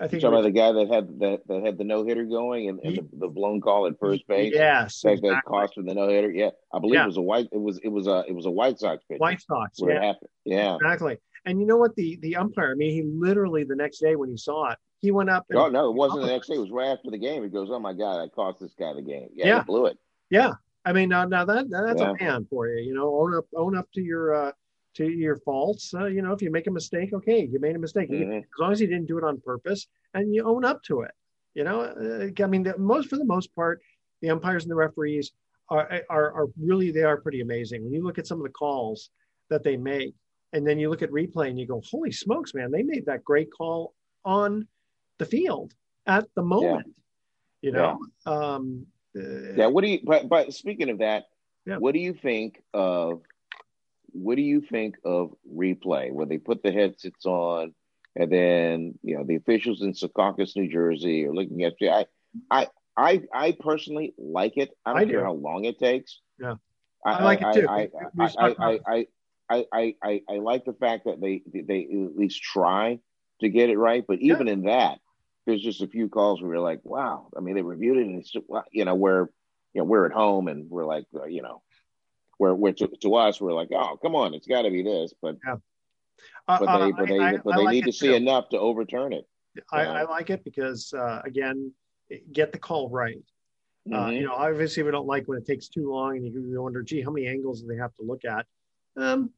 I 0.00 0.08
think 0.08 0.22
about 0.22 0.42
the 0.42 0.50
guy 0.50 0.72
that 0.72 0.88
had 0.90 1.20
that, 1.20 1.40
that 1.46 1.62
had 1.62 1.76
the 1.76 1.84
no 1.84 2.04
hitter 2.04 2.24
going 2.24 2.68
and, 2.70 2.80
and 2.82 2.96
the, 2.96 3.08
the, 3.18 3.28
blown 3.28 3.60
call 3.60 3.86
at 3.86 3.98
first 4.00 4.26
base. 4.26 4.52
Yes, 4.54 5.02
that, 5.02 5.10
exactly. 5.10 5.30
that 5.30 5.44
cost 5.44 5.76
him 5.76 5.84
the 5.84 5.94
no 5.94 6.08
hitter. 6.08 6.30
Yeah, 6.30 6.50
I 6.72 6.78
believe 6.78 6.94
yeah. 6.94 7.04
it 7.04 7.08
was 7.08 7.18
a 7.18 7.22
white. 7.22 7.48
It 7.52 7.60
was 7.60 7.78
it 7.84 7.88
was 7.88 8.06
a 8.06 8.24
it 8.26 8.34
was 8.34 8.46
a 8.46 8.50
White 8.50 8.78
Sox 8.78 9.04
pitcher. 9.04 9.18
White 9.18 9.42
Sox. 9.42 9.80
Where 9.80 9.92
yeah. 9.92 9.98
it 9.98 10.06
happened. 10.06 10.30
Yeah, 10.44 10.76
exactly. 10.76 11.18
And 11.44 11.60
you 11.60 11.66
know 11.66 11.76
what? 11.76 11.94
The 11.96 12.18
the 12.22 12.36
umpire. 12.36 12.72
I 12.72 12.74
mean, 12.74 12.92
he 12.92 13.02
literally 13.02 13.64
the 13.64 13.76
next 13.76 13.98
day 13.98 14.16
when 14.16 14.30
he 14.30 14.38
saw 14.38 14.70
it, 14.70 14.78
he 15.00 15.10
went 15.10 15.28
up. 15.28 15.44
And, 15.50 15.58
oh 15.58 15.68
no, 15.68 15.90
it 15.90 15.94
wasn't 15.94 16.22
the 16.22 16.26
next 16.32 16.48
day. 16.48 16.54
It 16.54 16.60
was 16.60 16.70
right 16.70 16.88
after 16.88 17.10
the 17.10 17.18
game. 17.18 17.42
He 17.42 17.50
goes, 17.50 17.68
"Oh 17.70 17.78
my 17.78 17.92
god, 17.92 18.22
I 18.22 18.28
cost 18.28 18.60
this 18.60 18.74
guy 18.78 18.94
the 18.94 19.02
game." 19.02 19.28
Yeah, 19.34 19.46
yeah. 19.46 19.58
he 19.58 19.64
blew 19.64 19.86
it. 19.86 19.98
Yeah, 20.30 20.52
I 20.84 20.94
mean, 20.94 21.10
now, 21.10 21.26
now 21.26 21.44
that 21.44 21.68
that's 21.68 22.00
yeah. 22.00 22.12
a 22.12 22.24
man 22.24 22.46
for 22.48 22.68
you. 22.68 22.82
You 22.82 22.94
know, 22.94 23.14
own 23.20 23.34
up 23.34 23.46
own 23.54 23.76
up 23.76 23.86
to 23.94 24.00
your. 24.00 24.34
uh 24.34 24.52
to 24.94 25.08
your 25.08 25.36
faults. 25.36 25.94
Uh, 25.94 26.06
you 26.06 26.22
know, 26.22 26.32
if 26.32 26.42
you 26.42 26.50
make 26.50 26.66
a 26.66 26.70
mistake, 26.70 27.12
okay, 27.12 27.48
you 27.50 27.60
made 27.60 27.76
a 27.76 27.78
mistake. 27.78 28.10
Mm-hmm. 28.10 28.38
As 28.38 28.44
long 28.58 28.72
as 28.72 28.80
you 28.80 28.86
didn't 28.86 29.06
do 29.06 29.18
it 29.18 29.24
on 29.24 29.40
purpose 29.40 29.86
and 30.14 30.34
you 30.34 30.44
own 30.44 30.64
up 30.64 30.82
to 30.84 31.02
it. 31.02 31.12
You 31.54 31.64
know, 31.64 31.80
uh, 31.80 32.42
I 32.42 32.46
mean, 32.46 32.62
the, 32.62 32.78
most 32.78 33.08
for 33.08 33.16
the 33.16 33.24
most 33.24 33.54
part, 33.54 33.80
the 34.22 34.30
umpires 34.30 34.64
and 34.64 34.70
the 34.70 34.76
referees 34.76 35.32
are, 35.68 36.02
are 36.08 36.32
are 36.32 36.46
really 36.60 36.90
they 36.90 37.02
are 37.02 37.20
pretty 37.20 37.40
amazing. 37.40 37.84
When 37.84 37.92
you 37.92 38.04
look 38.04 38.18
at 38.18 38.26
some 38.26 38.38
of 38.38 38.44
the 38.44 38.50
calls 38.50 39.10
that 39.48 39.62
they 39.62 39.76
make, 39.76 40.14
and 40.52 40.66
then 40.66 40.78
you 40.78 40.90
look 40.90 41.02
at 41.02 41.10
replay 41.10 41.48
and 41.48 41.58
you 41.58 41.66
go, 41.66 41.82
"Holy 41.90 42.12
smokes, 42.12 42.54
man! 42.54 42.70
They 42.70 42.82
made 42.82 43.06
that 43.06 43.24
great 43.24 43.50
call 43.52 43.94
on 44.24 44.66
the 45.18 45.24
field 45.24 45.72
at 46.06 46.26
the 46.34 46.42
moment." 46.42 46.86
Yeah. 46.86 46.92
You 47.62 47.72
know. 47.72 47.98
Yeah. 48.26 48.32
Um, 48.32 48.86
uh, 49.16 49.52
yeah. 49.56 49.66
What 49.66 49.82
do 49.82 49.90
you? 49.90 50.00
But 50.04 50.28
but 50.28 50.52
speaking 50.52 50.90
of 50.90 50.98
that, 50.98 51.24
yeah. 51.66 51.76
what 51.76 51.94
do 51.94 52.00
you 52.00 52.14
think 52.14 52.62
of? 52.74 53.22
What 54.12 54.36
do 54.36 54.42
you 54.42 54.60
think 54.60 54.96
of 55.04 55.32
replay 55.52 56.12
where 56.12 56.26
they 56.26 56.38
put 56.38 56.62
the 56.62 56.72
headsets 56.72 57.26
on? 57.26 57.74
and 58.16 58.30
then 58.30 58.98
you 59.02 59.16
know 59.16 59.24
the 59.24 59.36
officials 59.36 59.82
in 59.82 59.92
Secaucus, 59.92 60.56
New 60.56 60.70
Jersey, 60.70 61.26
are 61.26 61.32
looking 61.32 61.64
at 61.64 61.74
you. 61.80 61.90
I, 61.90 62.06
I, 62.50 62.68
I, 62.96 63.22
I 63.32 63.56
personally 63.58 64.14
like 64.18 64.56
it. 64.56 64.70
I 64.84 64.92
don't 64.92 65.02
I 65.02 65.04
care 65.04 65.20
do. 65.20 65.24
how 65.24 65.32
long 65.32 65.64
it 65.64 65.78
takes. 65.78 66.20
Yeah, 66.38 66.56
I, 67.04 67.12
I 67.12 67.22
like 67.22 67.40
it 67.42 67.54
too. 67.54 67.68
I, 67.68 67.88
I, 68.18 68.76
I, 69.48 69.64
I, 69.72 69.94
I, 70.02 70.22
I, 70.28 70.36
like 70.38 70.64
the 70.64 70.74
fact 70.74 71.04
that 71.04 71.20
they 71.20 71.42
they 71.52 71.84
at 71.84 72.16
least 72.16 72.42
try 72.42 72.98
to 73.40 73.48
get 73.48 73.70
it 73.70 73.78
right. 73.78 74.04
But 74.06 74.20
even 74.20 74.46
yeah. 74.46 74.52
in 74.54 74.62
that, 74.64 74.98
there's 75.46 75.62
just 75.62 75.82
a 75.82 75.88
few 75.88 76.08
calls 76.08 76.42
where 76.42 76.54
you're 76.54 76.60
like, 76.60 76.80
wow. 76.82 77.28
I 77.36 77.40
mean, 77.40 77.54
they 77.54 77.62
reviewed 77.62 77.98
it, 77.98 78.06
and 78.06 78.18
it's 78.18 78.34
you 78.72 78.84
know 78.84 78.96
where 78.96 79.30
you 79.72 79.80
know 79.80 79.84
we're 79.84 80.06
at 80.06 80.12
home 80.12 80.48
and 80.48 80.68
we're 80.68 80.86
like, 80.86 81.04
uh, 81.14 81.26
you 81.26 81.42
know, 81.42 81.62
where 82.40 82.54
where 82.54 82.72
to, 82.72 82.88
to 83.02 83.14
us 83.14 83.40
we're 83.40 83.52
like, 83.52 83.68
oh, 83.74 83.96
come 84.02 84.14
on, 84.14 84.34
it's 84.34 84.46
got 84.46 84.62
to 84.62 84.70
be 84.70 84.82
this. 84.82 85.12
But 85.22 85.36
yeah 85.46 85.56
but 86.46 86.68
uh, 86.68 86.78
they, 86.78 86.92
but 86.92 87.08
they, 87.08 87.18
I, 87.18 87.36
but 87.36 87.56
they 87.56 87.64
like 87.64 87.74
need 87.74 87.84
to 87.84 87.92
see 87.92 88.08
too. 88.08 88.14
enough 88.14 88.48
to 88.50 88.58
overturn 88.58 89.12
it. 89.12 89.26
I, 89.72 89.82
I 89.82 90.02
like 90.04 90.30
it 90.30 90.44
because 90.44 90.92
uh, 90.92 91.20
again, 91.24 91.72
get 92.32 92.52
the 92.52 92.58
call 92.58 92.88
right. 92.88 93.18
Uh, 93.90 93.94
mm-hmm. 93.94 94.04
Uh, 94.04 94.10
you 94.10 94.22
know, 94.24 94.34
obviously 94.34 94.82
we 94.82 94.90
don't 94.90 95.06
like 95.06 95.26
when 95.26 95.38
it 95.38 95.46
takes 95.46 95.68
too 95.68 95.90
long, 95.90 96.16
and 96.16 96.26
you 96.26 96.62
wonder, 96.62 96.82
gee, 96.82 97.02
how 97.02 97.10
many 97.10 97.26
angles 97.26 97.62
do 97.62 97.68
they 97.68 97.76
have 97.76 97.94
to 97.96 98.02
look 98.02 98.24
at? 98.24 98.46
Um, 98.96 99.30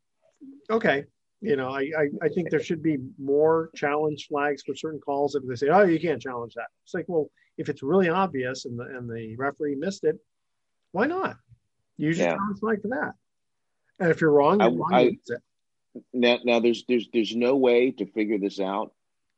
okay, 0.70 1.04
you 1.40 1.56
know, 1.56 1.70
I, 1.70 1.90
I, 1.96 2.08
I 2.22 2.28
think 2.28 2.50
there 2.50 2.62
should 2.62 2.82
be 2.82 2.98
more 3.18 3.70
challenge 3.74 4.26
flags 4.28 4.62
for 4.62 4.74
certain 4.74 5.00
calls. 5.00 5.34
If 5.34 5.44
they 5.46 5.54
say, 5.54 5.68
oh, 5.68 5.82
you 5.82 6.00
can't 6.00 6.20
challenge 6.20 6.54
that, 6.54 6.68
it's 6.84 6.94
like, 6.94 7.06
well, 7.08 7.30
if 7.58 7.68
it's 7.68 7.82
really 7.82 8.08
obvious 8.08 8.64
and 8.64 8.78
the 8.78 8.84
and 8.84 9.08
the 9.08 9.36
referee 9.36 9.76
missed 9.76 10.04
it, 10.04 10.18
why 10.92 11.06
not? 11.06 11.36
Use 12.02 12.18
your 12.18 12.28
yeah. 12.28 12.36
flag 12.58 12.82
for 12.82 12.88
that. 12.88 13.12
And 14.00 14.10
if 14.10 14.20
you're 14.20 14.32
wrong, 14.32 14.60
you're 14.60 14.70
I, 14.70 14.74
wrong 14.74 14.94
I, 14.94 15.36
now 16.12 16.38
now 16.44 16.60
there's 16.60 16.84
there's 16.88 17.08
there's 17.12 17.36
no 17.36 17.56
way 17.56 17.90
to 17.92 18.06
figure 18.06 18.38
this 18.38 18.60
out 18.60 18.92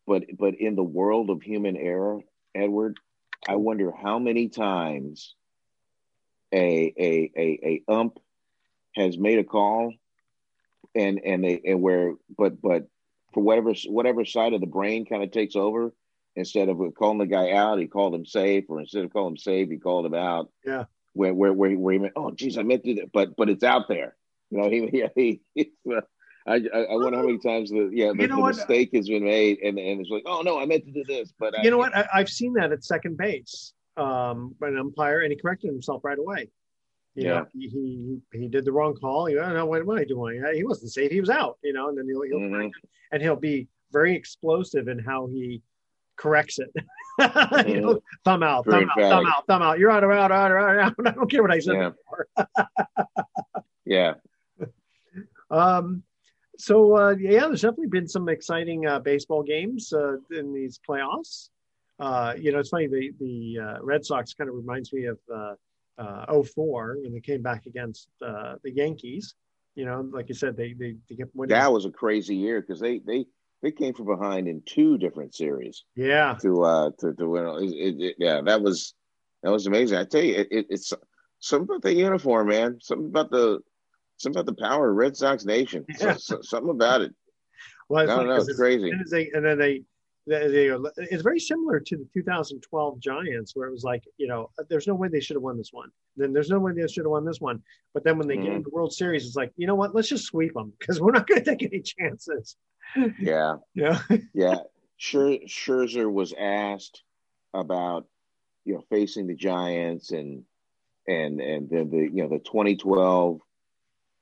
but 0.06 0.24
but 0.38 0.54
in 0.54 0.76
the 0.76 0.84
world 0.84 1.30
of 1.30 1.42
human 1.42 1.76
error 1.76 2.20
edward 2.54 2.98
i 3.48 3.56
wonder 3.56 3.92
how 3.92 4.18
many 4.18 4.48
times 4.48 5.34
a 6.52 6.94
a 6.98 7.32
a, 7.36 7.82
a 7.88 7.92
ump 7.92 8.18
has 8.94 9.18
made 9.18 9.38
a 9.38 9.44
call 9.44 9.92
and 10.94 11.20
and 11.24 11.42
they 11.42 11.60
and 11.64 11.82
where 11.82 12.14
but 12.36 12.60
but 12.62 12.86
for 13.32 13.42
whatever 13.42 13.74
whatever 13.88 14.24
side 14.24 14.52
of 14.52 14.60
the 14.60 14.66
brain 14.66 15.04
kind 15.04 15.24
of 15.24 15.32
takes 15.32 15.56
over 15.56 15.92
instead 16.36 16.68
of 16.68 16.80
calling 16.96 17.18
the 17.18 17.26
guy 17.26 17.50
out 17.52 17.78
he 17.78 17.86
called 17.86 18.14
him 18.14 18.26
safe 18.26 18.64
or 18.68 18.80
instead 18.80 19.04
of 19.04 19.12
calling 19.12 19.32
him 19.32 19.36
safe 19.36 19.68
he 19.68 19.76
called 19.76 20.06
him 20.06 20.14
out 20.14 20.50
yeah 20.64 20.84
where 21.14 21.32
where 21.32 21.52
where, 21.52 21.70
where 21.76 21.92
he 21.94 21.98
meant, 21.98 22.12
oh 22.16 22.30
geez 22.30 22.58
i 22.58 22.62
meant 22.62 22.84
to 22.84 22.94
do 22.94 23.00
that. 23.00 23.12
But 23.12 23.36
but 23.36 23.48
it's 23.48 23.64
out 23.64 23.88
there. 23.88 24.14
You 24.50 24.58
know 24.58 24.68
he 24.68 25.08
he, 25.14 25.40
he 25.54 25.72
I, 26.46 26.56
I, 26.74 26.78
I 26.78 26.94
wonder 26.96 27.16
how 27.16 27.24
many 27.24 27.38
times 27.38 27.70
the 27.70 27.90
yeah 27.92 28.12
the, 28.14 28.26
the 28.26 28.36
mistake 28.36 28.90
has 28.94 29.08
been 29.08 29.24
made 29.24 29.60
and, 29.60 29.78
and 29.78 30.00
it's 30.00 30.10
like 30.10 30.24
oh 30.26 30.42
no 30.42 30.60
I 30.60 30.66
meant 30.66 30.84
to 30.84 30.92
do 30.92 31.04
this 31.06 31.32
but 31.38 31.54
you 31.54 31.68
I, 31.68 31.70
know 31.70 31.78
what? 31.78 31.96
I, 31.96 32.18
have 32.18 32.28
seen 32.28 32.52
that 32.54 32.70
at 32.72 32.84
second 32.84 33.16
base 33.16 33.72
um 33.96 34.54
by 34.60 34.68
an 34.68 34.78
umpire 34.78 35.20
and 35.22 35.32
he 35.32 35.38
corrected 35.38 35.70
himself 35.70 36.04
right 36.04 36.18
away. 36.18 36.50
You 37.14 37.28
yeah. 37.28 37.34
know, 37.34 37.46
he, 37.54 37.68
he 37.68 38.38
he 38.38 38.48
did 38.48 38.64
the 38.64 38.72
wrong 38.72 38.94
call. 38.94 39.30
You 39.30 39.36
know 39.36 39.66
what 39.66 39.80
am 39.80 39.90
I 39.90 40.04
doing? 40.04 40.44
He 40.52 40.64
wasn't 40.64 40.92
safe. 40.92 41.10
He 41.10 41.20
was 41.20 41.30
out 41.30 41.58
you 41.62 41.72
know 41.72 41.88
and 41.88 41.96
then 41.96 42.06
he'll, 42.06 42.22
he'll 42.22 42.38
mm-hmm. 42.38 42.68
and 43.12 43.22
he'll 43.22 43.36
be 43.36 43.68
very 43.92 44.14
explosive 44.14 44.88
in 44.88 44.98
how 44.98 45.28
he 45.28 45.62
corrects 46.16 46.58
it. 46.58 46.70
you 47.66 47.80
know, 47.80 48.00
thumb 48.24 48.42
out 48.42 48.64
thumb 48.66 48.88
out 48.90 48.98
thumb 48.98 49.26
out 49.26 49.46
thumb 49.46 49.62
out 49.62 49.78
you're 49.78 49.90
out 49.90 50.04
out 50.04 50.32
out 50.32 50.32
out, 50.32 50.78
out. 50.78 50.94
I 51.06 51.10
don't 51.10 51.30
care 51.30 51.42
what 51.42 51.52
I 51.52 51.58
said 51.60 51.92
yeah. 52.36 52.44
yeah 53.84 54.14
um 55.50 56.02
so 56.58 56.96
uh, 56.96 57.14
yeah, 57.18 57.40
there's 57.40 57.62
definitely 57.62 57.88
been 57.88 58.08
some 58.08 58.28
exciting 58.28 58.86
uh, 58.86 58.98
baseball 59.00 59.42
games 59.42 59.92
uh, 59.92 60.16
in 60.30 60.52
these 60.52 60.80
playoffs. 60.88 61.48
Uh, 61.98 62.34
you 62.38 62.52
know, 62.52 62.58
it's 62.58 62.70
funny 62.70 62.86
the 62.86 63.12
the 63.18 63.58
uh, 63.60 63.82
Red 63.82 64.04
Sox 64.04 64.34
kind 64.34 64.48
of 64.48 64.56
reminds 64.56 64.92
me 64.92 65.06
of 65.06 65.18
uh, 65.98 66.42
04 66.42 66.98
when 67.02 67.12
they 67.12 67.20
came 67.20 67.42
back 67.42 67.66
against 67.66 68.08
the 68.20 68.58
Yankees. 68.64 69.34
You 69.74 69.86
know, 69.86 70.08
like 70.12 70.28
you 70.28 70.34
said, 70.34 70.56
they 70.56 70.72
they, 70.72 70.96
they 71.08 71.16
kept 71.16 71.34
winning. 71.34 71.54
That 71.54 71.72
was 71.72 71.84
a 71.84 71.90
crazy 71.90 72.36
year 72.36 72.60
because 72.60 72.80
they 72.80 72.98
they 73.00 73.26
they 73.64 73.72
came 73.72 73.94
from 73.94 74.04
behind 74.04 74.46
in 74.46 74.62
two 74.66 74.98
different 74.98 75.34
series. 75.34 75.84
Yeah. 75.96 76.36
To 76.42 76.62
uh 76.62 76.90
to 76.98 77.14
to 77.14 77.28
win. 77.28 77.46
It, 77.46 77.72
it, 77.72 78.00
it, 78.00 78.16
yeah, 78.18 78.42
that 78.42 78.60
was 78.60 78.94
that 79.42 79.50
was 79.50 79.66
amazing. 79.66 79.96
I 79.96 80.04
tell 80.04 80.22
you, 80.22 80.36
it, 80.36 80.66
it's 80.68 80.92
something 81.40 81.68
about 81.70 81.82
the 81.82 81.94
uniform, 81.94 82.48
man. 82.48 82.78
Something 82.82 83.08
about 83.08 83.30
the 83.30 83.60
something 84.18 84.38
about 84.38 84.54
the 84.54 84.62
power 84.62 84.90
of 84.90 84.96
Red 84.96 85.16
Sox 85.16 85.46
Nation. 85.46 85.86
Yeah. 85.88 86.12
So, 86.12 86.36
so, 86.36 86.42
something 86.42 86.70
about 86.70 87.00
it. 87.00 87.12
Well, 87.88 88.02
I 88.02 88.16
don't 88.16 88.28
know. 88.28 88.36
It's, 88.36 88.54
crazy. 88.54 88.92
They, 89.10 89.30
and 89.32 89.44
then 89.44 89.58
they, 89.58 89.82
they, 90.27 90.49
they, 90.49 90.70
it's 90.97 91.22
very 91.22 91.39
similar 91.39 91.81
to 91.81 91.97
the 91.97 92.07
2012 92.14 92.99
Giants, 93.01 93.53
where 93.55 93.68
it 93.68 93.72
was 93.72 93.85
like, 93.85 94.05
you 94.16 94.27
know, 94.27 94.51
there's 94.68 94.87
no 94.87 94.95
way 94.95 95.09
they 95.09 95.20
should 95.20 95.37
have 95.37 95.43
won 95.43 95.59
this 95.59 95.70
one. 95.72 95.91
Then 96.16 96.33
there's 96.33 96.49
no 96.51 96.59
way 96.59 96.72
they 96.72 96.87
should 96.89 97.05
have 97.05 97.11
won 97.11 97.25
this 97.25 97.41
one. 97.41 97.62
But 97.93 98.05
then 98.05 98.18
when 98.18 98.27
they 98.27 98.37
mm-hmm. 98.37 98.45
get 98.45 98.53
into 98.55 98.70
the 98.70 98.75
World 98.75 98.93
Series, 98.93 99.27
it's 99.27 99.37
like, 99.37 99.53
you 99.57 99.66
know 99.66 99.75
what? 99.75 99.95
Let's 99.95 100.09
just 100.09 100.25
sweep 100.25 100.55
them 100.55 100.72
because 100.79 101.01
we're 101.01 101.12
not 101.12 101.27
going 101.27 101.43
to 101.43 101.51
take 101.51 101.62
any 101.62 101.83
chances. 101.83 102.57
Yeah. 103.18 103.57
Yeah. 103.75 103.99
yeah. 104.35 104.57
Sure. 104.99 105.39
Scherzer 105.49 106.11
was 106.11 106.35
asked 106.39 107.03
about, 107.53 108.07
you 108.64 108.75
know, 108.75 108.85
facing 108.91 109.27
the 109.27 109.35
Giants 109.35 110.12
and 110.12 110.45
and 111.09 111.41
and 111.41 111.68
then 111.68 111.91
the 111.91 112.09
you 112.12 112.22
know 112.22 112.29
the 112.29 112.39
2012 112.39 113.41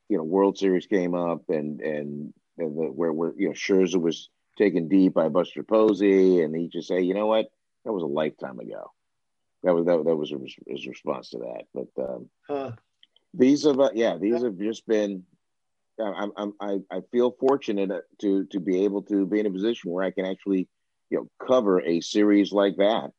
you 0.08 0.16
know 0.16 0.24
World 0.24 0.58
Series 0.58 0.86
came 0.86 1.14
up 1.14 1.48
and 1.48 1.80
and, 1.80 2.32
and 2.58 2.76
the, 2.76 2.84
where 2.86 3.12
where 3.12 3.32
you 3.36 3.48
know 3.48 3.54
Scherzer 3.54 4.00
was 4.00 4.30
taken 4.56 4.88
deep 4.88 5.14
by 5.14 5.28
Buster 5.28 5.62
Posey, 5.62 6.42
and 6.42 6.54
he 6.54 6.68
just 6.68 6.88
say, 6.88 7.00
you 7.00 7.14
know 7.14 7.26
what, 7.26 7.50
that 7.84 7.92
was 7.92 8.02
a 8.02 8.06
lifetime 8.06 8.58
ago. 8.58 8.92
That 9.62 9.74
was 9.74 9.86
that, 9.86 10.04
that 10.04 10.16
was 10.16 10.32
his 10.66 10.86
response 10.86 11.30
to 11.30 11.38
that. 11.38 11.64
But 11.72 12.02
um, 12.02 12.28
huh. 12.48 12.72
these 13.32 13.64
have 13.64 13.78
uh, 13.78 13.90
yeah, 13.94 14.16
these 14.18 14.42
have 14.42 14.58
just 14.58 14.86
been. 14.86 15.24
I'm, 16.00 16.32
I'm 16.36 16.52
I 16.60 16.78
I 16.90 17.00
feel 17.12 17.36
fortunate 17.38 17.90
to 18.20 18.44
to 18.46 18.60
be 18.60 18.84
able 18.84 19.02
to 19.02 19.26
be 19.26 19.40
in 19.40 19.46
a 19.46 19.50
position 19.50 19.92
where 19.92 20.04
I 20.04 20.10
can 20.10 20.24
actually 20.24 20.68
you 21.10 21.18
know 21.18 21.46
cover 21.46 21.80
a 21.80 22.00
series 22.00 22.50
like 22.50 22.76
that, 22.76 23.10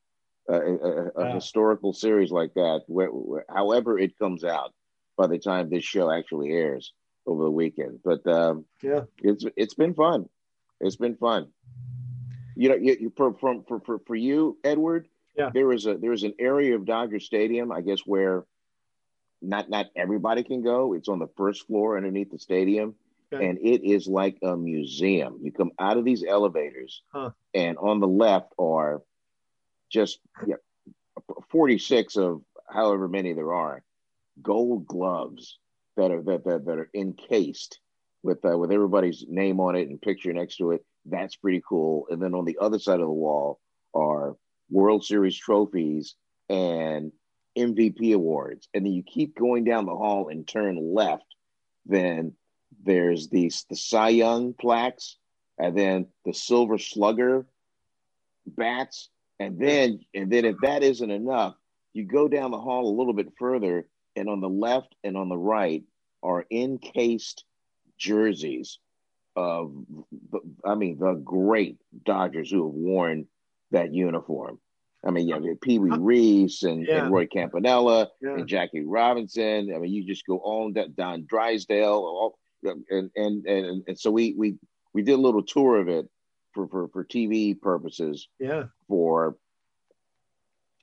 uh, 0.50 0.60
a, 0.60 0.74
a, 0.74 1.08
a 1.08 1.34
historical 1.34 1.94
series 1.94 2.30
like 2.30 2.52
that, 2.54 2.82
where, 2.88 3.08
where, 3.08 3.46
however 3.48 3.98
it 3.98 4.18
comes 4.18 4.44
out 4.44 4.74
by 5.16 5.26
the 5.26 5.38
time 5.38 5.70
this 5.70 5.84
show 5.84 6.10
actually 6.10 6.50
airs 6.50 6.92
over 7.26 7.44
the 7.44 7.50
weekend. 7.50 8.00
But 8.04 8.26
um, 8.26 8.66
yeah, 8.82 9.02
it's 9.22 9.46
it's 9.56 9.74
been 9.74 9.94
fun. 9.94 10.28
It's 10.80 10.96
been 10.96 11.16
fun. 11.16 11.48
You 12.56 12.68
know, 12.68 12.74
you, 12.76 12.96
you 13.00 13.12
for, 13.16 13.34
from 13.34 13.64
for, 13.64 13.80
for 13.80 13.98
for 14.06 14.14
you, 14.14 14.58
Edward. 14.64 15.08
Yeah. 15.36 15.50
There 15.52 15.72
is 15.72 15.86
a 15.86 15.96
there 15.96 16.12
is 16.12 16.22
an 16.22 16.34
area 16.38 16.76
of 16.76 16.84
Dodger 16.84 17.20
Stadium, 17.20 17.72
I 17.72 17.80
guess, 17.80 18.00
where 18.06 18.44
not 19.42 19.68
not 19.68 19.86
everybody 19.96 20.42
can 20.42 20.62
go. 20.62 20.94
It's 20.94 21.08
on 21.08 21.18
the 21.18 21.28
first 21.36 21.66
floor 21.66 21.96
underneath 21.96 22.30
the 22.30 22.38
stadium. 22.38 22.94
Okay. 23.32 23.48
And 23.48 23.58
it 23.58 23.82
is 23.82 24.06
like 24.06 24.38
a 24.42 24.56
museum. 24.56 25.38
You 25.42 25.50
come 25.50 25.72
out 25.78 25.96
of 25.96 26.04
these 26.04 26.22
elevators, 26.22 27.02
huh. 27.12 27.30
and 27.52 27.76
on 27.78 27.98
the 27.98 28.06
left 28.06 28.52
are 28.58 29.02
just 29.90 30.20
yeah, 30.46 30.56
46 31.50 32.16
of 32.16 32.42
however 32.68 33.08
many 33.08 33.32
there 33.32 33.52
are 33.52 33.82
gold 34.42 34.86
gloves 34.86 35.58
that 35.96 36.10
are 36.10 36.22
that 36.22 36.44
that, 36.44 36.64
that 36.66 36.78
are 36.78 36.90
encased 36.94 37.80
with 38.24 38.44
uh, 38.44 38.56
with 38.58 38.72
everybody's 38.72 39.24
name 39.28 39.60
on 39.60 39.76
it 39.76 39.88
and 39.88 40.00
picture 40.00 40.32
next 40.32 40.56
to 40.56 40.72
it. 40.72 40.84
That's 41.04 41.36
pretty 41.36 41.62
cool. 41.68 42.06
And 42.10 42.20
then 42.20 42.34
on 42.34 42.46
the 42.46 42.58
other 42.60 42.78
side 42.78 43.00
of 43.00 43.06
the 43.06 43.12
wall 43.12 43.60
are 43.94 44.36
World 44.70 45.04
Series 45.04 45.36
trophies 45.36 46.16
and 46.48 47.12
MVP 47.56 48.14
awards. 48.14 48.66
And 48.72 48.84
then 48.84 48.94
you 48.94 49.02
keep 49.02 49.36
going 49.36 49.64
down 49.64 49.84
the 49.84 49.94
hall 49.94 50.28
and 50.28 50.48
turn 50.48 50.94
left. 50.94 51.26
Then 51.86 52.32
there's 52.82 53.28
these 53.28 53.66
the 53.68 53.76
Cy 53.76 54.08
Young 54.08 54.54
plaques, 54.54 55.18
and 55.58 55.76
then 55.76 56.06
the 56.24 56.32
Silver 56.32 56.78
Slugger 56.78 57.46
bats, 58.46 59.10
and 59.38 59.58
then 59.58 60.00
and 60.14 60.32
then 60.32 60.46
if 60.46 60.56
that 60.62 60.82
isn't 60.82 61.10
enough, 61.10 61.54
you 61.92 62.04
go 62.04 62.26
down 62.26 62.50
the 62.50 62.58
hall 62.58 62.88
a 62.88 62.96
little 62.96 63.12
bit 63.12 63.34
further 63.38 63.86
and 64.16 64.30
on 64.30 64.40
the 64.40 64.48
left 64.48 64.94
and 65.04 65.16
on 65.16 65.28
the 65.28 65.36
right 65.36 65.82
are 66.22 66.46
encased 66.50 67.44
jerseys 67.98 68.78
of, 69.36 69.74
I 70.64 70.74
mean, 70.74 70.98
the 70.98 71.14
great 71.14 71.78
Dodgers 72.04 72.50
who 72.50 72.66
have 72.66 72.74
worn 72.74 73.26
that 73.70 73.92
uniform. 73.92 74.58
I 75.06 75.10
mean, 75.10 75.28
you 75.28 75.34
have 75.34 75.60
Pee 75.60 75.78
Wee 75.78 75.90
Reese 75.90 76.62
and, 76.62 76.86
yeah. 76.86 77.04
and, 77.04 77.12
Roy 77.12 77.26
Campanella 77.26 78.08
yeah. 78.22 78.34
and 78.34 78.48
Jackie 78.48 78.84
Robinson. 78.84 79.70
I 79.74 79.78
mean, 79.78 79.92
you 79.92 80.04
just 80.04 80.26
go 80.26 80.38
on 80.38 80.74
that 80.74 80.96
Don 80.96 81.26
Drysdale. 81.28 81.88
All, 81.88 82.38
and 82.62 83.10
and 83.14 83.44
and, 83.44 83.82
and 83.86 83.98
so 83.98 84.10
we 84.10 84.34
we 84.38 84.54
we 84.94 85.02
did 85.02 85.12
a 85.12 85.20
little 85.20 85.42
tour 85.42 85.78
of 85.78 85.88
it 85.88 86.08
for 86.52 86.66
for, 86.68 86.88
for 86.88 87.04
TV 87.04 87.60
purposes. 87.60 88.28
Yeah. 88.38 88.64
For 88.88 89.36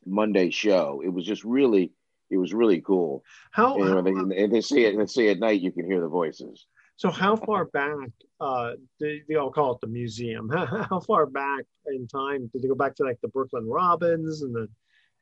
Monday 0.06 0.52
show, 0.52 1.02
it 1.04 1.10
was 1.10 1.26
just 1.26 1.44
really 1.44 1.92
it 2.30 2.38
was 2.38 2.54
really 2.54 2.82
cool. 2.82 3.24
How, 3.52 3.82
and, 3.82 4.06
they, 4.06 4.44
and 4.44 4.54
they 4.54 4.62
say 4.62 4.84
it 4.84 4.98
they 4.98 5.06
say 5.08 5.30
at 5.30 5.40
night 5.40 5.62
you 5.62 5.72
can 5.72 5.86
hear 5.86 6.02
the 6.02 6.08
voices. 6.08 6.68
So 6.98 7.10
how 7.10 7.36
far 7.36 7.66
back? 7.66 8.10
Uh, 8.40 8.74
they, 9.00 9.22
they 9.28 9.36
all 9.36 9.52
call 9.52 9.74
it 9.74 9.82
the 9.82 9.88
museum. 9.88 10.50
How, 10.90 11.00
far 11.00 11.26
back 11.26 11.66
in 11.88 12.08
time 12.08 12.50
did 12.54 12.62
they 12.62 12.68
go 12.68 12.76
back 12.76 12.96
to 12.96 13.04
like 13.04 13.20
the 13.22 13.28
Brooklyn 13.28 13.68
Robins 13.68 14.42
and 14.42 14.54
the, 14.54 14.68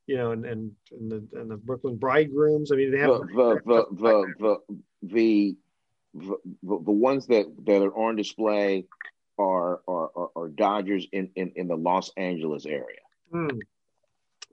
you 0.08 0.18
know, 0.18 0.32
and 0.32 0.46
and 0.46 0.72
and 0.92 1.12
the, 1.12 1.40
and 1.40 1.52
the 1.52 1.58
Brooklyn 1.58 1.98
Bridegrooms? 1.98 2.72
I 2.72 2.76
mean, 2.76 2.92
they 2.92 3.00
have 3.00 3.10
the 3.10 3.62
the 3.66 3.86
the 3.92 4.26
the, 4.38 4.58
the, 5.02 5.02
the, 5.04 5.56
the, 6.14 6.38
the 6.64 6.92
ones 6.92 7.28
that 7.28 7.46
that 7.66 7.82
are 7.82 7.98
on 7.98 8.16
display 8.16 8.86
are 9.38 9.82
are, 9.88 10.12
are, 10.16 10.30
are 10.36 10.50
Dodgers 10.50 11.08
in, 11.12 11.30
in, 11.36 11.54
in 11.56 11.68
the 11.68 11.76
Los 11.76 12.12
Angeles 12.18 12.66
area. 12.66 13.00
Hmm. 13.32 13.60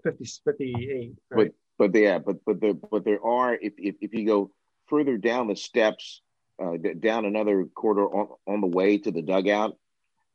50, 0.04 0.24
58, 0.44 1.14
right? 1.30 1.52
But 1.78 1.92
but 1.92 1.98
yeah, 1.98 2.18
but 2.18 2.44
but 2.44 2.60
there 2.60 2.74
but 2.74 3.04
there 3.04 3.24
are 3.24 3.54
if 3.54 3.74
if, 3.78 3.96
if 4.00 4.14
you 4.14 4.26
go 4.26 4.50
further 4.86 5.16
down 5.16 5.48
the 5.48 5.56
steps, 5.56 6.22
uh, 6.62 6.76
down 6.98 7.24
another 7.24 7.64
corridor 7.74 8.06
on, 8.06 8.28
on 8.46 8.60
the 8.60 8.66
way 8.66 8.98
to 8.98 9.10
the 9.10 9.22
dugout, 9.22 9.76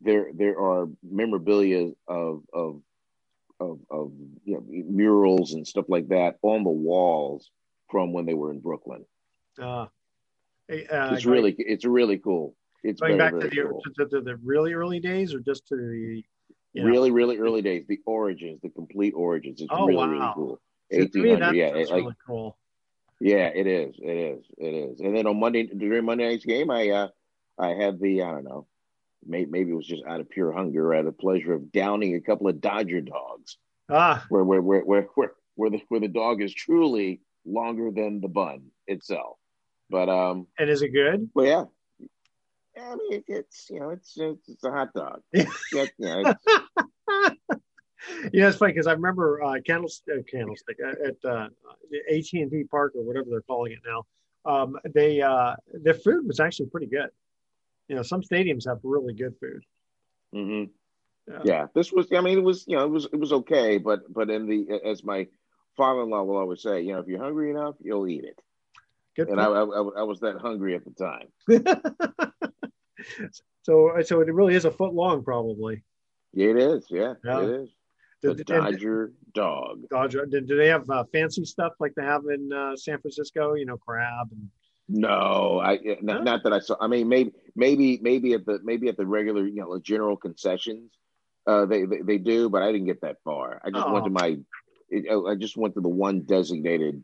there 0.01 0.27
there 0.33 0.59
are 0.59 0.87
memorabilia 1.03 1.91
of 2.07 2.43
of 2.53 2.81
of, 3.59 3.79
of 3.89 4.11
you 4.43 4.55
know, 4.55 4.63
murals 4.67 5.53
and 5.53 5.67
stuff 5.67 5.85
like 5.87 6.07
that 6.09 6.37
on 6.41 6.63
the 6.63 6.69
walls 6.69 7.49
from 7.89 8.11
when 8.11 8.25
they 8.25 8.33
were 8.33 8.51
in 8.51 8.59
Brooklyn. 8.59 9.05
Uh, 9.59 9.65
uh, 9.83 9.87
it's 10.69 11.25
really 11.25 11.55
it's 11.57 11.85
really 11.85 12.17
cool. 12.17 12.55
It's 12.83 12.99
going 12.99 13.17
very, 13.17 13.31
back 13.31 13.41
to 13.41 13.55
the, 13.55 13.69
cool. 13.69 13.83
to, 13.95 14.05
to 14.05 14.21
the 14.21 14.37
really 14.37 14.73
early 14.73 14.99
days, 14.99 15.33
or 15.33 15.39
just 15.39 15.67
to 15.67 15.75
the 15.75 16.23
you 16.73 16.83
know? 16.83 16.89
really 16.89 17.11
really 17.11 17.37
early 17.37 17.61
days, 17.61 17.85
the 17.87 17.99
origins, 18.05 18.61
the 18.61 18.69
complete 18.69 19.13
origins. 19.15 19.61
It's 19.61 19.69
Oh, 19.71 19.85
really 19.85 19.97
wow. 19.97 20.11
really 20.11 20.31
cool. 20.33 20.61
So 20.91 21.07
to 21.07 21.19
me, 21.19 21.31
Eighteen 21.31 21.55
yeah, 21.55 21.71
that's 21.73 21.91
like 21.91 22.03
really 22.03 22.15
cool. 22.25 22.57
Yeah, 23.21 23.51
it 23.53 23.67
is, 23.67 23.95
it 23.99 24.17
is, 24.17 24.45
it 24.57 24.73
is. 24.73 24.99
And 24.99 25.15
then 25.15 25.27
on 25.27 25.39
Monday 25.39 25.67
during 25.67 26.05
Monday 26.05 26.27
night's 26.27 26.45
game, 26.45 26.71
I 26.71 26.89
uh 26.89 27.07
I 27.59 27.69
had 27.69 27.99
the 27.99 28.23
I 28.23 28.31
don't 28.31 28.43
know, 28.43 28.67
maybe 29.25 29.49
maybe 29.49 29.71
it 29.71 29.75
was 29.75 29.85
just 29.85 30.03
out 30.07 30.19
of 30.19 30.29
pure 30.29 30.51
hunger, 30.51 30.91
I 30.93 30.97
had 30.97 31.05
the 31.05 31.11
pleasure 31.11 31.53
of 31.53 31.71
downing 31.71 32.15
a 32.15 32.21
couple 32.21 32.47
of 32.47 32.59
Dodger 32.59 33.01
dogs. 33.01 33.57
Ah, 33.89 34.25
where 34.29 34.43
where 34.43 34.61
where 34.61 34.81
where 34.81 35.07
where, 35.13 35.33
where 35.55 35.69
the 35.69 35.81
where 35.89 35.99
the 35.99 36.07
dog 36.07 36.41
is 36.41 36.53
truly 36.53 37.21
longer 37.45 37.91
than 37.91 38.21
the 38.21 38.27
bun 38.27 38.71
itself. 38.87 39.37
But 39.89 40.09
um, 40.09 40.47
and 40.57 40.69
is 40.69 40.81
it 40.81 40.89
good? 40.89 41.29
Well, 41.35 41.45
yeah. 41.45 41.65
I 42.81 42.95
mean, 42.95 43.23
it's 43.27 43.69
you 43.69 43.81
know, 43.81 43.89
it's 43.91 44.17
it's, 44.17 44.49
it's 44.49 44.63
a 44.63 44.71
hot 44.71 44.93
dog. 44.93 45.21
yeah, 45.33 45.45
you 45.73 45.89
know, 45.99 46.23
it's, 46.25 47.60
Yeah, 48.33 48.47
it's 48.47 48.57
funny 48.57 48.73
because 48.73 48.87
I 48.87 48.93
remember 48.93 49.43
uh, 49.43 49.55
Candlestick, 49.65 50.13
uh, 50.19 50.21
Candlestick 50.29 50.77
uh, 50.83 51.07
at 51.07 51.25
uh, 51.29 51.47
AT 52.11 52.33
and 52.33 52.51
T 52.51 52.63
Park 52.69 52.93
or 52.95 53.03
whatever 53.03 53.27
they're 53.29 53.41
calling 53.41 53.73
it 53.73 53.79
now. 53.85 54.05
Um, 54.43 54.77
they 54.93 55.21
uh, 55.21 55.55
their 55.71 55.93
food 55.93 56.25
was 56.27 56.39
actually 56.39 56.67
pretty 56.67 56.87
good. 56.87 57.09
You 57.87 57.95
know, 57.95 58.01
some 58.03 58.21
stadiums 58.21 58.67
have 58.67 58.79
really 58.83 59.13
good 59.13 59.35
food. 59.39 59.63
mhm. 60.33 60.69
Yeah. 61.27 61.39
yeah. 61.43 61.67
This 61.75 61.91
was. 61.91 62.11
I 62.11 62.21
mean, 62.21 62.39
it 62.39 62.43
was. 62.43 62.65
You 62.67 62.77
know, 62.77 62.85
it 62.85 62.89
was. 62.89 63.05
It 63.13 63.19
was 63.19 63.31
okay. 63.33 63.77
But 63.77 64.11
but 64.11 64.29
in 64.31 64.47
the 64.47 64.81
as 64.83 65.03
my 65.03 65.27
father-in-law 65.77 66.23
will 66.23 66.37
always 66.37 66.61
say, 66.63 66.81
you 66.81 66.93
know, 66.93 66.99
if 66.99 67.07
you're 67.07 67.21
hungry 67.21 67.51
enough, 67.51 67.75
you'll 67.81 68.07
eat 68.07 68.23
it. 68.23 68.41
Good 69.15 69.29
and 69.29 69.39
I, 69.39 69.45
I. 69.45 69.63
I 69.63 69.81
I 69.99 70.03
was 70.03 70.19
that 70.21 70.37
hungry 70.41 70.75
at 70.75 70.83
the 70.83 70.91
time. 70.91 71.27
So 73.63 73.93
so 74.03 74.21
it 74.21 74.33
really 74.33 74.55
is 74.55 74.65
a 74.65 74.71
foot 74.71 74.93
long, 74.93 75.23
probably. 75.23 75.83
Yeah, 76.33 76.47
it 76.49 76.57
is. 76.57 76.87
Yeah, 76.89 77.13
Yeah. 77.23 77.43
it 77.43 77.49
is. 77.61 77.69
The 78.21 78.31
and- 78.31 78.45
Dodger 78.45 79.13
dog. 79.33 79.87
Dodger. 79.89 80.25
Did, 80.25 80.47
do 80.47 80.55
they 80.57 80.67
have 80.67 80.89
uh, 80.89 81.03
fancy 81.11 81.45
stuff 81.45 81.73
like 81.79 81.93
they 81.95 82.03
have 82.03 82.23
in 82.33 82.51
uh, 82.53 82.75
San 82.75 82.99
Francisco? 82.99 83.53
You 83.55 83.65
know, 83.65 83.77
crab 83.77 84.27
and 84.31 84.49
No, 84.87 85.59
I 85.63 85.79
not, 86.01 86.23
not 86.23 86.43
that 86.43 86.53
I 86.53 86.59
saw. 86.59 86.75
I 86.79 86.87
mean, 86.87 87.07
maybe 87.07 87.31
maybe 87.55 87.99
maybe 88.01 88.33
at 88.33 88.45
the 88.45 88.59
maybe 88.63 88.89
at 88.89 88.97
the 88.97 89.05
regular 89.05 89.45
you 89.45 89.61
know 89.61 89.79
general 89.79 90.17
concessions, 90.17 90.91
uh, 91.47 91.65
they, 91.65 91.85
they 91.85 92.01
they 92.01 92.17
do, 92.17 92.49
but 92.49 92.61
I 92.61 92.71
didn't 92.71 92.87
get 92.87 93.01
that 93.01 93.17
far. 93.23 93.61
I 93.65 93.71
just 93.71 93.89
went 93.89 94.03
Oh. 94.03 94.07
to 94.07 94.11
my, 94.11 94.37
I 95.31 95.35
just 95.35 95.57
went 95.57 95.73
to 95.75 95.81
the 95.81 95.89
one 95.89 96.21
designated 96.21 97.03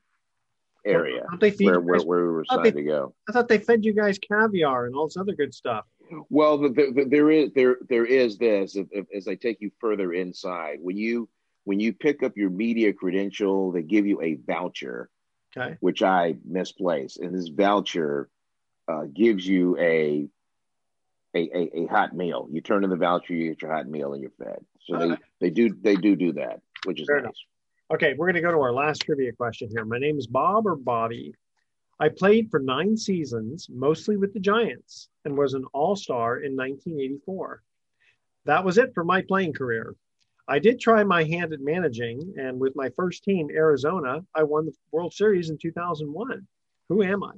area 0.86 1.26
where, 1.60 1.80
where 1.82 2.00
where 2.02 2.22
we 2.28 2.32
were 2.32 2.46
don't 2.50 2.64
they- 2.64 2.72
to 2.72 2.84
go. 2.84 3.14
I 3.28 3.32
thought 3.32 3.48
they 3.48 3.58
fed 3.58 3.84
you 3.84 3.94
guys 3.94 4.20
caviar 4.20 4.86
and 4.86 4.96
all 4.96 5.08
this 5.08 5.18
other 5.18 5.34
good 5.34 5.54
stuff. 5.54 5.86
Well, 6.30 6.58
the, 6.58 6.70
the, 6.70 6.92
the, 6.96 7.06
there 7.06 7.30
is 7.32 7.52
there 7.54 7.78
there 7.90 8.06
is 8.06 8.38
this 8.38 8.76
if, 8.76 8.88
if, 8.92 9.06
as 9.16 9.28
I 9.28 9.36
take 9.36 9.62
you 9.62 9.72
further 9.80 10.14
inside 10.14 10.80
when 10.82 10.98
you 10.98 11.30
when 11.64 11.80
you 11.80 11.94
pick 11.94 12.24
up 12.24 12.38
your 12.38 12.50
media 12.50 12.94
credential, 12.94 13.72
they 13.72 13.82
give 13.82 14.06
you 14.08 14.22
a 14.22 14.36
voucher. 14.36 15.10
Okay. 15.56 15.78
which 15.80 16.04
I 16.04 16.36
misplaced. 16.46 17.20
And 17.20 17.34
this 17.34 17.48
voucher 17.48 18.30
uh, 18.88 19.06
gives 19.12 19.48
you 19.48 19.76
a, 19.80 20.28
a 21.34 21.40
a 21.40 21.84
a 21.84 21.86
hot 21.88 22.14
meal. 22.16 22.48
You 22.52 22.62
turn 22.62 22.84
in 22.84 22.90
the 22.90 22.96
voucher, 22.96 23.34
you 23.34 23.50
get 23.50 23.62
your 23.62 23.74
hot 23.74 23.88
meal, 23.88 24.14
and 24.14 24.22
you're 24.22 24.32
fed. 24.38 24.64
So 24.86 24.98
they, 25.00 25.18
they 25.40 25.50
do 25.50 25.74
they 25.82 25.96
do 25.96 26.16
do 26.16 26.34
that, 26.34 26.62
which 26.86 27.02
is 27.02 27.08
Fair 27.08 27.22
nice. 27.22 27.24
enough. 27.24 27.36
Okay, 27.96 28.14
we're 28.18 28.28
going 28.28 28.36
to 28.36 28.42
go 28.42 28.52
to 28.52 28.60
our 28.60 28.74
last 28.74 29.02
trivia 29.04 29.32
question 29.32 29.70
here. 29.72 29.86
My 29.86 29.98
name 29.98 30.20
is 30.20 30.28
Bob 30.28 30.68
or 30.68 30.76
Bobby. 30.76 31.34
I 32.00 32.10
played 32.10 32.52
for 32.52 32.60
nine 32.60 32.96
seasons, 32.96 33.68
mostly 33.70 34.18
with 34.18 34.34
the 34.34 34.40
Giants, 34.40 35.10
and 35.26 35.38
was 35.38 35.54
an 35.54 35.66
all 35.74 35.96
star 35.96 36.38
in 36.38 36.56
1984. 36.56 37.64
That 38.46 38.64
was 38.64 38.78
it 38.78 38.94
for 38.94 39.04
my 39.04 39.22
playing 39.22 39.54
career. 39.54 39.96
I 40.48 40.60
did 40.60 40.80
try 40.80 41.04
my 41.04 41.24
hand 41.24 41.54
at 41.54 41.60
managing, 41.60 42.36
and 42.38 42.60
with 42.60 42.76
my 42.76 42.90
first 42.96 43.24
team, 43.24 43.50
Arizona, 43.52 44.24
I 44.34 44.44
won 44.44 44.66
the 44.66 44.74
World 44.92 45.14
Series 45.14 45.50
in 45.50 45.58
2001. 45.58 46.48
Who 46.90 47.04
am 47.04 47.24
I? 47.24 47.34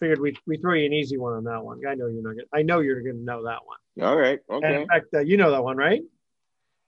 Figured 0.00 0.20
we 0.20 0.36
we 0.46 0.56
throw 0.56 0.74
you 0.74 0.86
an 0.86 0.92
easy 0.92 1.18
one 1.18 1.34
on 1.34 1.44
that 1.44 1.62
one. 1.62 1.80
I 1.86 1.94
know 1.94 2.06
you're 2.06 2.22
not 2.22 2.36
Gonna, 2.36 2.48
I 2.52 2.62
know 2.62 2.80
you're 2.80 3.02
going 3.02 3.16
to 3.16 3.24
know 3.24 3.44
that 3.44 3.60
one. 3.64 4.06
All 4.06 4.16
right, 4.16 4.40
Okay. 4.50 4.66
And 4.66 4.82
in 4.82 4.88
fact, 4.88 5.06
uh, 5.14 5.20
you 5.20 5.36
know 5.36 5.50
that 5.50 5.62
one, 5.62 5.76
right? 5.76 6.02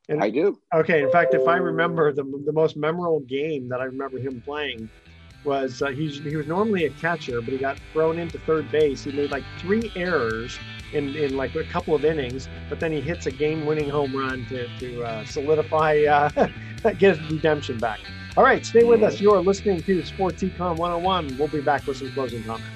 And 0.08 0.22
I 0.22 0.30
do. 0.30 0.58
Okay. 0.74 1.02
In 1.02 1.10
fact, 1.10 1.34
if 1.34 1.46
I 1.46 1.56
remember 1.56 2.12
the 2.12 2.24
the 2.44 2.52
most 2.52 2.76
memorable 2.76 3.20
game 3.20 3.68
that 3.68 3.80
I 3.80 3.84
remember 3.84 4.18
him 4.18 4.40
playing 4.40 4.88
was 5.46 5.80
uh, 5.80 5.88
he's 5.88 6.18
he 6.18 6.36
was 6.36 6.46
normally 6.46 6.84
a 6.84 6.90
catcher, 6.90 7.40
but 7.40 7.52
he 7.52 7.58
got 7.58 7.78
thrown 7.92 8.18
into 8.18 8.38
third 8.40 8.70
base. 8.70 9.04
He 9.04 9.12
made 9.12 9.30
like 9.30 9.44
three 9.58 9.90
errors 9.96 10.58
in, 10.92 11.14
in 11.16 11.36
like 11.36 11.54
a 11.54 11.64
couple 11.64 11.94
of 11.94 12.04
innings, 12.04 12.48
but 12.68 12.80
then 12.80 12.92
he 12.92 13.00
hits 13.00 13.26
a 13.26 13.30
game-winning 13.30 13.88
home 13.88 14.14
run 14.14 14.44
to 14.46 14.68
to 14.78 15.02
uh, 15.04 15.24
solidify 15.24 16.02
uh, 16.02 16.48
get 16.98 17.16
his 17.16 17.30
redemption 17.30 17.78
back. 17.78 18.00
All 18.36 18.44
right, 18.44 18.66
stay 18.66 18.84
with 18.84 19.02
us. 19.02 19.18
You 19.20 19.32
are 19.32 19.40
listening 19.40 19.82
to 19.82 20.04
Sports 20.04 20.42
Econ 20.42 20.76
101. 20.76 21.38
We'll 21.38 21.48
be 21.48 21.62
back 21.62 21.86
with 21.86 21.96
some 21.96 22.12
closing 22.12 22.44
comments. 22.44 22.75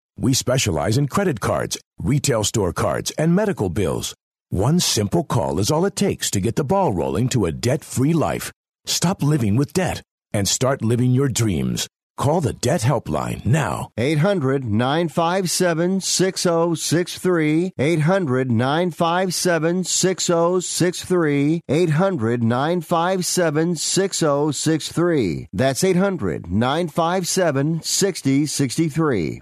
We 0.21 0.35
specialize 0.35 0.99
in 0.99 1.07
credit 1.07 1.39
cards, 1.39 1.79
retail 1.97 2.43
store 2.43 2.73
cards, 2.73 3.09
and 3.17 3.33
medical 3.33 3.69
bills. 3.69 4.13
One 4.49 4.79
simple 4.79 5.23
call 5.23 5.57
is 5.57 5.71
all 5.71 5.83
it 5.85 5.95
takes 5.95 6.29
to 6.29 6.39
get 6.39 6.55
the 6.55 6.63
ball 6.63 6.93
rolling 6.93 7.27
to 7.29 7.47
a 7.47 7.51
debt 7.51 7.83
free 7.83 8.13
life. 8.13 8.51
Stop 8.85 9.23
living 9.23 9.55
with 9.55 9.73
debt 9.73 10.03
and 10.31 10.47
start 10.47 10.83
living 10.83 11.09
your 11.09 11.27
dreams. 11.27 11.87
Call 12.17 12.39
the 12.39 12.53
Debt 12.53 12.81
Helpline 12.81 13.43
now. 13.47 13.89
800 13.97 14.63
957 14.63 16.01
6063. 16.01 17.71
800 17.79 18.51
957 18.51 19.83
6063. 19.83 21.61
800 21.67 22.43
957 22.43 23.75
6063. 23.75 25.47
That's 25.51 25.83
800 25.83 26.51
957 26.51 27.81
6063. 27.81 29.41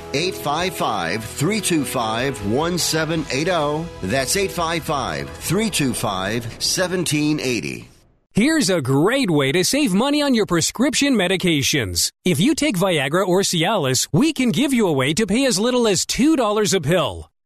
855 0.13 1.23
325 1.23 2.45
1780. 2.51 4.07
That's 4.07 4.35
855 4.35 5.29
325 5.29 6.45
1780. 6.45 7.87
Here's 8.33 8.69
a 8.69 8.81
great 8.81 9.29
way 9.29 9.51
to 9.51 9.65
save 9.65 9.93
money 9.93 10.21
on 10.21 10.33
your 10.33 10.45
prescription 10.45 11.15
medications. 11.15 12.11
If 12.23 12.39
you 12.39 12.55
take 12.55 12.77
Viagra 12.77 13.27
or 13.27 13.41
Cialis, 13.41 14.07
we 14.13 14.31
can 14.31 14.51
give 14.51 14.71
you 14.71 14.87
a 14.87 14.93
way 14.93 15.13
to 15.15 15.27
pay 15.27 15.45
as 15.45 15.59
little 15.59 15.85
as 15.85 16.05
$2 16.05 16.73
a 16.73 16.81
pill. 16.81 17.30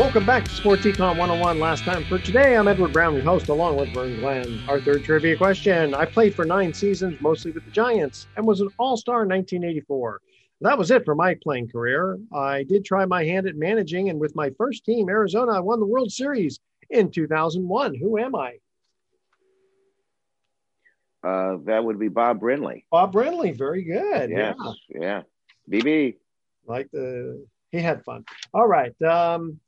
Welcome 0.00 0.24
back 0.24 0.46
to 0.46 0.50
Sports 0.50 0.86
Econ 0.86 1.18
101. 1.18 1.60
Last 1.60 1.84
time 1.84 2.06
for 2.06 2.18
today, 2.18 2.56
I'm 2.56 2.66
Edward 2.68 2.90
Brown, 2.94 3.12
your 3.12 3.22
host, 3.22 3.50
along 3.50 3.76
with 3.76 3.92
Vern 3.92 4.18
Glenn. 4.18 4.58
Our 4.66 4.80
third 4.80 5.04
trivia 5.04 5.36
question. 5.36 5.94
I 5.94 6.06
played 6.06 6.34
for 6.34 6.46
nine 6.46 6.72
seasons, 6.72 7.20
mostly 7.20 7.50
with 7.50 7.66
the 7.66 7.70
Giants, 7.70 8.26
and 8.34 8.46
was 8.46 8.62
an 8.62 8.70
all 8.78 8.96
star 8.96 9.24
in 9.24 9.28
1984. 9.28 10.22
That 10.62 10.78
was 10.78 10.90
it 10.90 11.04
for 11.04 11.14
my 11.14 11.36
playing 11.42 11.68
career. 11.68 12.18
I 12.32 12.62
did 12.62 12.82
try 12.82 13.04
my 13.04 13.24
hand 13.24 13.46
at 13.46 13.56
managing, 13.56 14.08
and 14.08 14.18
with 14.18 14.34
my 14.34 14.48
first 14.56 14.86
team, 14.86 15.10
Arizona, 15.10 15.52
I 15.52 15.60
won 15.60 15.80
the 15.80 15.86
World 15.86 16.10
Series 16.10 16.60
in 16.88 17.10
2001. 17.10 17.94
Who 17.94 18.16
am 18.16 18.34
I? 18.34 18.54
Uh, 21.22 21.58
that 21.66 21.84
would 21.84 21.98
be 21.98 22.08
Bob 22.08 22.40
Brenly. 22.40 22.84
Bob 22.90 23.12
Brenly, 23.12 23.54
very 23.54 23.84
good. 23.84 24.30
Yes, 24.30 24.56
yeah. 24.88 24.98
yeah. 24.98 25.22
BB. 25.70 26.16
Like 26.64 26.90
the, 26.90 27.44
he 27.70 27.82
had 27.82 28.02
fun. 28.02 28.24
All 28.54 28.66
right. 28.66 28.94
Um, 29.02 29.60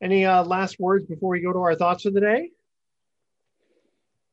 any 0.00 0.24
uh, 0.24 0.44
last 0.44 0.78
words 0.78 1.04
before 1.06 1.30
we 1.30 1.40
go 1.40 1.52
to 1.52 1.58
our 1.58 1.74
thoughts 1.74 2.04
of 2.04 2.14
the 2.14 2.20
day? 2.20 2.50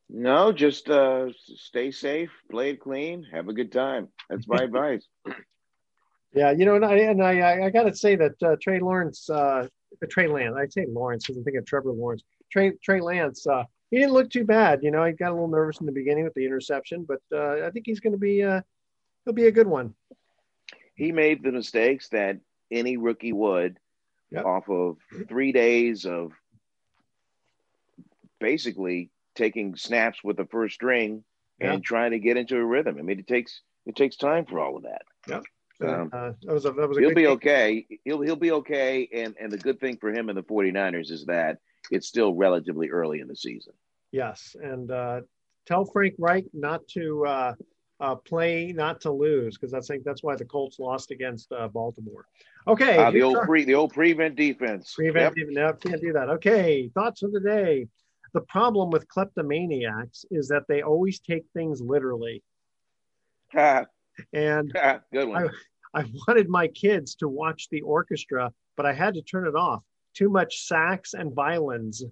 No, 0.09 0.51
just 0.51 0.89
uh, 0.89 1.29
stay 1.33 1.91
safe, 1.91 2.29
play 2.51 2.71
it 2.71 2.79
clean, 2.79 3.25
have 3.31 3.47
a 3.47 3.53
good 3.53 3.71
time. 3.71 4.09
That's 4.29 4.47
my 4.47 4.57
advice. 4.63 5.07
Yeah, 6.33 6.51
you 6.51 6.65
know, 6.65 6.75
and 6.75 6.85
I 6.85 6.95
and 6.97 7.23
I, 7.23 7.65
I 7.65 7.69
got 7.69 7.83
to 7.83 7.95
say 7.95 8.15
that 8.17 8.43
uh, 8.43 8.55
Trey 8.61 8.79
Lawrence, 8.79 9.29
uh, 9.29 9.67
Trey 10.09 10.27
Lance, 10.27 10.55
I 10.57 10.67
say 10.67 10.85
Lawrence 10.87 11.25
because 11.25 11.37
I'm 11.37 11.43
thinking 11.43 11.59
of 11.59 11.65
Trevor 11.65 11.91
Lawrence. 11.91 12.23
Trey 12.51 12.73
Trey 12.83 13.01
Lance, 13.01 13.47
uh, 13.47 13.63
he 13.89 13.97
didn't 13.97 14.13
look 14.13 14.29
too 14.29 14.43
bad. 14.43 14.83
You 14.83 14.91
know, 14.91 15.03
he 15.05 15.13
got 15.13 15.31
a 15.31 15.33
little 15.33 15.47
nervous 15.47 15.79
in 15.79 15.85
the 15.85 15.91
beginning 15.91 16.25
with 16.25 16.33
the 16.33 16.45
interception, 16.45 17.07
but 17.07 17.21
uh, 17.33 17.65
I 17.65 17.71
think 17.71 17.85
he's 17.85 17.99
going 17.99 18.13
to 18.13 18.19
be 18.19 18.43
uh, 18.43 18.61
he'll 19.23 19.33
be 19.33 19.47
a 19.47 19.51
good 19.51 19.67
one. 19.67 19.95
He 20.95 21.11
made 21.11 21.43
the 21.43 21.51
mistakes 21.51 22.09
that 22.09 22.37
any 22.71 22.97
rookie 22.97 23.33
would 23.33 23.79
yep. 24.31 24.45
off 24.45 24.69
of 24.69 24.97
three 25.27 25.51
days 25.51 26.05
of 26.05 26.31
basically 28.39 29.09
taking 29.35 29.75
snaps 29.75 30.23
with 30.23 30.37
the 30.37 30.45
first 30.45 30.75
string 30.75 31.23
and 31.59 31.83
trying 31.83 32.11
to 32.11 32.19
get 32.19 32.37
into 32.37 32.57
a 32.57 32.65
rhythm. 32.65 32.97
I 32.99 33.01
mean, 33.01 33.19
it 33.19 33.27
takes 33.27 33.61
it 33.85 33.95
takes 33.95 34.15
time 34.15 34.45
for 34.45 34.59
all 34.59 34.77
of 34.77 34.83
that. 34.83 35.03
Yeah. 35.27 35.41
Um, 35.81 36.09
uh, 36.13 36.31
that 36.43 36.53
was 36.53 36.65
a, 36.65 36.71
that 36.71 36.87
was 36.87 36.97
he'll 36.97 37.09
be 37.09 37.23
game. 37.23 37.31
okay. 37.31 37.85
He'll 38.03 38.21
he'll 38.21 38.35
be 38.35 38.51
okay. 38.51 39.07
And 39.13 39.35
and 39.39 39.51
the 39.51 39.57
good 39.57 39.79
thing 39.79 39.97
for 39.97 40.11
him 40.11 40.29
and 40.29 40.37
the 40.37 40.43
49ers 40.43 41.11
is 41.11 41.25
that 41.25 41.57
it's 41.91 42.07
still 42.07 42.33
relatively 42.33 42.89
early 42.89 43.19
in 43.19 43.27
the 43.27 43.35
season. 43.35 43.73
Yes, 44.11 44.55
and 44.61 44.89
uh, 44.91 45.21
tell 45.65 45.85
Frank 45.85 46.15
Reich 46.17 46.45
not 46.53 46.87
to 46.89 47.25
uh, 47.25 47.53
uh, 47.99 48.15
play 48.15 48.73
not 48.73 49.01
to 49.01 49.11
lose 49.11 49.57
because 49.57 49.73
I 49.73 49.79
think 49.79 50.03
that's 50.03 50.23
why 50.23 50.35
the 50.35 50.45
Colts 50.45 50.79
lost 50.79 51.11
against 51.11 51.51
uh, 51.51 51.67
Baltimore. 51.67 52.25
Okay, 52.67 52.97
uh, 52.97 53.11
the 53.11 53.21
old 53.21 53.37
pre 53.43 53.63
the 53.63 53.75
old 53.75 53.93
prevent 53.93 54.35
defense. 54.35 54.93
Prevent 54.95 55.35
yep. 55.37 55.47
No, 55.49 55.73
can't 55.73 56.01
do 56.01 56.13
that. 56.13 56.29
Okay, 56.29 56.89
thoughts 56.93 57.23
of 57.23 57.31
the 57.31 57.39
day. 57.39 57.87
The 58.33 58.41
problem 58.41 58.91
with 58.91 59.07
kleptomaniacs 59.07 60.25
is 60.29 60.49
that 60.49 60.63
they 60.67 60.81
always 60.81 61.19
take 61.19 61.45
things 61.53 61.79
literally. 61.79 62.43
and 63.53 63.87
good 65.13 65.29
one. 65.29 65.49
I, 65.93 66.01
I 66.01 66.05
wanted 66.27 66.49
my 66.49 66.67
kids 66.67 67.15
to 67.15 67.29
watch 67.29 67.69
the 67.69 67.81
orchestra, 67.81 68.51
but 68.75 68.85
I 68.85 68.91
had 68.91 69.13
to 69.13 69.21
turn 69.21 69.47
it 69.47 69.55
off. 69.55 69.83
Too 70.13 70.29
much 70.29 70.67
sax 70.67 71.13
and 71.13 71.33
violins. 71.33 72.03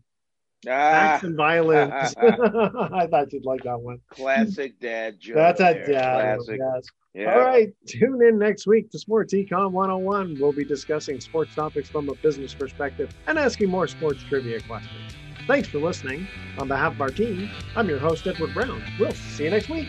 Ah. 0.70 1.20
And 1.22 1.36
violins. 1.36 2.16
I 2.22 3.08
thought 3.10 3.32
you'd 3.32 3.46
like 3.46 3.64
that 3.64 3.80
one. 3.80 4.00
Classic 4.10 4.80
dad 4.80 5.20
joke. 5.20 5.36
That's 5.36 5.60
a 5.60 5.74
dad. 5.74 6.38
Classic. 6.40 6.60
Yes. 6.60 6.86
Yeah. 7.14 7.34
All 7.36 7.42
right. 7.42 7.72
Tune 7.86 8.20
in 8.28 8.40
next 8.40 8.66
week 8.66 8.90
to 8.92 9.00
Sports 9.00 9.34
Econ 9.34 9.72
101. 9.72 10.38
We'll 10.40 10.52
be 10.52 10.66
discussing 10.66 11.20
sports 11.20 11.54
topics 11.54 11.90
from 11.90 12.10
a 12.10 12.16
business 12.16 12.54
perspective 12.54 13.12
and 13.28 13.38
asking 13.38 13.70
more 13.70 13.88
sports 13.88 14.24
trivia 14.24 14.60
questions. 14.62 15.14
Thanks 15.46 15.68
for 15.68 15.80
listening. 15.80 16.28
On 16.58 16.68
behalf 16.68 16.94
of 16.94 17.02
our 17.02 17.10
team, 17.10 17.50
I'm 17.76 17.90
your 17.90 18.00
host, 18.00 18.26
Edward 18.26 18.54
Brown. 18.54 18.82
We'll 19.00 19.12
see 19.12 19.44
you 19.44 19.50
next 19.52 19.70
week. 19.70 19.88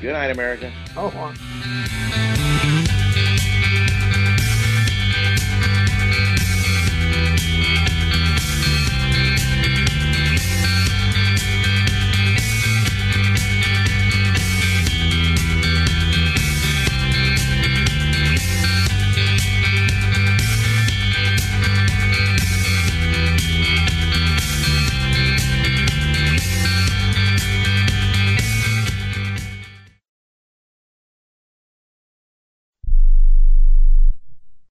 Good 0.00 0.12
night, 0.12 0.30
America. 0.30 0.72
Oh, 0.96 1.08
on. 1.08 2.09